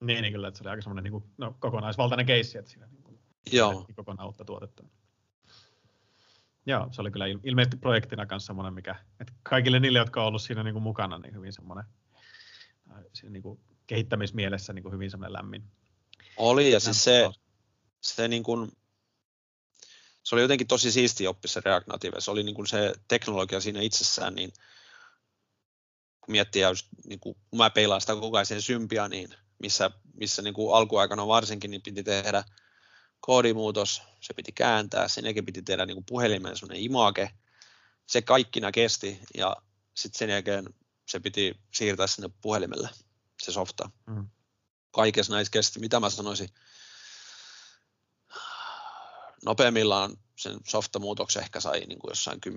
Niin, 0.00 0.22
niin 0.22 0.32
kyllä, 0.32 0.48
että 0.48 0.58
se 0.58 0.62
oli 0.62 0.70
aika 0.70 0.82
semmoinen 0.82 1.04
niin 1.04 1.12
kuin, 1.12 1.24
no, 1.38 1.56
kokonaisvaltainen 1.58 2.26
keissi, 2.26 2.58
että 2.58 2.70
siinä 2.70 2.86
niin 2.86 3.02
kuin, 3.02 3.18
Joo. 3.52 3.86
kokonaan 3.96 4.26
uutta 4.26 4.44
tuotetta. 4.44 4.84
Joo, 6.68 6.88
se 6.92 7.00
oli 7.00 7.10
kyllä 7.10 7.26
ilmeisesti 7.44 7.76
projektina 7.76 8.26
kanssa 8.26 8.46
semmoinen, 8.46 8.74
mikä, 8.74 8.96
että 9.20 9.32
kaikille 9.42 9.80
niille, 9.80 9.98
jotka 9.98 10.20
on 10.20 10.26
ollut 10.26 10.42
siinä 10.42 10.62
niin 10.62 10.72
kuin 10.72 10.82
mukana, 10.82 11.18
niin 11.18 11.34
hyvin 11.34 11.52
semmoinen 11.52 11.84
siinä 13.12 13.32
niin 13.32 13.42
kuin 13.42 13.60
kehittämismielessä 13.86 14.72
niin 14.72 14.82
kuin 14.82 14.92
hyvin 14.92 15.10
semmoinen 15.10 15.32
lämmin. 15.32 15.64
Oli, 16.36 16.72
ja 16.72 16.80
siis 16.80 17.04
se, 17.04 17.30
se, 18.00 18.28
niin 18.28 18.42
kuin, 18.42 18.72
se 20.22 20.34
oli 20.34 20.42
jotenkin 20.42 20.66
tosi 20.66 20.92
siisti 20.92 21.26
oppi 21.26 21.48
se 21.48 21.60
React 21.64 21.86
Native. 21.86 22.20
Se 22.20 22.30
oli 22.30 22.42
niin 22.42 22.54
kuin 22.54 22.66
se 22.66 22.92
teknologia 23.08 23.60
siinä 23.60 23.80
itsessään, 23.80 24.34
niin 24.34 24.52
kun 26.20 26.32
miettii, 26.32 26.62
just, 26.62 26.86
niin 27.06 27.20
kuin, 27.20 27.36
kun 27.50 27.58
mä 27.58 27.70
peilaan 27.70 28.00
sitä 28.00 28.14
koko 28.14 28.36
ajan 28.36 28.46
sen 28.46 28.62
sympia, 28.62 29.08
niin 29.08 29.34
missä, 29.58 29.90
missä 30.14 30.42
niin 30.42 30.54
kuin 30.54 30.76
alkuaikana 30.76 31.26
varsinkin 31.26 31.70
niin 31.70 31.82
piti 31.82 32.02
tehdä 32.02 32.44
koodimuutos, 33.20 34.02
se 34.20 34.34
piti 34.34 34.52
kääntää, 34.52 35.08
sen 35.08 35.24
jälkeen 35.24 35.46
piti 35.46 35.62
tehdä 35.62 35.86
niin 35.86 35.96
kuin 35.96 36.06
puhelimeen 36.08 36.56
sellainen 36.56 36.84
image, 36.84 37.30
se 38.06 38.22
kaikkina 38.22 38.72
kesti 38.72 39.20
ja 39.36 39.56
sitten 39.94 40.18
sen 40.18 40.30
jälkeen 40.30 40.64
se 41.08 41.20
piti 41.20 41.54
siirtää 41.74 42.06
sinne 42.06 42.30
puhelimelle, 42.40 42.88
se 43.42 43.52
softa. 43.52 43.90
Mm. 44.06 44.28
Kaikessa 44.90 45.32
näissä 45.32 45.50
kesti, 45.50 45.80
mitä 45.80 46.00
mä 46.00 46.10
sanoisin, 46.10 46.48
nopeimmillaan 49.44 50.16
sen 50.36 50.56
softamuutoksen 50.68 51.42
ehkä 51.42 51.60
sai 51.60 51.80
niin 51.80 51.98
kuin 51.98 52.10
jossain 52.10 52.38
10-15 52.48 52.50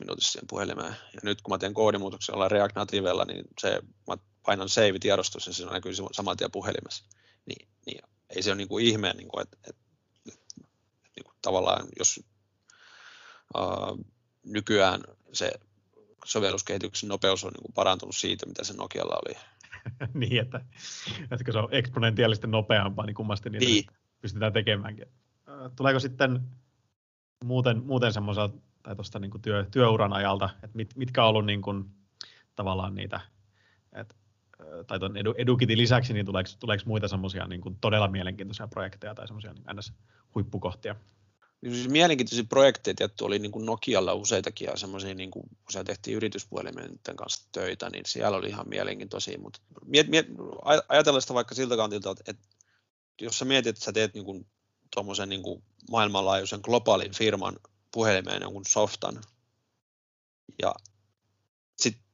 minuutissa 0.00 0.32
siihen 0.32 0.46
puhelimeen. 0.48 0.96
Ja 1.14 1.20
nyt 1.22 1.42
kun 1.42 1.54
mä 1.54 1.58
teen 1.58 1.74
koodimuutoksen 1.74 2.34
olla 2.34 2.48
React 2.48 2.76
Nativella, 2.76 3.24
niin 3.24 3.44
se, 3.60 3.82
mä 4.06 4.16
painan 4.42 4.68
save-tiedostus 4.68 5.46
ja 5.46 5.52
se 5.52 5.64
näkyy 5.64 5.92
saman 6.12 6.36
tien 6.36 6.50
puhelimessa. 6.50 7.04
Niin, 7.46 7.68
niin 7.86 8.02
ei 8.30 8.42
se 8.42 8.50
ole 8.50 8.56
niin 8.56 8.68
kuin 8.68 8.86
ihme, 8.86 9.12
niin 9.12 9.28
kuin, 9.28 9.42
että, 9.42 9.56
että, 9.68 9.79
tavallaan 11.42 11.86
jos 11.98 12.20
uh, 13.58 13.98
nykyään 14.46 15.00
se 15.32 15.52
sovelluskehityksen 16.24 17.08
nopeus 17.08 17.44
on 17.44 17.52
niin 17.52 17.62
kuin 17.62 17.74
parantunut 17.74 18.16
siitä, 18.16 18.46
mitä 18.46 18.64
se 18.64 18.74
Nokialla 18.74 19.20
oli. 19.26 19.36
niin, 20.20 20.40
että, 20.40 20.60
että 21.30 21.52
se 21.52 21.58
on 21.58 21.68
eksponentiaalisesti 21.70 22.46
nopeampaa, 22.46 23.06
niin 23.06 23.14
kummasti 23.14 23.50
niitä 23.50 23.66
niin. 23.66 23.84
pystytään 24.20 24.52
tekemäänkin. 24.52 25.06
Tuleeko 25.76 26.00
sitten 26.00 26.40
muuten, 27.44 27.84
muuten 27.84 28.12
semmoiselta 28.12 28.58
tai 28.82 28.96
tuosta 28.96 29.18
niin 29.18 29.42
työ, 29.42 29.66
työuran 29.70 30.12
ajalta, 30.12 30.50
että 30.54 30.76
mit, 30.76 30.96
mitkä 30.96 31.22
on 31.22 31.28
ollut 31.28 31.46
niin 31.46 31.62
kuin, 31.62 31.84
tavallaan 32.56 32.94
niitä, 32.94 33.20
että 33.92 34.14
tai 34.86 34.98
tuon 34.98 35.16
edu, 35.16 35.34
EduKitin 35.38 35.78
lisäksi, 35.78 36.12
niin 36.12 36.26
tuleeko, 36.26 36.50
tuleeko 36.60 36.84
muita 36.86 37.08
semmoisia 37.08 37.46
niin 37.46 37.60
todella 37.80 38.08
mielenkiintoisia 38.08 38.68
projekteja 38.68 39.14
tai 39.14 39.26
semmoisia 39.26 39.52
niin 39.52 39.64
NS-huippukohtia? 39.64 40.92
Niin 40.94 41.19
siis 41.68 41.88
mielenkiintoisia 41.88 42.44
projekteja 42.44 42.94
tietty 42.94 43.24
oli 43.24 43.38
niin 43.38 43.52
kuin 43.52 43.66
Nokialla 43.66 44.14
useitakin 44.14 44.66
ja 44.66 44.76
semmoisia, 44.76 45.14
niin 45.14 45.30
kuin, 45.30 45.42
kun 45.42 45.72
siellä 45.72 45.84
tehtiin 45.84 46.16
yrityspuhelimien 46.16 46.98
kanssa 47.16 47.48
töitä, 47.52 47.90
niin 47.90 48.06
siellä 48.06 48.36
oli 48.36 48.48
ihan 48.48 48.68
mielenkiintoisia, 48.68 49.38
mutta 49.38 49.60
miet, 49.84 50.08
miet, 50.08 50.26
ajatella 50.88 51.20
sitä 51.20 51.34
vaikka 51.34 51.54
siltä 51.54 51.76
kantilta, 51.76 52.10
että, 52.10 52.24
että 52.26 52.48
jos 53.20 53.38
sä 53.38 53.44
mietit, 53.44 53.68
että 53.70 53.84
sä 53.84 53.92
teet 53.92 54.14
niin 54.14 54.24
kuin, 54.24 54.46
tuommoisen 54.94 55.28
niin 55.28 55.42
kuin 55.42 55.62
maailmanlaajuisen 55.90 56.60
globaalin 56.62 57.14
firman 57.14 57.56
puhelimeen 57.92 58.42
jonkun 58.42 58.66
softan, 58.68 59.22
ja 60.62 60.74
sitten 61.76 62.04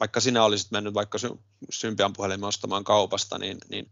vaikka 0.00 0.20
sinä 0.20 0.44
olisit 0.44 0.70
mennyt 0.70 0.94
vaikka 0.94 1.18
Symbian 1.70 2.12
puhelimen 2.12 2.48
ostamaan 2.48 2.84
kaupasta, 2.84 3.38
niin, 3.38 3.58
niin, 3.68 3.90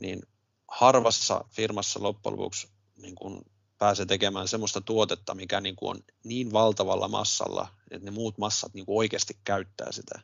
niin 0.00 0.22
harvassa 0.68 1.44
firmassa 1.50 2.02
loppujen 2.02 2.38
lopuksi 2.38 2.68
niin 2.96 3.14
kuin 3.14 3.42
pääsee 3.82 4.06
tekemään 4.06 4.48
sellaista 4.48 4.80
tuotetta, 4.80 5.34
mikä 5.34 5.60
niin 5.60 5.76
kuin 5.76 5.90
on 5.90 6.02
niin 6.24 6.52
valtavalla 6.52 7.08
massalla, 7.08 7.68
että 7.90 8.04
ne 8.04 8.10
muut 8.10 8.38
massat 8.38 8.74
niin 8.74 8.86
kuin 8.86 8.98
oikeasti 8.98 9.38
käyttää 9.44 9.92
sitä. 9.92 10.20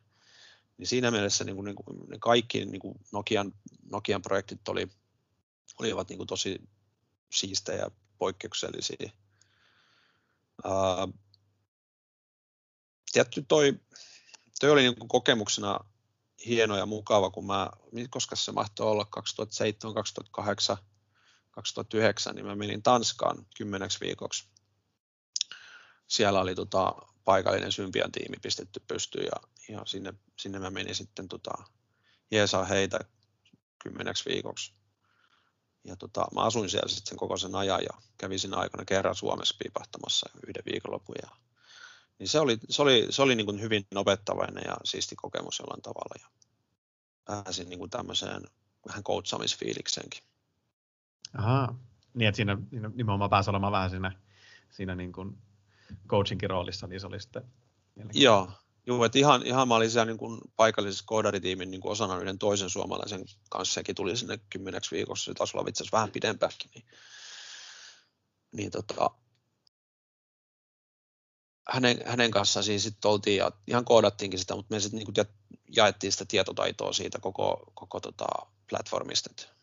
Niin 0.77 0.87
siinä 0.87 1.11
mielessä 1.11 1.45
niin 1.45 1.57
kuin, 1.57 1.65
niin 1.65 1.77
kuin, 1.77 1.99
ne 2.09 2.19
kaikki 2.21 2.65
niin 2.65 2.81
kuin 2.81 2.95
Nokian, 3.13 3.53
Nokian 3.91 4.23
projektit 4.23 4.69
oli, 4.69 4.89
olivat 5.79 6.09
niin 6.09 6.17
kuin 6.17 6.27
tosi 6.27 6.63
siistejä 7.33 7.79
ja 7.79 7.91
poikkeuksellisia. 8.19 9.11
Uh, 10.65 11.15
tietty 13.13 13.45
toi, 13.49 13.81
toi 14.61 14.71
oli 14.71 14.83
niin 14.83 14.97
kuin 14.97 15.09
kokemuksena 15.09 15.81
hieno 16.47 16.77
ja 16.77 16.87
mukava, 16.87 17.31
kun 17.31 17.47
mä, 17.47 17.71
koska 18.11 18.37
se 18.37 18.53
mahtoi 18.53 18.87
olla 18.87 19.05
2007, 19.05 19.95
2008, 19.95 20.77
2009, 21.59 22.35
niin 22.35 22.47
mä 22.47 22.55
menin 22.55 22.83
Tanskaan 22.83 23.47
kymmeneksi 23.57 24.01
viikoksi. 24.01 24.49
Siellä 26.09 26.41
oli 26.41 26.55
tota, 26.55 26.95
paikallinen 27.25 27.73
Symbian 27.73 28.13
tiimi 28.13 28.37
pistetty 28.43 28.81
pystyyn 28.89 29.25
ja, 29.25 29.49
ja 29.75 29.83
sinne, 29.87 30.15
sinne 30.37 30.59
mä 30.59 30.71
menin 30.71 30.95
sitten 30.95 31.29
tota, 31.29 31.53
jeesaa 32.31 32.65
heitä 32.65 32.99
kymmeneksi 33.83 34.31
viikoksi. 34.31 34.73
Ja 35.85 35.97
tota, 35.97 36.27
mä 36.35 36.43
asuin 36.43 36.71
siellä 36.71 36.89
sitten 36.89 37.19
koko 37.19 37.37
sen 37.37 37.55
ajan 37.55 37.83
ja 37.83 38.03
kävin 38.19 38.39
siinä 38.39 38.57
aikana 38.57 38.85
kerran 38.85 39.15
Suomessa 39.15 39.57
piipahtamassa 39.59 40.31
yhden 40.47 40.63
viikonlopun. 40.73 41.17
Ja, 41.23 41.29
niin 42.19 42.29
se 42.29 42.41
oli, 42.41 42.59
se 42.69 42.83
oli, 42.83 43.07
se 43.11 43.23
oli 43.23 43.35
niin 43.35 43.47
kuin 43.47 43.61
hyvin 43.61 43.87
opettavainen 43.95 44.65
ja 44.67 44.77
siisti 44.85 45.17
kokemus 45.17 45.59
jollain 45.59 45.83
tavalla. 45.83 46.15
Ja 46.23 46.29
pääsin 47.25 47.69
niin 47.69 47.79
kuin 47.79 47.91
tämmöiseen 47.91 48.43
vähän 48.87 49.05
coachamisfiilikseenkin. 49.05 50.23
Aha, 51.35 51.75
niin 52.15 52.29
että 52.29 52.37
siinä, 52.37 52.59
siinä 52.71 52.91
nimenomaan 52.95 53.31
pääsi 53.31 53.51
olemaan 53.51 53.73
vähän 53.73 53.91
siinä, 53.91 54.13
siinä 54.71 54.95
niin 54.95 55.13
kuin 55.13 55.39
coachinkin 56.09 56.51
roolissa, 56.51 56.87
niin 56.87 57.01
se 57.01 57.07
oli 57.07 57.21
sitten 57.21 57.43
Joo, 58.13 58.51
Joo, 58.89 59.05
että 59.05 59.19
ihan, 59.19 59.47
ihan 59.47 59.69
mä 59.69 59.75
olin 59.75 59.91
siellä 59.91 60.05
niin 60.05 60.19
kuin 60.19 60.41
paikallisessa 60.57 61.05
koodaritiimin 61.07 61.71
niin 61.71 61.81
kuin 61.81 61.93
osana 61.93 62.19
yhden 62.19 62.39
toisen 62.39 62.71
suomalaisen 62.71 63.25
kanssa, 63.51 63.75
sekin 63.75 63.95
tuli 63.95 64.17
sinne 64.17 64.39
kymmeneksi 64.51 64.97
viikossa, 64.97 65.25
se 65.25 65.35
taisi 65.35 65.57
olla 65.57 65.69
itse 65.69 65.83
asiassa 65.83 65.97
vähän 65.97 66.11
pidempäänkin, 66.11 66.71
niin, 66.75 66.85
niin 68.53 68.71
tota, 68.71 69.11
hänen, 71.69 71.99
hänen 72.07 72.31
kanssaan 72.31 72.65
siinä 72.65 72.79
sitten 72.79 73.11
oltiin 73.11 73.37
ja 73.37 73.51
ihan 73.67 73.85
koodattiinkin 73.85 74.39
sitä, 74.39 74.57
mutta 74.57 74.75
me 74.75 74.81
sitten 74.81 75.01
niin 75.01 75.27
jaettiin 75.77 76.13
sitä 76.13 76.25
tietotaitoa 76.29 76.93
siitä 76.93 77.19
koko, 77.19 77.73
koko 77.75 78.01
tota 78.01 78.27
platformista, 78.71 79.31
että 79.31 79.58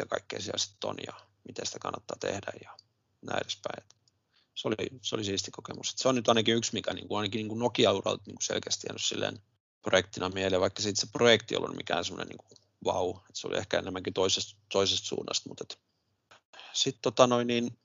mitä 0.00 0.08
kaikkea 0.08 0.40
siellä 0.40 0.58
sitten 0.58 0.90
on 0.90 0.96
ja 1.06 1.12
miten 1.48 1.66
sitä 1.66 1.78
kannattaa 1.78 2.16
tehdä 2.20 2.52
ja 2.64 2.76
näin 3.22 3.42
edespäin. 3.42 3.88
Se 4.54 4.68
oli, 4.68 4.76
se 5.02 5.14
oli 5.14 5.24
siisti 5.24 5.50
kokemus. 5.50 5.94
se 5.96 6.08
on 6.08 6.14
nyt 6.14 6.28
ainakin 6.28 6.56
yksi, 6.56 6.72
mikä 6.72 6.92
niin 6.94 7.08
kuin, 7.08 7.18
ainakin 7.18 7.38
niin 7.38 7.48
kuin 7.48 7.58
Nokia-uralta 7.58 8.22
niin 8.26 8.34
kuin 8.34 8.42
selkeästi 8.42 8.86
jäänyt 8.88 9.02
silleen 9.02 9.38
projektina 9.82 10.28
mieleen, 10.28 10.60
vaikka 10.60 10.82
se 10.82 11.06
projekti 11.12 11.54
ei 11.54 11.58
ollut 11.58 11.76
mikään 11.76 12.04
semmoinen 12.04 12.28
niin 12.28 12.38
kuin 12.38 12.58
vau, 12.84 13.10
että 13.10 13.30
se 13.34 13.46
oli 13.46 13.58
ehkä 13.58 13.78
enemmänkin 13.78 14.14
toisesta, 14.14 14.60
toisesta 14.72 15.06
suunnasta, 15.06 15.50
sitten 16.72 17.02
tota 17.02 17.26
noin, 17.26 17.46
niin 17.46 17.78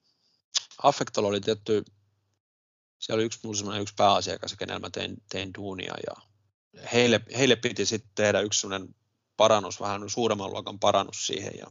Affectol 0.83 1.25
oli 1.25 1.41
tietty, 1.41 1.85
siellä 2.99 3.19
oli 3.19 3.25
yksi, 3.25 3.39
mulla 3.43 3.77
yksi 3.77 3.93
pääasiakas, 3.97 4.55
kenellä 4.59 4.79
mä 4.79 4.89
tein, 4.89 5.17
tein 5.29 5.53
duunia 5.57 5.93
ja 6.07 6.13
heille, 6.93 7.21
heille 7.37 7.55
piti 7.55 7.85
sitten 7.85 8.11
tehdä 8.15 8.39
yksi 8.39 8.67
parannus, 9.37 9.81
vähän 9.81 10.09
suuremman 10.09 10.51
luokan 10.51 10.79
parannus 10.79 11.27
siihen 11.27 11.53
ja 11.59 11.67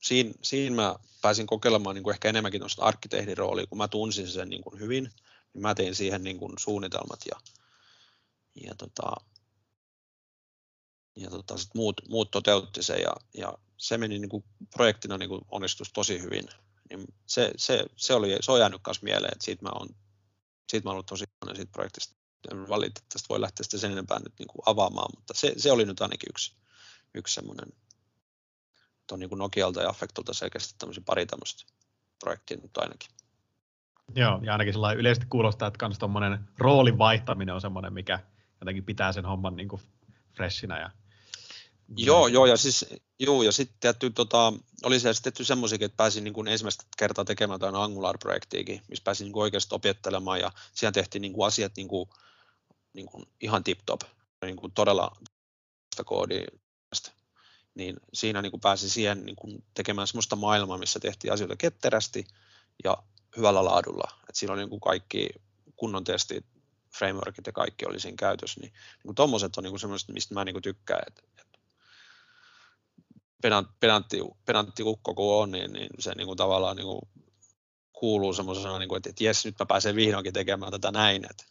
siinä, 0.00 0.32
siinä 0.42 0.76
mä 0.76 0.96
pääsin 1.20 1.46
kokeilemaan 1.46 1.94
niin 1.94 2.02
kuin 2.02 2.14
ehkä 2.14 2.28
enemmänkin 2.28 2.60
tuosta 2.60 2.82
arkkitehdin 2.82 3.38
roolia, 3.38 3.66
kun 3.66 3.78
mä 3.78 3.88
tunsin 3.88 4.28
sen 4.28 4.48
niin 4.48 4.62
kuin 4.62 4.80
hyvin, 4.80 5.04
niin 5.54 5.62
mä 5.62 5.74
tein 5.74 5.94
siihen 5.94 6.24
niin 6.24 6.38
kuin 6.38 6.52
suunnitelmat 6.58 7.20
ja, 7.30 7.40
ja, 8.64 8.74
tota, 8.74 9.12
ja 11.16 11.30
tota, 11.30 11.58
sit 11.58 11.74
muut, 11.74 12.00
muut 12.08 12.30
toteutti 12.30 12.82
sen 12.82 13.00
ja, 13.00 13.12
ja 13.34 13.58
se 13.76 13.98
meni 13.98 14.18
niin 14.18 14.28
kuin 14.28 14.44
projektina 14.70 15.18
niin 15.18 15.28
kuin 15.28 15.40
onnistus 15.48 15.92
tosi 15.92 16.22
hyvin. 16.22 16.48
Niin 16.90 17.14
se, 17.26 17.52
se, 17.56 17.84
se, 17.96 18.14
oli, 18.14 18.36
se 18.40 18.52
on 18.52 18.60
jäänyt 18.60 18.80
myös 18.86 19.02
mieleen, 19.02 19.32
että 19.32 19.44
siitä 19.44 19.62
mä 19.62 19.70
oon, 19.72 19.88
siitä 20.70 20.88
mä 20.88 20.90
ollut 20.90 21.06
tosi 21.06 21.24
iloinen 21.24 21.56
siitä 21.56 21.72
projektista. 21.72 22.14
En 22.52 22.68
valitettavasti 22.68 23.28
voi 23.28 23.40
lähteä 23.40 23.64
sitä 23.64 23.78
sen 23.78 23.92
enempää 23.92 24.18
nyt 24.18 24.34
niin 24.38 24.48
kuin 24.48 24.62
avaamaan, 24.66 25.10
mutta 25.16 25.34
se, 25.34 25.52
se 25.56 25.72
oli 25.72 25.84
nyt 25.84 26.00
ainakin 26.00 26.28
yksi, 26.30 26.52
yksi 27.14 27.34
semmoinen 27.34 27.72
on 29.12 29.20
niin 29.20 29.28
kuin 29.28 29.38
Nokialta 29.38 29.82
ja 29.82 29.88
Affectolta 29.88 30.34
selkeästi 30.34 30.74
tämmöisiä 30.78 31.02
pari 31.06 31.26
tämmöistä 31.26 31.64
projektia 32.20 32.56
nyt 32.62 32.76
ainakin. 32.76 33.10
Joo, 34.14 34.40
ja 34.42 34.52
ainakin 34.52 34.74
sellainen 34.74 35.00
yleisesti 35.00 35.26
kuulostaa, 35.30 35.68
että 35.68 35.86
myös 35.86 35.98
tuommoinen 35.98 36.38
roolin 36.58 36.98
vaihtaminen 36.98 37.54
on 37.54 37.60
semmoinen, 37.60 37.92
mikä 37.92 38.20
jotenkin 38.60 38.84
pitää 38.84 39.12
sen 39.12 39.24
homman 39.24 39.56
niin 39.56 39.68
kuin 39.68 39.82
freshinä. 40.36 40.80
Ja... 40.80 40.90
Joo, 41.96 42.26
joo, 42.26 42.46
ja 42.46 42.56
siis, 42.56 42.86
joo, 43.18 43.42
ja 43.42 43.52
sitten 43.52 43.76
tietty, 43.80 44.10
tota, 44.10 44.52
oli 44.84 45.00
siellä 45.00 45.14
sitten 45.14 45.46
semmoisiakin, 45.46 45.86
että 45.86 45.96
pääsin 45.96 46.24
niin 46.24 46.34
kuin 46.34 46.48
ensimmäistä 46.48 46.84
kertaa 46.98 47.24
tekemään 47.24 47.54
jotain 47.54 47.74
Angular-projektiakin, 47.74 48.82
missä 48.88 49.04
pääsin 49.04 49.24
niin 49.24 49.32
kuin 49.32 49.42
oikeasti 49.42 49.74
opettelemaan, 49.74 50.40
ja 50.40 50.52
siellä 50.72 50.92
tehtiin 50.92 51.22
niin 51.22 51.32
kuin 51.32 51.46
asiat 51.46 51.72
niin 51.76 51.88
kuin, 51.88 52.08
niin 52.92 53.06
kuin 53.06 53.24
ihan 53.40 53.64
tip-top, 53.64 54.00
niin 54.44 54.56
kuin 54.56 54.72
todella 54.72 55.16
koodia 56.04 56.46
niin 57.78 57.96
siinä 58.14 58.42
niin 58.42 58.50
kuin 58.50 58.60
pääsi 58.60 58.90
siihen 58.90 59.26
niin 59.26 59.36
kuin 59.36 59.64
tekemään 59.74 60.06
sellaista 60.06 60.36
maailmaa, 60.36 60.78
missä 60.78 61.00
tehtiin 61.00 61.32
asioita 61.32 61.56
ketterästi 61.56 62.24
ja 62.84 62.96
hyvällä 63.36 63.64
laadulla. 63.64 64.12
Et 64.28 64.34
siinä 64.34 64.52
oli 64.52 64.60
niin 64.60 64.70
kuin 64.70 64.80
kaikki 64.80 65.28
kunnon 65.76 66.04
testit, 66.04 66.46
frameworkit 66.98 67.46
ja 67.46 67.52
kaikki 67.52 67.86
oli 67.86 68.00
siinä 68.00 68.16
käytössä, 68.18 68.60
niin, 68.60 68.72
niin 69.04 69.14
tuommoiset 69.14 69.56
on 69.56 69.64
niin 69.64 69.78
semmoiset, 69.78 70.08
mistä 70.08 70.34
mä 70.34 70.44
niin 70.44 70.54
kuin 70.54 70.62
tykkään, 70.62 71.00
että 71.06 71.22
et 71.38 71.48
pedantti, 73.80 74.18
pedantti 74.44 74.82
ukko 74.82 75.14
kun 75.14 75.34
on, 75.34 75.50
niin, 75.50 75.72
niin 75.72 75.88
se 75.98 76.12
niin 76.14 76.26
kuin 76.26 76.36
tavallaan 76.36 76.76
niin 76.76 76.86
kuin 76.86 77.00
kuuluu 77.92 78.32
semmoisena, 78.32 78.78
niin 78.78 78.88
kuin, 78.88 78.96
että, 78.96 79.10
että 79.10 79.24
jes, 79.24 79.44
nyt 79.44 79.58
mä 79.58 79.66
pääsen 79.66 79.96
vihdoinkin 79.96 80.32
tekemään 80.32 80.72
tätä 80.72 80.90
näin, 80.90 81.26
että 81.30 81.44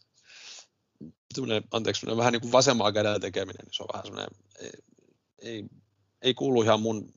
anteeksi, 1.70 2.06
vähän 2.16 2.32
niin 2.32 2.40
kuin 2.40 2.52
vasemmalla 2.52 2.92
kädellä 2.92 3.18
tekeminen, 3.18 3.64
niin 3.64 3.74
se 3.74 3.82
on 3.82 3.88
vähän 3.92 4.06
semmoinen, 4.06 4.30
ei, 4.60 4.72
ei 5.38 5.64
ei 6.22 6.34
kuulu 6.34 6.62
ihan 6.62 6.80
mun 6.80 7.12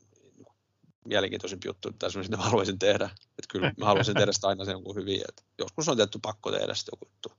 mielenkiintoisimpi 1.06 1.68
juttu, 1.68 1.92
tai 1.92 2.12
semmoinen, 2.12 2.40
mä 2.40 2.46
haluaisin 2.46 2.80
tehdä. 2.80 3.06
Että 3.06 3.48
kyllä 3.50 3.72
mä 3.78 3.86
haluaisin 3.86 4.16
tehdä 4.16 4.32
sitä 4.32 4.48
aina 4.48 4.66
sen 4.66 4.72
jonkun 4.72 4.96
hyvin. 4.96 5.22
Että 5.30 5.44
joskus 5.58 5.90
on 5.90 5.98
tietty 5.98 6.20
pakko 6.22 6.52
tehdä 6.52 6.74
sitä 6.74 6.92
joku 6.94 7.06
juttu 7.06 7.32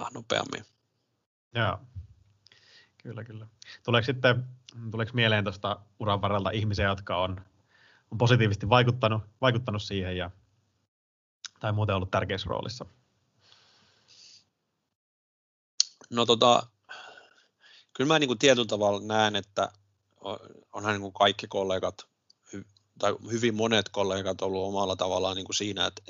vähän 0.00 0.12
nopeammin. 0.12 0.64
Joo, 1.54 1.78
kyllä, 3.02 3.24
kyllä. 3.24 3.46
Tuleeko 3.82 4.06
sitten, 4.06 4.44
tuleeko 4.90 5.12
mieleen 5.14 5.44
tuosta 5.44 5.80
uran 5.98 6.20
varrelta 6.20 6.50
ihmisiä, 6.50 6.88
jotka 6.88 7.16
on, 7.16 7.40
on 8.10 8.18
positiivisesti 8.18 8.68
vaikuttanut, 8.68 9.22
vaikuttanut 9.40 9.82
siihen 9.82 10.16
ja, 10.16 10.30
tai 11.60 11.72
muuten 11.72 11.96
ollut 11.96 12.10
tärkeässä 12.10 12.48
roolissa? 12.48 12.86
No 16.10 16.26
tota, 16.26 16.66
kyllä 17.92 18.08
mä 18.08 18.18
niin 18.18 18.28
kuin 18.28 18.38
tietyllä 18.38 18.66
tavalla 18.66 19.06
näen, 19.06 19.36
että 19.36 19.72
onhan 20.72 20.92
niin 20.92 21.00
kuin 21.00 21.12
kaikki 21.12 21.46
kollegat, 21.46 22.06
tai 22.98 23.16
hyvin 23.30 23.54
monet 23.54 23.88
kollegat 23.88 24.42
ollut 24.42 24.66
omalla 24.66 24.96
tavallaan 24.96 25.36
niin 25.36 25.46
kuin 25.46 25.56
siinä, 25.56 25.86
että, 25.86 26.02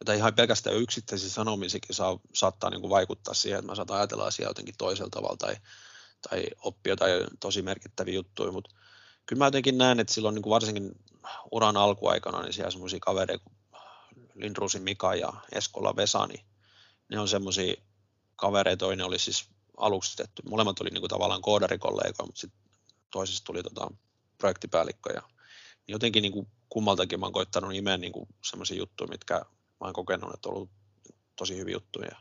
että 0.00 0.14
ihan 0.14 0.34
pelkästään 0.34 0.76
yksittäisiä 0.76 1.30
sanomisikin 1.30 1.94
saa, 1.94 2.18
saattaa 2.34 2.70
niin 2.70 2.80
kuin 2.80 2.90
vaikuttaa 2.90 3.34
siihen, 3.34 3.58
että 3.58 3.72
mä 3.72 3.74
saatan 3.74 3.96
ajatella 3.96 4.26
asiaa 4.26 4.50
jotenkin 4.50 4.74
toisella 4.78 5.10
tavalla 5.10 5.36
tai, 5.36 5.56
tai 6.30 6.46
oppia 6.62 6.96
tai 6.96 7.26
tosi 7.40 7.62
merkittäviä 7.62 8.14
juttuja, 8.14 8.52
mutta 8.52 8.74
kyllä 9.26 9.40
mä 9.40 9.46
jotenkin 9.46 9.78
näen, 9.78 10.00
että 10.00 10.12
silloin 10.12 10.34
niin 10.34 10.42
kuin 10.42 10.50
varsinkin 10.50 10.92
uran 11.52 11.76
alkuaikana, 11.76 12.42
niin 12.42 12.52
siellä 12.52 12.70
semmoisia 12.70 13.00
kavereita 13.00 13.44
kuin 13.44 13.82
Lindrusin 14.34 14.82
Mika 14.82 15.14
ja 15.14 15.32
Eskola 15.52 15.96
Vesa, 15.96 16.26
niin 16.26 16.44
ne 17.08 17.20
on 17.20 17.28
semmoisia 17.28 17.74
kavereita, 18.36 18.84
toinen 18.84 19.06
oli 19.06 19.18
siis 19.18 19.48
aluksi 19.76 20.16
tehty, 20.16 20.42
molemmat 20.48 20.80
oli 20.80 20.90
niin 20.90 21.02
kuin 21.02 21.10
tavallaan 21.10 21.42
koodarikollegoja, 21.42 22.26
mutta 22.26 22.40
sitten 22.40 22.67
toisesta 23.10 23.44
tuli 23.44 23.62
tota 23.62 23.90
projektipäällikkö 24.38 25.12
ja 25.12 25.22
jotenkin 25.88 26.22
niin 26.22 26.32
kuin 26.32 26.46
kummaltakin 26.68 27.20
mä 27.20 27.26
oon 27.26 27.32
koittanut 27.32 27.70
nimeä 27.70 27.96
niin 27.96 28.12
semmoisia 28.44 28.78
juttuja, 28.78 29.08
mitkä 29.08 29.34
mä 29.34 29.86
oon 29.86 29.92
kokenut, 29.92 30.34
että 30.34 30.48
on 30.48 30.54
ollut 30.54 30.70
tosi 31.36 31.56
hyviä 31.56 31.72
juttuja. 31.72 32.16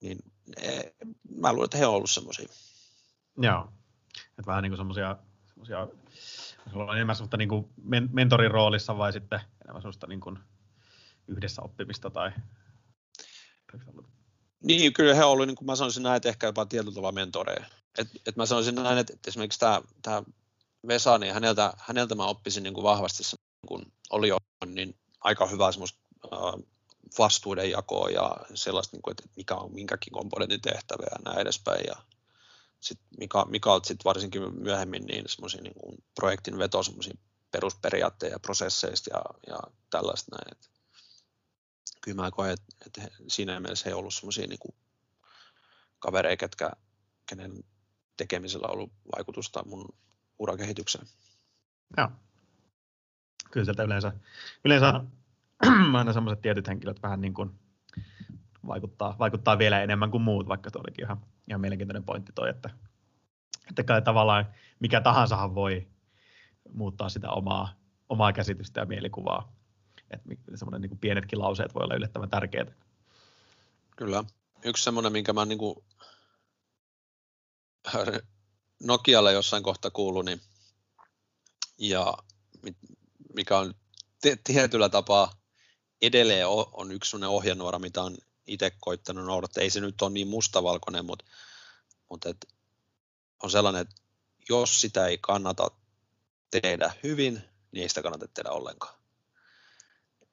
Niin 0.00 0.18
e, 0.56 0.80
mä 1.40 1.52
luulen, 1.52 1.64
että 1.64 1.78
he 1.78 1.86
on 1.86 1.94
ollut 1.94 2.10
semmoisia. 2.10 2.48
Joo, 3.38 3.72
että 4.30 4.46
vähän 4.46 4.62
niin 4.62 4.70
kuin 4.70 4.78
semmoisia, 4.78 5.16
semmoisia 5.46 5.88
sulla 6.70 6.84
on 6.84 6.96
enemmän 6.96 7.16
semmoista 7.16 7.36
niin 7.36 7.48
kuin 7.48 7.68
mentorin 8.12 8.50
roolissa 8.50 8.98
vai 8.98 9.12
sitten 9.12 9.40
enemmän 9.64 9.82
semmoista 9.82 10.06
niin 10.06 10.20
kuin 10.20 10.38
yhdessä 11.28 11.62
oppimista 11.62 12.10
tai 12.10 12.32
niin, 14.62 14.92
kyllä 14.92 15.14
he 15.14 15.24
olivat, 15.24 15.46
niin 15.46 15.56
kuin 15.56 15.66
mä 15.66 15.76
sanoisin 15.76 16.02
näin, 16.02 16.16
että 16.16 16.28
ehkä 16.28 16.46
jopa 16.46 16.66
tietyllä 16.66 16.94
tavalla 16.94 17.12
mentoreja. 17.12 17.66
Et, 17.98 18.08
et 18.26 18.36
mä 18.36 18.46
sanoisin 18.46 18.74
näin, 18.74 18.98
että, 18.98 19.12
että 19.12 19.30
esimerkiksi 19.30 19.58
tämä, 19.58 19.82
tämä 20.02 20.22
Vesa, 20.88 21.18
niin 21.18 21.34
häneltä, 21.34 21.72
häneltä 21.78 22.14
mä 22.14 22.26
oppisin 22.26 22.62
niin 22.62 22.74
kuin 22.74 22.84
vahvasti, 22.84 23.22
kun 23.68 23.92
oli 24.10 24.28
jo 24.28 24.36
niin 24.66 24.98
aika 25.20 25.46
hyvää 25.46 25.72
semmoista 25.72 25.98
äh, 26.24 26.62
vastuuden 27.18 27.70
jakoa 27.70 28.10
ja 28.10 28.36
sellaista, 28.54 28.96
niin 28.96 29.02
kuin, 29.02 29.12
että 29.12 29.24
mikä 29.36 29.54
on 29.54 29.74
minkäkin 29.74 30.12
komponentin 30.12 30.60
tehtävä 30.60 31.06
ja 31.10 31.18
näin 31.24 31.38
edespäin. 31.38 31.84
Ja 31.86 31.96
sit 32.80 32.98
mikä, 33.18 33.44
mikä 33.48 33.72
on 33.72 33.84
sitten 33.84 34.04
varsinkin 34.04 34.62
myöhemmin 34.62 35.06
niin 35.06 35.24
semmoisia 35.28 35.62
niin 35.62 35.74
kuin 35.80 36.04
projektin 36.14 36.58
veto 36.58 36.80
perusperiaatteja 37.50 38.32
ja 38.32 38.40
prosesseista 38.40 39.10
ja, 39.12 39.22
ja 39.46 39.58
tällaista 39.90 40.36
näin. 40.36 40.52
Et 40.52 40.70
kyllä 42.06 42.22
mä 42.22 42.30
koen, 42.30 42.56
että, 42.86 43.02
siinä 43.28 43.60
mielessä 43.60 43.90
he 43.90 43.94
ollut 43.94 44.14
semmoisia 44.14 44.46
niin 44.46 44.74
kavereita, 45.98 46.40
ketkä, 46.40 46.70
kenen 47.26 47.52
tekemisellä 48.16 48.68
ollut 48.68 48.92
vaikutusta 49.16 49.64
mun 49.66 49.88
urakehitykseen. 50.38 51.06
Joo. 51.96 52.08
Kyllä 53.50 53.64
sieltä 53.64 53.82
yleensä, 53.82 54.12
yleensä 54.64 55.00
aina 55.98 56.12
sellaiset 56.12 56.42
tietyt 56.42 56.68
henkilöt 56.68 57.02
vähän 57.02 57.20
niin 57.20 57.34
kuin 57.34 57.50
vaikuttaa, 58.66 59.16
vaikuttaa 59.18 59.58
vielä 59.58 59.82
enemmän 59.82 60.10
kuin 60.10 60.22
muut, 60.22 60.48
vaikka 60.48 60.70
tuo 60.70 60.80
olikin 60.80 61.04
ihan, 61.04 61.20
ihan 61.48 61.60
mielenkiintoinen 61.60 62.04
pointti 62.04 62.32
toi, 62.34 62.50
että, 62.50 62.70
että 63.68 63.84
kai 63.84 64.02
tavallaan 64.02 64.46
mikä 64.80 65.00
tahansa 65.00 65.54
voi 65.54 65.88
muuttaa 66.72 67.08
sitä 67.08 67.30
omaa, 67.30 67.68
omaa 68.08 68.32
käsitystä 68.32 68.80
ja 68.80 68.86
mielikuvaa. 68.86 69.55
Että 70.10 70.28
semmoinen 70.54 70.80
niin 70.90 70.98
pienetkin 70.98 71.38
lauseet 71.38 71.74
voi 71.74 71.84
olla 71.84 71.94
yllättävän 71.94 72.30
tärkeitä. 72.30 72.72
Kyllä. 73.96 74.24
Yksi 74.64 74.84
semmoinen, 74.84 75.12
minkä 75.12 75.32
mä 75.32 75.44
niin 75.44 75.58
kuin 75.58 75.84
Nokialle 78.82 79.32
jossain 79.32 79.62
kohta 79.62 79.90
kuulu, 79.90 80.22
niin, 80.22 80.40
ja 81.78 82.14
mikä 83.34 83.58
on 83.58 83.74
tietyllä 84.44 84.88
tapaa 84.88 85.32
edelleen 86.02 86.48
on 86.48 86.92
yksi 86.92 87.10
sellainen 87.10 87.36
ohjenuora, 87.36 87.78
mitä 87.78 88.02
on 88.02 88.16
itse 88.46 88.72
koittanut 88.80 89.26
noudattaa. 89.26 89.62
Ei 89.62 89.70
se 89.70 89.80
nyt 89.80 90.02
ole 90.02 90.10
niin 90.10 90.28
mustavalkoinen, 90.28 91.04
mutta, 91.04 91.24
mutta 92.10 92.28
et 92.28 92.46
on 93.42 93.50
sellainen, 93.50 93.82
että 93.82 93.94
jos 94.48 94.80
sitä 94.80 95.06
ei 95.06 95.18
kannata 95.18 95.70
tehdä 96.50 96.94
hyvin, 97.02 97.42
niin 97.72 97.82
ei 97.82 97.88
sitä 97.88 98.02
kannata 98.02 98.28
tehdä 98.28 98.50
ollenkaan. 98.50 98.94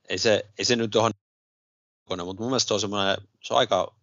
Ei 0.10 0.18
se, 0.18 0.44
ei 0.60 0.66
se 0.66 0.76
nyt 0.76 0.96
ole 0.96 1.12
mutta 2.10 2.44
mun 2.44 2.52
mielestä 2.52 2.68
se 2.68 2.74
on, 2.74 2.80
semmoinen, 2.80 3.18
se 3.42 3.54
on 3.54 3.58
aika 3.58 3.96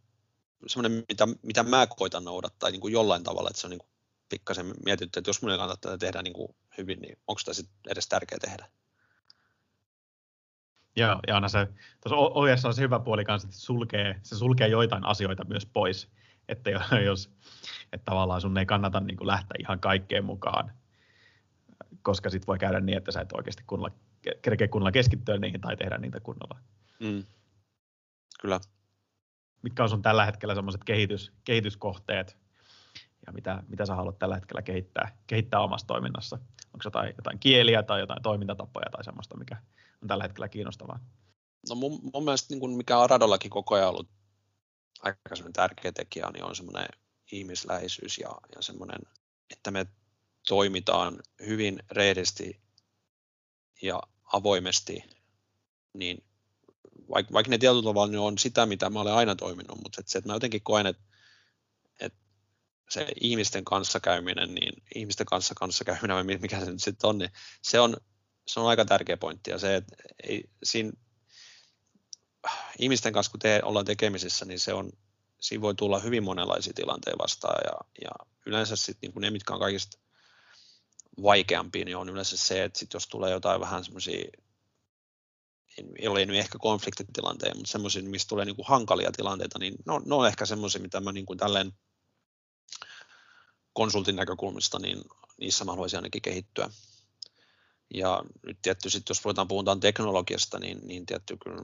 semmoinen, 0.67 1.05
mitä, 1.09 1.29
mitä 1.43 1.63
mä 1.63 1.87
koitan 1.87 2.25
noudattaa 2.25 2.71
niin 2.71 2.81
kuin 2.81 2.93
jollain 2.93 3.25
tavalla, 3.25 3.51
että 3.51 3.61
se 3.61 3.67
on 3.67 3.71
niin 3.71 3.79
kuin 3.79 3.91
pikkasen 4.29 4.75
mietitty, 4.85 5.19
että 5.19 5.29
jos 5.29 5.43
mun 5.43 5.51
ei 5.51 5.59
kannata 5.59 5.81
tätä 5.81 5.99
tehdä 5.99 6.23
niin 6.23 6.33
kuin 6.33 6.55
hyvin, 6.79 7.01
niin 7.01 7.19
onko 7.27 7.39
sitä 7.39 7.55
sitten 7.55 7.93
edes 7.93 8.09
tärkeää 8.09 8.39
tehdä? 8.39 8.69
Joo, 10.97 11.21
ja 11.27 11.35
aina 11.35 11.49
se, 11.49 11.69
tuossa 12.03 12.17
ohjeessa 12.17 12.69
on 12.69 12.75
se 12.75 12.83
hyvä 12.83 12.99
puoli 12.99 13.25
kanssa, 13.25 13.49
että 13.49 13.61
sulkee, 13.61 14.21
se 14.23 14.37
sulkee 14.37 14.69
joitain 14.69 15.07
asioita 15.07 15.45
myös 15.45 15.67
pois, 15.67 16.09
että 16.49 16.71
jos, 17.05 17.31
että 17.93 18.05
tavallaan 18.05 18.41
sun 18.41 18.59
ei 18.59 18.67
kannata 18.67 19.01
niin 19.01 19.17
kuin 19.17 19.27
lähteä 19.27 19.57
ihan 19.59 19.81
kaikkeen 19.81 20.25
mukaan, 20.25 20.73
koska 22.03 22.31
sitten 22.31 22.47
voi 22.47 22.59
käydä 22.59 22.81
niin, 22.81 22.99
että 22.99 23.13
sä 23.13 23.21
et 23.21 23.33
oikeasti 23.33 23.63
kunnolla, 23.67 23.95
kerkeä 24.43 24.69
kunnolla 24.69 24.93
keskittyä 24.93 25.39
niihin 25.39 25.61
tai 25.61 25.77
tehdä 25.77 25.99
niitä 25.99 26.21
kunnolla. 26.21 26.61
Mm. 27.01 27.25
Kyllä. 28.41 28.61
Mitkä 29.63 29.83
on 29.83 29.89
sun 29.89 30.03
tällä 30.03 30.25
hetkellä 30.25 30.55
sellaiset 30.55 30.85
kehitys, 30.85 31.33
kehityskohteet 31.45 32.37
ja 33.27 33.33
mitä, 33.33 33.63
mitä 33.69 33.87
sä 33.87 33.95
haluat 33.95 34.19
tällä 34.19 34.35
hetkellä 34.35 34.63
kehittää, 34.63 35.19
kehittää 35.27 35.61
omassa 35.61 35.87
toiminnassa? 35.87 36.39
Onko 36.67 36.83
jotain, 36.85 37.15
jotain 37.17 37.39
kieliä 37.39 37.83
tai 37.83 38.01
jotain 38.01 38.23
toimintatapoja 38.23 38.91
tai 38.93 39.05
semmoista, 39.05 39.37
mikä 39.37 39.57
on 40.03 40.09
tällä 40.09 40.25
hetkellä 40.25 40.49
kiinnostavaa? 40.49 41.01
No 41.69 41.75
mun, 41.75 42.01
mun 42.15 42.25
mielestä 42.25 42.47
niin 42.51 42.61
kuin 42.61 42.77
mikä 42.77 42.99
on 42.99 43.11
Radollakin 43.11 43.51
koko 43.51 43.75
ajan 43.75 43.89
ollut 43.89 44.09
aika 45.03 45.19
tärkeä 45.53 45.93
tekijä, 45.93 46.31
niin 46.33 46.45
on 46.45 46.57
semmoinen 46.57 46.89
ihmisläheisyys 47.33 48.19
ja, 48.19 48.31
ja 48.57 48.63
semmoinen, 48.63 48.99
että 49.51 49.71
me 49.71 49.87
toimitaan 50.49 51.19
hyvin 51.47 51.83
reedisti 51.91 52.61
ja 53.83 54.03
avoimesti, 54.33 55.05
niin 55.95 56.25
vaikka, 57.11 57.33
vaikka 57.33 57.51
ne 57.51 57.59
tietyllä 57.59 57.83
tavalla 57.83 58.21
on 58.21 58.39
sitä, 58.39 58.67
mitä 58.67 58.91
mä 58.91 59.01
olen 59.01 59.15
aina 59.15 59.37
toiminut, 59.37 59.79
mutta 59.83 60.03
se, 60.07 60.19
että 60.19 60.29
mä 60.29 60.35
jotenkin 60.35 60.63
koen, 60.63 60.87
että, 60.87 61.03
että 62.01 62.19
se 62.91 63.07
ihmisten 63.21 63.65
kanssakäyminen, 63.65 64.55
niin 64.55 64.83
ihmisten 64.95 65.27
kanssa 65.27 65.55
kanssakäyminen, 65.55 66.41
mikä 66.41 66.61
se 66.61 66.71
nyt 66.71 66.83
sitten 66.83 67.11
on, 67.11 67.19
niin 67.19 67.31
se 67.63 67.81
on, 67.81 67.97
se 68.47 68.61
on 68.61 68.67
aika 68.67 68.85
tärkeä 68.85 69.17
pointti. 69.17 69.51
Ja 69.51 69.59
se, 69.59 69.77
että 69.77 69.97
ei, 70.23 70.45
siinä, 70.63 70.93
ihmisten 72.79 73.13
kanssa 73.13 73.31
kun 73.31 73.41
te, 73.41 73.61
ollaan 73.65 73.87
tekemisissä, 73.87 74.45
niin 74.45 74.61
se 74.61 74.73
on, 74.73 74.91
siinä 75.41 75.63
voi 75.63 75.75
tulla 75.75 75.99
hyvin 75.99 76.25
monenlaisia 76.25 76.73
tilanteita 76.73 77.23
vastaan. 77.23 77.61
Ja, 77.65 78.03
ja 78.05 78.11
yleensä 78.47 78.77
sitten 78.77 79.11
niin 79.11 79.21
ne, 79.21 79.31
mitkä 79.31 79.55
on 79.55 79.61
kaikista 79.61 79.99
vaikeampia, 81.23 81.85
niin 81.85 81.97
on 81.97 82.09
yleensä 82.09 82.37
se, 82.37 82.65
että 82.65 82.79
sit 82.79 82.95
jos 82.95 83.07
tulee 83.07 83.31
jotain 83.31 83.61
vähän 83.61 83.85
semmoisia 83.85 84.25
ei 85.99 86.09
ole 86.09 86.27
nyt 86.27 86.37
ehkä 86.37 86.59
konfliktitilanteja, 86.59 87.55
mutta 87.55 87.71
semmoisia, 87.71 88.03
missä 88.03 88.29
tulee 88.29 88.45
niin 88.45 88.57
kuin 88.57 88.67
hankalia 88.67 89.13
tilanteita, 89.13 89.59
niin 89.59 89.75
ne 89.87 89.93
on, 89.93 90.03
ne 90.07 90.15
on 90.15 90.27
ehkä 90.27 90.47
semmoisia, 90.47 90.81
mitä 90.81 91.01
mä 91.01 91.13
niin 91.13 91.27
kuin 91.27 91.39
tälleen 91.39 91.73
konsultin 93.73 94.17
näkökulmasta, 94.17 94.79
niin 94.79 95.05
niissä 95.41 95.65
mä 95.65 95.73
haluaisin 95.73 95.99
ainakin 95.99 96.23
kehittyä. 96.23 96.71
Ja 97.95 98.23
nyt 98.47 98.59
tietty 98.63 98.91
sitten, 98.91 99.11
jos 99.11 99.25
ruvetaan 99.25 99.49
puhutaan 99.49 99.81
teknologiasta, 99.81 100.59
niin, 100.59 100.79
niin 100.83 101.07
tietty 101.07 101.37
kyllä, 101.45 101.63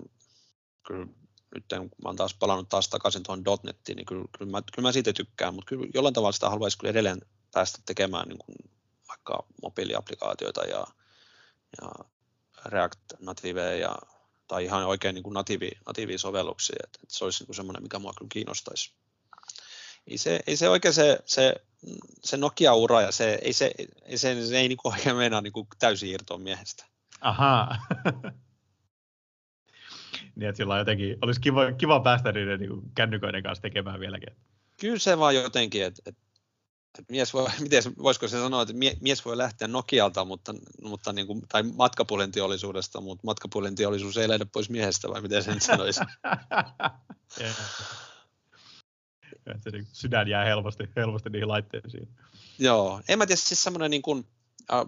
kyllä 0.86 1.06
nyt 1.54 1.64
kun 1.68 1.90
mä 2.02 2.08
oon 2.08 2.16
taas 2.16 2.34
palannut 2.34 2.68
taas 2.68 2.88
takaisin 2.88 3.22
tuohon 3.22 3.44
.nettiin, 3.62 3.96
niin 3.96 4.06
kyllä, 4.06 4.24
kyllä, 4.38 4.50
mä, 4.50 4.62
kyllä 4.74 4.88
mä 4.88 4.92
siitä 4.92 5.12
tykkään, 5.12 5.54
mutta 5.54 5.68
kyllä 5.68 5.86
jollain 5.94 6.14
tavalla 6.14 6.32
sitä 6.32 6.50
haluaisi 6.50 6.78
kyllä 6.78 6.90
edelleen 6.90 7.20
päästä 7.52 7.78
tekemään 7.86 8.28
niin 8.28 8.38
kuin 8.38 8.56
vaikka 9.08 9.46
mobiiliaplikaatioita 9.62 10.64
ja, 10.64 10.86
ja 11.82 11.90
React 12.64 13.00
Native 13.20 13.78
ja, 13.78 13.96
tai 14.48 14.64
ihan 14.64 14.86
oikein 14.86 15.14
niin 15.14 15.22
kuin 15.22 15.34
natiivi, 15.34 15.70
natiivia 15.86 16.18
sovelluksia, 16.18 16.76
että, 16.84 16.98
että 17.02 17.16
se 17.16 17.24
olisi 17.24 17.44
niin 17.44 17.54
semmoinen, 17.54 17.82
mikä 17.82 17.98
mua 17.98 18.12
kyllä 18.18 18.28
kiinnostaisi. 18.32 18.92
Ei 20.06 20.18
se, 20.18 20.40
ei 20.46 20.56
se 20.56 20.68
oikein 20.68 20.94
se, 20.94 21.18
se, 21.24 21.54
se 22.24 22.36
Nokia-ura 22.36 23.00
ja 23.00 23.12
se, 23.12 23.38
ei 23.42 23.52
se, 23.52 23.72
ei 24.02 24.18
se, 24.18 24.46
se 24.46 24.58
ei 24.58 24.68
niin 24.68 24.78
kuin 24.78 24.94
oikein 24.94 25.16
meinaa 25.16 25.40
niin 25.40 25.52
kuin 25.52 25.68
täysin 25.78 26.10
irtoa 26.10 26.38
miehestä. 26.38 26.84
Ahaa. 27.20 27.78
niin, 30.36 30.48
että 30.48 30.56
sillä 30.56 30.78
jotenkin, 30.78 31.18
olisi 31.22 31.40
kiva, 31.40 31.72
kiva 31.72 32.00
päästä 32.00 32.32
niiden 32.32 32.60
niin 32.60 32.82
kännyköiden 32.94 33.42
kanssa 33.42 33.62
tekemään 33.62 34.00
vieläkin. 34.00 34.36
Kyllä 34.80 34.98
se 34.98 35.18
vaan 35.18 35.34
jotenkin, 35.34 35.84
että, 35.84 36.02
että 36.06 36.22
mies 37.08 37.34
voi, 37.34 37.48
miten, 37.60 37.82
voisiko 37.98 38.28
se 38.28 38.40
sanoa, 38.40 38.62
että 38.62 38.74
mies 39.00 39.24
voi 39.24 39.36
lähteä 39.36 39.68
Nokialta, 39.68 40.24
mutta, 40.24 40.54
mutta 40.82 41.12
niin 41.12 41.26
kuin, 41.26 41.42
tai 41.48 41.62
matkapuhelinteollisuudesta, 41.62 43.00
mutta 43.00 43.24
matkapuhelinteollisuus 43.24 44.16
ei 44.16 44.28
lähde 44.28 44.44
pois 44.44 44.70
miehestä, 44.70 45.08
vai 45.08 45.20
miten 45.20 45.42
sen 45.42 45.60
sanoisi? 45.60 46.00
se 49.64 49.70
niin, 49.72 49.86
sydän 49.92 50.28
jää 50.28 50.44
helposti, 50.44 50.84
helposti 50.96 51.30
niihin 51.30 51.48
laitteisiin. 51.48 52.08
Joo, 52.58 53.00
en 53.08 53.18
mä 53.18 53.26
tiedä, 53.26 53.40
siis 53.40 53.62
semmoinen 53.62 53.90
niin 53.90 54.02
kuin, 54.02 54.26
äh, 54.72 54.80
äh, 54.80 54.86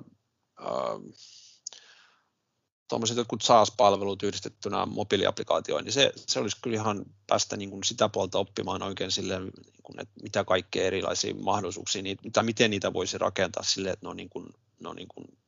tuommoiset 2.88 3.16
jotkut 3.16 3.42
SaaS-palvelut 3.42 4.22
yhdistettynä 4.22 4.86
mobiiliaplikaatioihin, 4.86 5.84
niin 5.84 5.92
se, 5.92 6.12
se 6.16 6.40
olisi 6.40 6.56
kyllä 6.62 6.74
ihan 6.74 7.04
päästä 7.26 7.56
niin 7.56 7.70
kuin 7.70 7.84
sitä 7.84 8.08
puolta 8.08 8.38
oppimaan 8.38 8.82
oikein 8.82 9.10
sille, 9.10 9.40
niin 9.40 9.52
kuin, 9.82 10.00
että 10.00 10.14
mitä 10.22 10.44
kaikkea 10.44 10.84
erilaisia 10.84 11.34
mahdollisuuksia, 11.34 12.02
niitä, 12.02 12.42
miten 12.42 12.70
niitä 12.70 12.92
voisi 12.92 13.18
rakentaa 13.18 13.62
sille, 13.62 13.90
että 13.90 14.06
ne 14.06 14.10
on, 14.10 14.16
niin 14.16 14.30
kuin, 14.30 14.46
ne 14.80 14.88
on 14.88 14.96
niin 14.96 15.08
kuin 15.08 15.38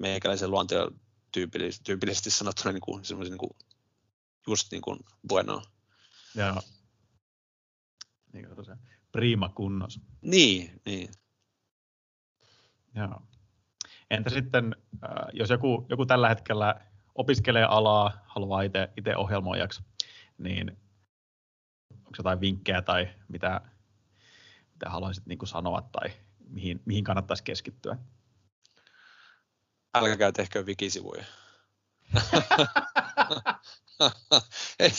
meikäläisen 0.00 0.50
luonteen 0.50 1.00
tyypillisesti, 1.32 1.84
tyypillisesti 1.84 2.30
sanottuna 2.30 2.72
niin 2.72 2.80
kuin, 2.80 3.02
niin 3.18 3.38
kuin, 3.38 3.50
just 4.46 4.72
niin 4.72 4.82
kuin 4.82 4.98
bueno. 5.28 5.62
Joo. 6.34 6.62
Niin 8.32 8.46
kuin 8.46 8.56
tosiaan, 8.56 8.80
prima 9.12 9.48
kunnos. 9.48 10.00
Niin, 10.22 10.80
niin. 10.84 11.10
Joo. 12.94 13.22
Entä 14.10 14.30
sitten, 14.30 14.76
äh, 15.04 15.10
jos 15.32 15.50
joku, 15.50 15.86
joku 15.88 16.06
tällä 16.06 16.28
hetkellä 16.28 16.74
opiskelee 17.14 17.64
alaa, 17.64 18.24
haluaa 18.26 18.62
itse 18.62 19.16
ohjelmoijaksi, 19.16 19.82
niin 20.38 20.78
onko 21.90 22.14
jotain 22.18 22.40
vinkkejä 22.40 22.82
tai 22.82 23.08
mitä, 23.28 23.60
mitä 24.72 24.90
haluaisit 24.90 25.26
niin 25.26 25.38
sanoa 25.44 25.88
tai 25.92 26.12
mihin, 26.48 26.82
mihin 26.84 27.04
kannattaisi 27.04 27.44
keskittyä? 27.44 27.96
Älkää 29.94 30.32
tehkö 30.32 30.62
wikisivuja. 30.62 31.24
ei, 34.78 34.90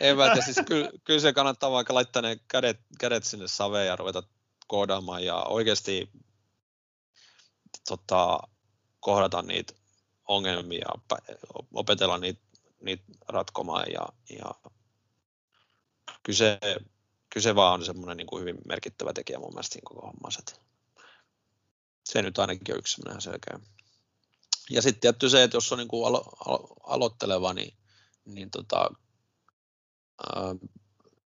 ei 0.00 0.14
mä 0.14 0.24
tiedä, 0.24 0.40
siis 0.40 0.60
kyllä, 0.66 0.90
kyllä, 1.04 1.20
se 1.20 1.32
kannattaa 1.32 1.70
vaikka 1.70 1.94
laittaa 1.94 2.22
ne 2.22 2.38
kädet, 2.48 2.80
kädet 2.98 3.24
sinne 3.24 3.48
saveen 3.48 3.86
ja 3.86 3.96
ruveta 3.96 4.22
koodaamaan 4.66 5.24
ja 5.24 5.34
oikeasti 5.34 6.10
tota, 7.88 8.38
kohdata 9.00 9.42
niitä 9.42 9.74
ongelmia, 10.28 10.86
opetella 11.72 12.18
niitä, 12.18 12.40
niitä 12.80 13.04
ratkomaan 13.28 13.92
ja, 13.92 14.08
ja 14.38 14.70
kyse, 16.22 16.60
kyse 17.30 17.54
vaan 17.54 17.74
on 17.74 17.84
semmoinen 17.84 18.16
niin 18.16 18.26
kuin 18.26 18.40
hyvin 18.40 18.58
merkittävä 18.66 19.12
tekijä 19.12 19.38
mun 19.38 19.54
mielestä 19.54 19.78
koko 19.84 20.06
hommassa. 20.06 20.42
Se 22.04 22.22
nyt 22.22 22.38
ainakin 22.38 22.74
on 22.74 22.78
yksi 22.78 22.94
semmoinen 22.94 23.22
selkeä. 23.22 23.60
Ja 24.70 24.82
sitten 24.82 25.00
tietty 25.00 25.28
se, 25.28 25.42
että 25.42 25.56
jos 25.56 25.72
on 25.72 25.78
niin 25.78 25.88
kuin 25.88 26.06
alo, 26.06 26.24
alo, 26.46 26.76
aloitteleva, 26.82 27.54
niin, 27.54 27.74
niin 28.24 28.50
tota, 28.50 28.90
ää, 30.36 30.54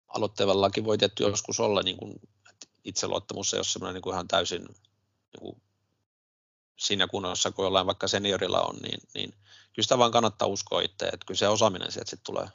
aloittelevallakin 0.09 0.85
voi 0.85 0.99
tietty 0.99 1.23
joskus 1.23 1.61
olla 1.61 1.83
niin 1.83 1.97
kuin 1.97 2.21
itseluottamus 2.85 3.55
ei 3.55 3.59
ole 3.59 3.65
semmoinen 3.65 3.95
niin 3.95 4.03
kuin 4.03 4.15
ihan 4.15 4.29
täysin 4.29 4.63
niin 4.63 5.41
kuin 5.41 5.63
siinä 6.77 7.07
kunnossa, 7.07 7.53
kun 7.53 7.65
jollain 7.65 7.87
vaikka 7.87 8.09
seniorilla 8.09 8.61
on, 8.61 8.77
niin, 8.77 9.01
niin 9.15 9.31
kyllä 9.31 9.83
sitä 9.83 9.99
vaan 9.99 10.11
kannattaa 10.11 10.49
uskoa 10.49 10.81
itse, 10.81 11.07
että 11.07 11.27
kyllä 11.27 11.39
se 11.39 11.49
osaaminen 11.49 11.93
sieltä 11.93 12.11
sitten 12.11 12.27
tulee. 12.27 12.49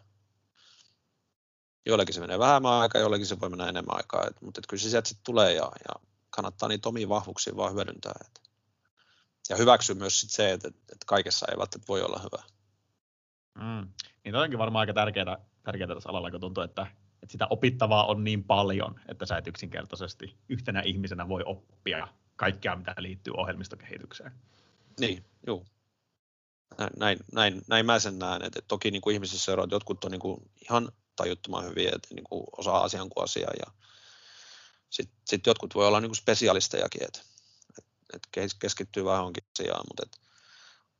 Joillekin 1.85 2.13
se 2.13 2.21
menee 2.21 2.39
vähemmän 2.39 2.71
aikaa, 2.71 3.01
joillekin 3.01 3.27
se 3.27 3.39
voi 3.39 3.49
mennä 3.49 3.69
enemmän 3.69 3.97
aikaa, 3.97 4.27
et, 4.27 4.41
mutta 4.41 4.59
et 4.59 4.67
kyllä 4.67 4.81
se 4.81 4.89
sieltä 4.89 5.09
sitten 5.09 5.23
tulee 5.23 5.53
ja, 5.53 5.71
ja 5.87 6.07
kannattaa 6.29 6.69
niitä 6.69 6.89
omia 6.89 7.09
vahvuuksia 7.09 7.55
vaan 7.55 7.73
hyödyntää. 7.73 8.13
Et. 8.21 8.41
Ja 9.49 9.55
hyväksyä 9.55 9.95
myös 9.95 10.21
sit 10.21 10.29
se, 10.29 10.51
että, 10.51 10.67
että 10.67 11.05
kaikessa 11.05 11.45
ei 11.51 11.57
välttämättä 11.57 11.87
voi 11.87 12.01
olla 12.01 12.19
hyvä. 12.23 12.43
Mm. 13.55 13.93
Niin 14.23 14.35
onkin 14.35 14.59
varmaan 14.59 14.79
aika 14.79 14.93
tärkeää, 14.93 15.37
tärkeää 15.63 15.95
tässä 15.95 16.09
alalla, 16.09 16.31
kun 16.31 16.39
tuntuu, 16.39 16.63
että, 16.63 16.87
että 17.23 17.31
sitä 17.31 17.47
opittavaa 17.49 18.05
on 18.05 18.23
niin 18.23 18.43
paljon, 18.43 18.99
että 19.07 19.25
sä 19.25 19.37
et 19.37 19.47
yksinkertaisesti 19.47 20.37
yhtenä 20.49 20.81
ihmisenä 20.81 21.27
voi 21.27 21.43
oppia 21.45 22.07
kaikkea, 22.35 22.75
mitä 22.75 22.95
liittyy 22.97 23.33
ohjelmistokehitykseen. 23.37 24.31
Niin, 24.99 25.25
joo. 25.47 25.65
Näin, 26.97 27.19
näin, 27.33 27.61
näin 27.67 27.85
mä 27.85 27.99
sen 27.99 28.19
näen, 28.19 28.43
että 28.43 28.61
toki 28.67 28.91
niin 28.91 29.01
kuin 29.01 29.13
ihmisissä 29.13 29.51
eroat, 29.51 29.71
jotkut 29.71 30.05
on 30.05 30.11
niin 30.11 30.21
kuin 30.21 30.51
ihan 30.61 30.91
tajuttoman 31.15 31.65
hyviä, 31.65 31.91
että 31.95 32.15
niin 32.15 32.23
kuin 32.23 32.43
osaa 32.57 32.83
asian 32.83 33.09
kuin 33.09 33.23
asiaa, 33.23 33.51
ja 33.59 33.71
sitten 34.89 35.17
sit 35.27 35.45
jotkut 35.47 35.75
voi 35.75 35.87
olla 35.87 35.99
niin 35.99 36.09
kuin 36.09 36.17
spesialistejakin, 36.17 37.03
että, 37.03 37.21
että 38.13 38.55
keskittyy 38.59 39.05
vähän 39.05 39.23
onkin 39.23 39.43
asiaan, 39.59 39.85
mutta 39.89 40.03
että 40.05 40.31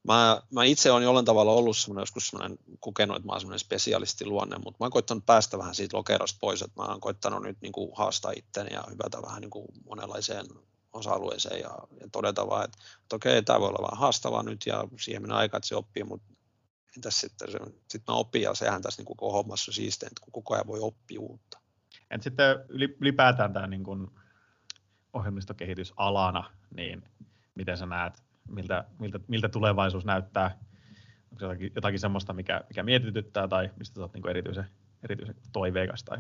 Mä, 0.03 0.41
mä 0.51 0.63
itse 0.63 0.91
olen 0.91 1.03
jollain 1.03 1.25
tavalla 1.25 1.51
ollut 1.51 1.77
semmoinen, 1.77 2.01
joskus 2.01 2.27
semmoinen, 2.27 2.57
kokenut, 2.79 3.15
että 3.17 3.25
mä 3.25 3.31
olen 3.31 3.41
semmoinen 3.41 3.59
spesialisti 3.59 4.25
luonne, 4.25 4.57
mutta 4.57 4.77
mä 4.79 4.85
oon 4.85 4.91
koittanut 4.91 5.25
päästä 5.25 5.57
vähän 5.57 5.75
siitä 5.75 5.97
lokerosta 5.97 6.37
pois, 6.41 6.61
että 6.61 6.81
mä 6.81 6.87
oon 6.87 7.01
koittanut 7.01 7.43
nyt 7.43 7.61
niin 7.61 7.71
kuin 7.71 7.91
haastaa 7.95 8.31
itteni 8.35 8.73
ja 8.73 8.83
hyvätä 8.89 9.21
vähän 9.21 9.41
niin 9.41 9.49
kuin 9.49 9.65
monenlaiseen 9.85 10.45
osa-alueeseen 10.93 11.59
ja, 11.59 11.77
ja 12.01 12.07
todeta 12.11 12.47
vaan, 12.47 12.65
että, 12.65 12.77
että 13.03 13.15
okei, 13.15 13.43
tämä 13.43 13.59
voi 13.59 13.67
olla 13.67 13.87
vähän 13.87 13.99
haastavaa 13.99 14.43
nyt 14.43 14.65
ja 14.65 14.83
siihen 14.99 15.21
menee 15.21 15.37
aika, 15.37 15.57
että 15.57 15.67
se 15.67 15.75
oppii, 15.75 16.03
mutta 16.03 16.33
entäs 16.97 17.19
sitten, 17.19 17.51
se, 17.51 17.59
sitten 17.87 18.13
mä 18.13 18.17
opin 18.17 18.41
ja 18.41 18.53
sehän 18.53 18.81
tässä 18.81 18.99
niin 18.99 19.05
koko 19.05 19.31
hommassa 19.31 19.71
siistiä, 19.71 20.07
että 20.07 20.21
kun 20.21 20.31
koko 20.31 20.53
ajan 20.53 20.67
voi 20.67 20.79
oppia 20.79 21.19
uutta. 21.19 21.59
Entä 22.11 22.23
sitten 22.23 22.45
ylipäätään 22.99 23.53
tämä 23.53 23.67
niin 23.67 23.83
kuin 23.83 24.07
ohjelmistokehitys 25.13 25.93
alana, 25.97 26.51
niin 26.75 27.03
miten 27.55 27.77
sä 27.77 27.85
näet, 27.85 28.23
miltä, 28.49 28.85
miltä, 28.99 29.19
miltä 29.27 29.49
tulevaisuus 29.49 30.05
näyttää? 30.05 30.57
Onko 31.31 31.45
jotakin, 31.45 31.71
jotakin 31.75 31.99
semmoista, 31.99 32.33
mikä, 32.33 32.61
mikä 32.69 32.83
mietityttää 32.83 33.47
tai 33.47 33.69
mistä 33.77 33.95
sä 33.95 34.01
oot 34.01 34.13
niin 34.13 34.29
erityisen, 34.29 34.65
erityisen 35.03 35.35
toiveikas? 35.53 36.03
Tai? 36.03 36.17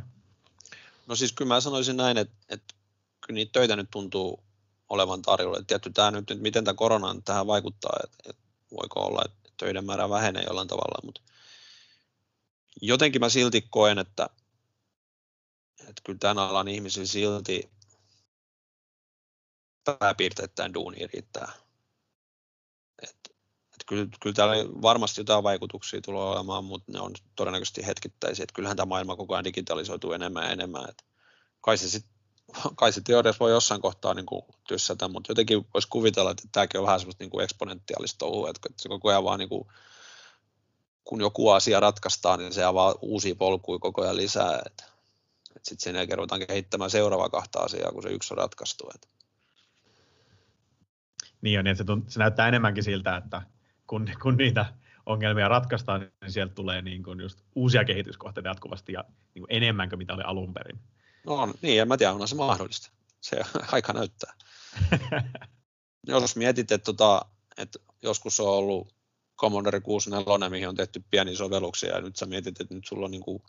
No 1.07 1.15
siis 1.15 1.33
kyllä 1.33 1.53
mä 1.53 1.61
sanoisin 1.61 1.97
näin, 1.97 2.17
että, 2.17 2.35
että 2.49 2.73
kyllä 3.21 3.35
niitä 3.35 3.51
töitä 3.51 3.75
nyt 3.75 3.91
tuntuu 3.91 4.43
olevan 4.91 5.21
tarjolla. 5.21 5.57
Et 5.57 5.67
tietty 5.67 5.91
tämä 5.91 6.11
nyt, 6.11 6.31
että 6.31 6.41
miten 6.41 6.63
tämä 6.63 6.75
korona 6.75 7.15
tähän 7.25 7.47
vaikuttaa, 7.47 7.99
että, 8.03 8.17
että 8.29 8.41
voiko 8.71 8.99
olla, 8.99 9.21
että 9.25 9.49
töiden 9.57 9.85
määrä 9.85 10.09
vähenee 10.09 10.43
jollain 10.43 10.67
tavalla, 10.67 11.05
mutta 11.05 11.21
jotenkin 12.81 13.21
mä 13.21 13.29
silti 13.29 13.61
koen, 13.69 13.99
että, 13.99 14.29
että 15.79 16.01
kyllä 16.03 16.19
tämän 16.19 16.37
alan 16.49 16.67
ihmisillä 16.67 17.07
silti 17.07 17.71
pääpiirteittäin 19.83 20.73
duuni 20.73 21.07
riittää. 21.13 21.51
Et, 23.01 23.17
et 23.73 23.83
kyllä, 23.87 24.07
kyllä 24.19 24.33
täällä 24.33 24.55
varmasti 24.81 25.21
jotain 25.21 25.43
vaikutuksia 25.43 26.01
tulee 26.01 26.23
olemaan, 26.23 26.65
mutta 26.65 26.91
ne 26.91 26.99
on 26.99 27.13
todennäköisesti 27.35 27.85
hetkittäisiä. 27.85 28.43
Et 28.43 28.51
kyllähän 28.51 28.77
tämä 28.77 28.85
maailma 28.85 29.15
koko 29.15 29.33
ajan 29.33 29.43
digitalisoituu 29.43 30.13
enemmän 30.13 30.43
ja 30.43 30.51
enemmän. 30.51 30.89
Et 30.89 31.05
kai 31.61 31.77
se 31.77 31.89
sitten 31.89 32.20
kai 32.75 32.93
se 32.93 33.01
teoriassa 33.01 33.39
voi 33.39 33.51
jossain 33.51 33.81
kohtaa 33.81 34.13
niin 34.13 34.25
kuin 34.25 34.41
tyssätä, 34.67 35.07
mutta 35.07 35.31
jotenkin 35.31 35.67
voisi 35.73 35.87
kuvitella, 35.87 36.31
että 36.31 36.43
tämäkin 36.51 36.79
on 36.79 36.85
vähän 36.85 36.99
semmoista 36.99 37.23
niin 37.23 37.31
kuin 37.31 37.43
eksponentiaalista 37.43 38.17
touhua, 38.17 38.49
että 38.49 38.69
se 38.77 38.89
koko 38.89 39.09
ajan 39.09 39.23
vaan 39.23 39.39
niin 39.39 39.49
kuin, 39.49 39.67
kun 41.03 41.21
joku 41.21 41.49
asia 41.49 41.79
ratkaistaan, 41.79 42.39
niin 42.39 42.53
se 42.53 42.63
avaa 42.63 42.95
uusia 43.01 43.35
polkuja 43.35 43.79
koko 43.79 44.01
ajan 44.01 44.17
lisää, 44.17 44.61
että, 44.65 44.83
että 45.55 45.69
sitten 45.69 45.83
sen 45.83 45.95
jälkeen 45.95 46.17
ruvetaan 46.17 46.47
kehittämään 46.47 46.89
seuraavaa 46.89 47.29
kahta 47.29 47.59
asiaa, 47.59 47.91
kun 47.91 48.03
se 48.03 48.09
yksi 48.09 48.33
on 48.33 48.37
ratkaistu. 48.37 48.91
Että. 48.95 49.07
Niin 51.41 51.59
on, 51.59 51.65
niin 51.65 51.75
se, 51.75 51.83
tunt, 51.83 52.09
se 52.09 52.19
näyttää 52.19 52.47
enemmänkin 52.47 52.83
siltä, 52.83 53.17
että 53.17 53.41
kun, 53.87 54.09
kun 54.21 54.37
niitä 54.37 54.65
ongelmia 55.05 55.47
ratkaistaan, 55.47 55.99
niin 56.01 56.31
sieltä 56.31 56.53
tulee 56.53 56.81
niin 56.81 57.03
kuin 57.03 57.19
just 57.19 57.39
uusia 57.55 57.85
kehityskohteita 57.85 58.49
jatkuvasti 58.49 58.93
ja 58.93 59.03
niin 59.33 59.41
kuin 59.41 59.51
enemmän 59.57 59.89
kuin 59.89 59.99
mitä 59.99 60.13
oli 60.13 60.23
alun 60.23 60.53
perin. 60.53 60.79
No 61.25 61.35
on, 61.35 61.53
niin, 61.61 61.81
en 61.81 61.87
mä 61.87 61.97
tiedä, 61.97 62.13
on 62.13 62.27
se 62.27 62.35
mahdollista. 62.35 62.91
Se 63.21 63.41
aika 63.71 63.93
näyttää. 63.93 64.33
Jos 66.07 66.35
mietit, 66.35 66.71
että, 66.71 66.85
tota, 66.85 67.25
että 67.57 67.79
joskus 68.03 68.39
on 68.39 68.47
ollut 68.47 68.93
Commodore 69.37 69.79
64, 69.79 70.49
mihin 70.49 70.69
on 70.69 70.75
tehty 70.75 71.03
pieniä 71.11 71.35
sovelluksia, 71.35 71.95
ja 71.95 72.01
nyt 72.01 72.15
sä 72.15 72.25
mietit, 72.25 72.61
että 72.61 72.73
nyt 72.73 72.85
sulla 72.87 73.05
on 73.05 73.11
niin 73.11 73.23
kuin 73.23 73.43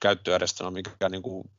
käyttöjärjestelmä, 0.00 0.70
mikä 0.70 1.08
niin 1.08 1.22
kuin, 1.22 1.50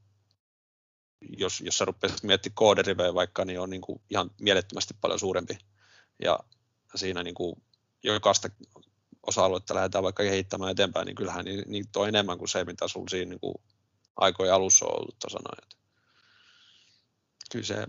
jos, 1.37 1.61
jos 1.61 1.77
sä 1.77 1.85
rupeaisit 1.85 2.23
miettimään 2.23 2.55
kooderiveä 2.55 3.13
vaikka, 3.13 3.45
niin 3.45 3.59
on 3.59 3.69
niin 3.69 3.81
kuin 3.81 4.01
ihan 4.09 4.31
mielettömästi 4.41 4.93
paljon 5.01 5.19
suurempi. 5.19 5.57
Ja 6.23 6.39
siinä 6.95 7.23
niin 7.23 7.35
kuin 7.35 7.55
jokaista 8.03 8.49
osa-aluetta 9.27 9.75
lähdetään 9.75 10.03
vaikka 10.03 10.23
kehittämään 10.23 10.71
eteenpäin, 10.71 11.05
niin 11.05 11.15
kyllähän 11.15 11.45
niitä 11.67 11.99
on 11.99 12.07
enemmän 12.07 12.37
kuin 12.37 12.49
se, 12.49 12.65
mitä 12.65 12.87
sulla 12.87 13.09
siinä 13.09 13.29
niin 13.29 13.39
kuin 13.39 13.55
aikojen 14.17 14.53
alussa 14.53 14.85
on 14.85 14.99
ollut 14.99 15.19
tasana. 15.19 15.49
Että 15.63 15.75
kyllä 17.51 17.65
se, 17.65 17.87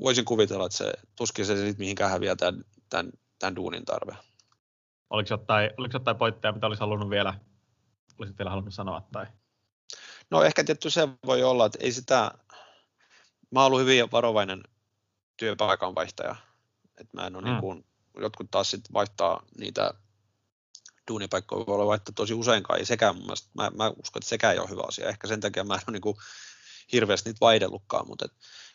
voisin 0.00 0.24
kuvitella, 0.24 0.66
että 0.66 0.78
se 0.78 0.92
tuskin 1.16 1.46
se 1.46 1.56
sitten 1.56 1.78
mihinkään 1.78 2.10
häviää 2.10 2.36
tämän, 2.36 2.64
tämän, 2.90 3.12
tämän 3.38 3.56
duunin 3.56 3.84
tarve. 3.84 4.16
Oliko 5.10 5.28
jotain, 5.30 5.70
oliko 5.76 5.92
jotain 5.92 6.16
pointteja, 6.16 6.52
mitä 6.52 6.66
olisi 6.66 6.80
halunnut 6.80 7.10
vielä, 7.10 7.34
olisit 8.18 8.38
vielä 8.38 8.50
halunnut 8.50 8.74
sanoa? 8.74 9.08
Tai? 9.12 9.26
No 10.30 10.42
ehkä 10.42 10.64
tietty 10.64 10.90
se 10.90 11.08
voi 11.26 11.42
olla, 11.42 11.66
että 11.66 11.78
ei 11.80 11.92
sitä, 11.92 12.30
mä 13.50 13.60
oon 13.60 13.66
ollut 13.66 13.80
hyvin 13.80 14.12
varovainen 14.12 14.62
työpaikan 15.36 15.94
vaihtaja, 15.94 16.36
että 17.00 17.16
mä 17.16 17.26
en 17.26 17.36
ole 17.36 17.44
mm. 17.44 17.50
niin 17.50 17.60
kuin, 17.60 17.84
jotkut 18.20 18.50
taas 18.50 18.70
sitten 18.70 18.92
vaihtaa 18.92 19.42
niitä 19.58 19.94
duunipaikkoja 21.08 21.66
voi 21.66 21.74
olla 21.74 21.86
vaihtaa 21.86 22.12
tosi 22.14 22.34
useinkaan, 22.34 22.78
ei 22.78 22.86
sekään 22.86 23.16
mun 23.16 23.24
mielestä, 23.24 23.48
mä, 23.54 23.70
mä 23.74 23.88
uskon, 23.88 24.20
että 24.20 24.28
sekään 24.28 24.54
ei 24.54 24.60
ole 24.60 24.68
hyvä 24.68 24.82
asia, 24.88 25.08
ehkä 25.08 25.26
sen 25.26 25.40
takia 25.40 25.64
mä 25.64 25.74
en 25.74 25.80
ole 25.88 25.92
niin 25.92 26.02
kuin 26.02 26.16
hirveästi 26.92 27.28
niitä 27.28 27.40
vaihdellutkaan, 27.40 28.06
mutta 28.08 28.24
et, 28.24 28.32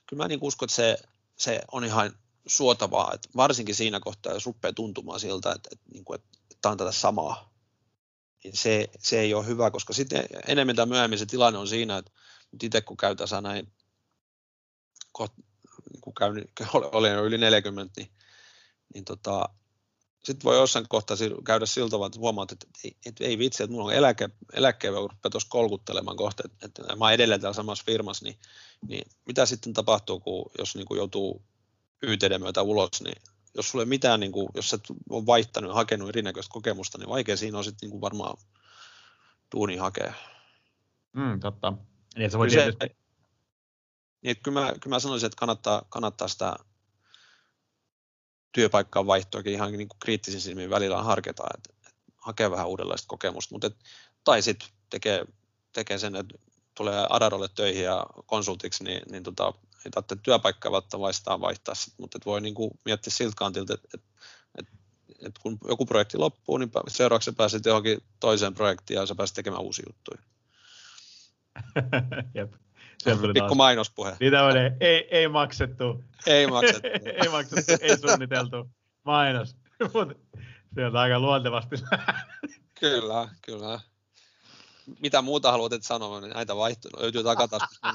kyllä 0.07 0.23
mä 0.23 0.27
niin 0.27 0.39
uskon, 0.41 0.65
että 0.65 0.75
se, 0.75 0.97
se 1.37 1.61
on 1.71 1.83
ihan 1.85 2.15
suotavaa, 2.47 3.11
että 3.13 3.29
varsinkin 3.35 3.75
siinä 3.75 3.99
kohtaa, 3.99 4.33
jos 4.33 4.45
rupeaa 4.45 4.73
tuntumaan 4.73 5.19
siltä, 5.19 5.51
että, 5.51 5.69
että, 5.71 5.85
niin 5.93 6.05
kuin, 6.05 6.15
että 6.15 6.37
tämä 6.61 6.71
on 6.71 6.77
tätä 6.77 6.91
samaa, 6.91 7.53
niin 8.43 8.57
se, 8.57 8.89
se 8.99 9.19
ei 9.19 9.33
ole 9.33 9.45
hyvä, 9.45 9.71
koska 9.71 9.93
sitten 9.93 10.25
enemmän 10.47 10.75
tai 10.75 10.85
myöhemmin 10.85 11.19
se 11.19 11.25
tilanne 11.25 11.59
on 11.59 11.67
siinä, 11.67 11.97
että 11.97 12.11
itse 12.63 12.81
kun 12.81 12.97
käy 12.97 13.15
tässä 13.15 13.41
näin, 13.41 13.73
kun 16.01 16.13
käyn, 16.19 16.45
olen 16.73 17.13
jo 17.13 17.25
yli 17.25 17.37
40, 17.37 17.93
niin, 18.01 18.11
niin 18.93 19.05
tota, 19.05 19.49
sitten 20.23 20.43
voi 20.43 20.55
jossain 20.55 20.85
kohtaa 20.89 21.17
käydä 21.45 21.65
siltä 21.65 21.89
tavalla, 21.89 22.07
että 22.07 22.19
huomaat, 22.19 22.51
että 22.51 22.67
ei, 22.83 22.95
että 23.05 23.23
ei 23.23 23.37
vitsi, 23.37 23.63
että 23.63 23.71
mulla 23.71 23.87
on 23.87 23.93
eläke, 23.93 24.29
eläkkeen 24.53 24.93
rupeaa 24.93 25.29
tuossa 25.31 25.49
kolkuttelemaan 25.49 26.17
kohta, 26.17 26.43
että, 26.45 26.65
että 26.65 26.95
mä 26.95 27.11
edelleen 27.11 27.41
täällä 27.41 27.55
samassa 27.55 27.83
firmassa, 27.85 28.25
niin, 28.25 28.37
niin 28.87 29.07
mitä 29.25 29.45
sitten 29.45 29.73
tapahtuu, 29.73 30.19
kun, 30.19 30.51
jos 30.57 30.75
niin 30.75 30.85
kuin 30.85 30.97
joutuu 30.97 31.41
YTD 32.01 32.39
myötä 32.39 32.61
ulos, 32.61 33.01
niin 33.03 33.21
jos 33.55 33.69
sulle 33.69 33.85
mitään, 33.85 34.19
niin 34.19 34.31
kuin, 34.31 34.49
jos 34.53 34.69
sä 34.69 34.79
on 35.09 35.25
vaihtanut 35.25 35.69
ja 35.69 35.75
hakenut 35.75 36.09
erinäköistä 36.09 36.53
kokemusta, 36.53 36.97
niin 36.97 37.09
vaikea 37.09 37.37
siinä 37.37 37.57
on 37.57 37.63
sitten 37.63 37.79
niin 37.81 37.91
kuin 37.91 38.01
varmaan 38.01 38.37
duuni 39.55 39.75
hakea. 39.75 40.13
Mm, 41.13 41.39
totta. 41.39 41.73
Niin, 42.17 42.31
se 42.31 42.37
voi 42.37 42.47
kyllä, 42.47 42.63
tietysti... 42.63 42.87
se, 42.87 42.95
niin, 44.21 44.37
kyllä, 44.43 44.61
mä, 44.61 44.67
kyllä 44.67 44.95
mä 44.95 44.99
sanoisin, 44.99 45.27
että 45.27 45.39
kannattaa, 45.39 45.81
kannattaa 45.89 46.27
sitä 46.27 46.55
työpaikkaan 48.53 49.07
vaihtoakin 49.07 49.53
ihan 49.53 49.71
niin 49.71 49.87
kuin 49.87 49.99
kriittisin 49.99 50.41
silmin 50.41 50.69
välillä 50.69 51.03
harkita, 51.03 51.43
että, 51.53 51.73
että 51.87 52.11
hakee 52.17 52.51
vähän 52.51 52.67
uudenlaista 52.67 53.07
kokemusta, 53.07 53.55
mutta 53.55 53.67
et, 53.67 53.75
tai 54.23 54.41
sitten 54.41 54.69
tekee, 54.89 55.25
tekee 55.73 55.97
sen, 55.97 56.15
että 56.15 56.37
tulee 56.75 57.07
Adarolle 57.09 57.47
töihin 57.55 57.83
ja 57.83 58.05
konsultiksi, 58.25 58.83
niin, 58.83 59.01
niin 59.11 59.23
tota, 59.23 59.53
ei 59.85 59.91
tarvitse 59.91 60.15
työpaikkaa 60.23 60.71
välttämättä 60.71 60.99
vaihtaa, 60.99 61.41
vaihtaa 61.41 61.75
sit, 61.75 61.93
mutta 61.97 62.17
et 62.17 62.25
voi 62.25 62.41
niin 62.41 62.55
kuin 62.55 62.71
miettiä 62.85 63.13
siltä 63.13 63.33
kantilta, 63.37 63.73
että 63.73 63.87
et, 63.93 64.03
et, 64.59 64.67
et 65.27 65.37
kun 65.37 65.57
joku 65.67 65.85
projekti 65.85 66.17
loppuu, 66.17 66.57
niin 66.57 66.71
seuraavaksi 66.87 67.31
pääset 67.31 67.65
johonkin 67.65 68.03
toiseen 68.19 68.53
projektiin 68.53 68.95
ja 68.95 69.05
sä 69.05 69.15
pääset 69.15 69.35
tekemään 69.35 69.63
uusia 69.63 69.85
juttuja. 69.87 70.21
Jep. 72.35 72.53
Pikku 73.33 73.55
mainospuhe. 73.55 74.17
Niin 74.19 74.31
tämmöinen 74.31 74.77
ei, 74.79 75.07
ei 75.11 75.27
maksettu. 75.27 76.03
Ei 76.25 76.47
maksettu. 76.47 76.87
ei 77.23 77.29
maksettu, 77.29 77.71
ei 77.81 77.97
suunniteltu 77.97 78.69
mainos. 79.03 79.55
Sieltä 80.75 80.99
aika 80.99 81.19
luontevasti. 81.19 81.75
kyllä, 82.79 83.29
kyllä. 83.41 83.79
Mitä 84.99 85.21
muuta 85.21 85.51
haluat 85.51 85.73
et 85.73 85.83
sanoa, 85.83 86.21
niin 86.21 86.33
näitä 86.33 86.55
vaihtoehtoja 86.55 87.03
löytyy 87.03 87.23
takataskusta. 87.23 87.87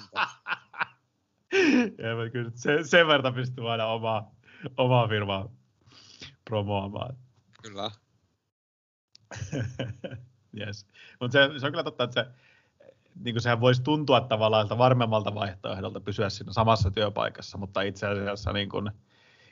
ja, 1.98 2.30
kyllä 2.32 2.50
se, 2.54 2.78
sen 2.84 3.06
verran 3.06 3.34
pystyy 3.34 3.70
aina 3.70 3.86
omaa, 3.86 4.34
omaa 4.76 5.08
firmaa 5.08 5.48
promoamaan. 6.44 7.16
Kyllä. 7.62 7.90
yes. 10.60 10.86
Mutta 11.20 11.32
se, 11.32 11.58
se, 11.58 11.66
on 11.66 11.72
kyllä 11.72 11.84
totta, 11.84 12.04
että 12.04 12.24
se, 12.24 12.30
niin 13.24 13.34
kuin 13.34 13.42
sehän 13.42 13.60
voisi 13.60 13.82
tuntua 13.82 14.20
tavallaan 14.20 14.78
varmemmalta 14.78 15.34
vaihtoehdolta 15.34 16.00
pysyä 16.00 16.30
siinä 16.30 16.52
samassa 16.52 16.90
työpaikassa, 16.90 17.58
mutta 17.58 17.82
itse 17.82 18.06
asiassa 18.06 18.52
niin 18.52 18.68
kuin 18.68 18.90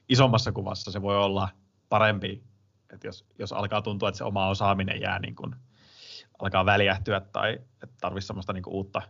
isommassa 0.08 0.52
kuvassa 0.52 0.90
se 0.90 1.02
voi 1.02 1.16
olla 1.16 1.48
parempi, 1.88 2.42
että 2.92 3.06
jos, 3.06 3.26
jos 3.38 3.52
alkaa 3.52 3.82
tuntua, 3.82 4.08
että 4.08 4.18
se 4.18 4.24
oma 4.24 4.48
osaaminen 4.48 5.00
jää 5.00 5.18
niin 5.18 5.34
kuin, 5.34 5.54
alkaa 6.38 6.66
väljähtyä 6.66 7.20
tai 7.20 7.52
että 7.52 7.96
tarvitsisi 8.00 8.26
semmoista 8.26 8.52
niin 8.52 8.62
uutta, 8.66 9.02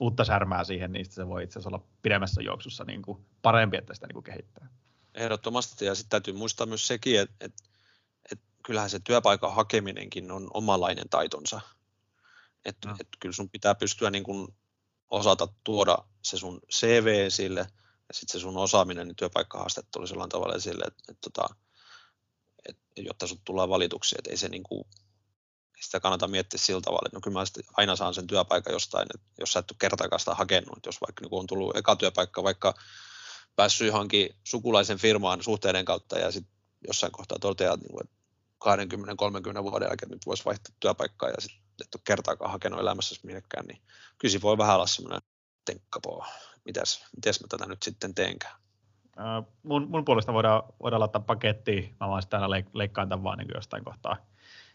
uutta 0.00 0.24
särmää 0.24 0.64
siihen, 0.64 0.92
niin 0.92 1.06
se 1.10 1.28
voi 1.28 1.44
itse 1.44 1.58
asiassa 1.58 1.76
olla 1.76 1.86
pidemmässä 2.02 2.42
juoksussa 2.42 2.84
niin 2.84 3.02
kuin 3.02 3.26
parempi, 3.42 3.76
että 3.76 3.94
sitä 3.94 4.06
niin 4.06 4.14
kuin 4.14 4.24
kehittää. 4.24 4.68
Ehdottomasti, 5.14 5.84
ja 5.84 5.94
sitten 5.94 6.10
täytyy 6.10 6.34
muistaa 6.34 6.66
myös 6.66 6.86
sekin, 6.86 7.20
että, 7.20 7.34
että, 7.40 7.64
että 8.32 8.44
kyllähän 8.62 8.90
se 8.90 9.00
työpaikan 9.04 9.54
hakeminenkin 9.54 10.30
on 10.30 10.50
omalainen 10.54 11.08
taitonsa. 11.10 11.60
Että 12.64 12.88
no. 12.88 12.96
et 13.00 13.08
kyllä 13.20 13.32
sun 13.32 13.50
pitää 13.50 13.74
pystyä 13.74 14.10
niin 14.10 14.24
kuin 14.24 14.48
osata 15.10 15.48
tuoda 15.64 15.98
se 16.22 16.36
sun 16.38 16.60
CV 16.74 17.30
sille, 17.30 17.60
ja 18.08 18.14
sitten 18.14 18.40
se 18.40 18.42
sun 18.42 18.56
osaaminen 18.56 19.08
niin 19.08 19.16
työpaikkahaastattelu 19.16 20.06
sellainen 20.06 20.30
tavalla 20.30 20.54
esille, 20.54 20.84
että, 20.86 21.02
että, 21.08 21.30
että, 21.42 21.56
että 22.68 23.02
jotta 23.02 23.26
sut 23.26 23.40
tulee 23.44 23.68
valituksi, 23.68 24.14
että 24.18 24.30
ei 24.30 24.36
se 24.36 24.48
niin 24.48 24.62
kuin, 24.62 24.84
sitä 25.80 26.00
kannata 26.00 26.28
miettiä 26.28 26.58
sillä 26.58 26.80
tavalla, 26.80 27.06
että 27.06 27.16
no 27.16 27.20
kyllä 27.20 27.38
mä 27.38 27.44
aina 27.76 27.96
saan 27.96 28.14
sen 28.14 28.26
työpaikan 28.26 28.72
jostain, 28.72 29.06
että 29.14 29.26
jos 29.38 29.52
sä 29.52 29.58
et 29.58 29.70
ole 29.70 29.76
kertaakaan 29.80 30.20
sitä 30.20 30.34
hakenut, 30.34 30.76
että 30.76 30.88
jos 30.88 31.00
vaikka 31.00 31.22
niin 31.22 31.40
on 31.40 31.46
tullut 31.46 31.76
eka 31.76 31.96
työpaikka 31.96 32.42
vaikka 32.42 32.74
päässyt 33.56 33.86
johonkin 33.86 34.36
sukulaisen 34.44 34.98
firmaan 34.98 35.42
suhteiden 35.42 35.84
kautta 35.84 36.18
ja 36.18 36.30
sitten 36.30 36.54
jossain 36.86 37.12
kohtaa 37.12 37.38
toteaa, 37.38 37.74
että 37.74 38.14
20-30 39.60 39.62
vuoden 39.62 39.86
jälkeen 39.86 40.10
nyt 40.10 40.26
voisi 40.26 40.44
vaihtaa 40.44 40.74
työpaikkaa 40.80 41.28
ja 41.28 41.40
sitten 41.40 41.63
et 41.80 41.94
ole 41.94 42.02
kertaakaan 42.04 42.50
hakenut 42.50 42.80
elämässä 42.80 43.20
minnekään, 43.22 43.66
niin 43.66 43.80
kyllä 44.18 44.38
voi 44.42 44.58
vähän 44.58 44.74
olla 44.74 44.86
semmoinen 44.86 45.20
tenkkapoo, 45.64 46.26
mitäs, 46.64 47.04
mitäs 47.16 47.40
mä 47.40 47.46
tätä 47.48 47.66
nyt 47.66 47.82
sitten 47.82 48.14
teenkään. 48.14 48.56
Mun, 49.62 49.90
mun 49.90 50.04
puolesta 50.04 50.32
voidaan, 50.32 50.62
voidaan 50.82 51.00
laittaa 51.00 51.20
pakettiin, 51.20 51.96
mä 52.00 52.08
vaan 52.08 52.22
sitten 52.22 52.40
aina 52.40 52.56
leik- 52.56 52.70
leikkaan 52.72 53.08
tämän 53.08 53.24
vaan 53.24 53.38
niin 53.38 53.48
jostain 53.54 53.84
kohtaa, 53.84 54.16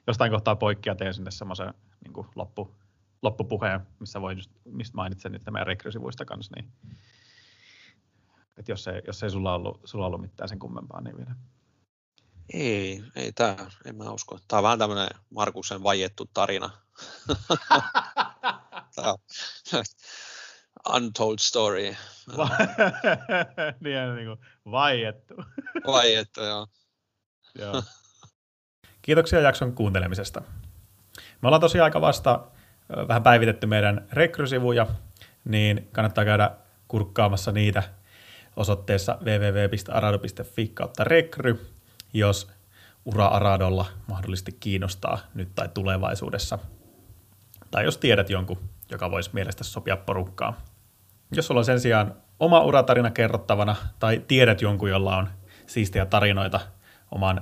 jostain 0.08 0.32
kohtaa 0.32 0.56
poikki 0.56 0.90
ja 0.90 0.96
teen 0.96 1.14
sinne 1.14 1.32
semmoisen 1.32 1.74
niin 2.04 2.26
loppu, 2.36 2.76
loppupuheen, 3.22 3.80
missä 4.00 4.22
voi 4.22 4.36
just, 4.36 4.52
mistä 4.66 4.96
mainitsen 4.96 5.32
niitä 5.32 5.52
meidän 5.52 5.68
rekrysivuista 5.68 6.26
kanssa, 6.26 6.56
niin 6.56 6.72
että 8.60 8.72
jos 8.72 8.88
ei, 8.88 9.02
jos 9.08 9.24
ei 9.24 9.30
sulla 9.30 9.56
ollut, 9.56 9.82
sulla 9.86 10.06
ollut 10.06 10.22
mitään 10.22 10.50
sen 10.50 10.60
kummempaa, 10.60 11.02
niin 11.02 11.18
vielä. 11.18 11.36
Ei, 12.54 13.04
ei 13.16 13.32
tämä, 13.32 13.56
en 13.86 13.96
mä 13.96 14.12
usko. 14.12 14.40
Tämä 14.48 14.58
on 14.58 14.64
vähän 14.64 14.80
tämmöinen 14.80 15.10
Markuksen 15.30 15.84
vaiettu 15.84 16.30
tarina. 16.34 16.70
untold 20.96 21.38
story. 21.40 21.84
niin, 23.80 24.16
niin 24.16 24.28
kuin 24.28 24.40
vaiettu. 24.72 25.36
vaiettu, 25.88 26.42
joo. 26.42 26.68
joo. 27.56 27.84
Kiitoksia 29.02 29.40
jakson 29.40 29.76
kuuntelemisesta. 29.76 30.42
Me 31.42 31.48
ollaan 31.48 31.62
tosiaan 31.62 31.84
aika 31.84 32.02
vasta 32.02 32.48
vähän 33.08 33.24
päivitetty 33.24 33.68
meidän 33.68 34.08
rekrysivuja, 34.12 34.88
niin 35.46 35.90
kannattaa 35.92 36.26
käydä 36.26 36.52
kurkkaamassa 36.88 37.52
niitä 37.52 37.84
osoitteessa 38.56 39.18
www.arado.fi 39.22 40.68
kautta 40.68 41.04
rekry, 41.04 41.68
jos 42.14 42.52
ura 43.06 43.26
Aradolla 43.26 43.86
mahdollisesti 44.08 44.52
kiinnostaa 44.52 45.20
nyt 45.34 45.56
tai 45.56 45.70
tulevaisuudessa. 45.74 46.60
Tai 47.72 47.84
jos 47.84 47.98
tiedät 47.98 48.30
jonkun, 48.30 48.58
joka 48.92 49.12
voisi 49.12 49.30
mielestä 49.34 49.64
sopia 49.64 49.98
porukkaan. 49.98 50.56
Jos 51.32 51.48
sulla 51.48 51.60
on 51.60 51.66
sen 51.66 51.80
sijaan 51.80 52.16
oma 52.40 52.62
uratarina 52.62 53.12
kerrottavana 53.12 53.76
tai 54.00 54.24
tiedät 54.28 54.62
jonkun, 54.62 54.90
jolla 54.90 55.18
on 55.18 55.30
siistiä 55.68 56.06
tarinoita 56.06 56.60
oman 57.12 57.42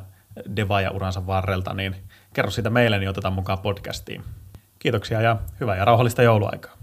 devaaja-uransa 0.55 1.27
varrelta, 1.27 1.73
niin 1.73 1.95
kerro 2.33 2.51
sitä 2.51 2.69
meille, 2.69 2.99
niin 2.99 3.09
otetaan 3.09 3.33
mukaan 3.33 3.59
podcastiin. 3.59 4.23
Kiitoksia 4.79 5.21
ja 5.21 5.37
hyvää 5.59 5.75
ja 5.75 5.85
rauhallista 5.85 6.23
jouluaikaa. 6.23 6.76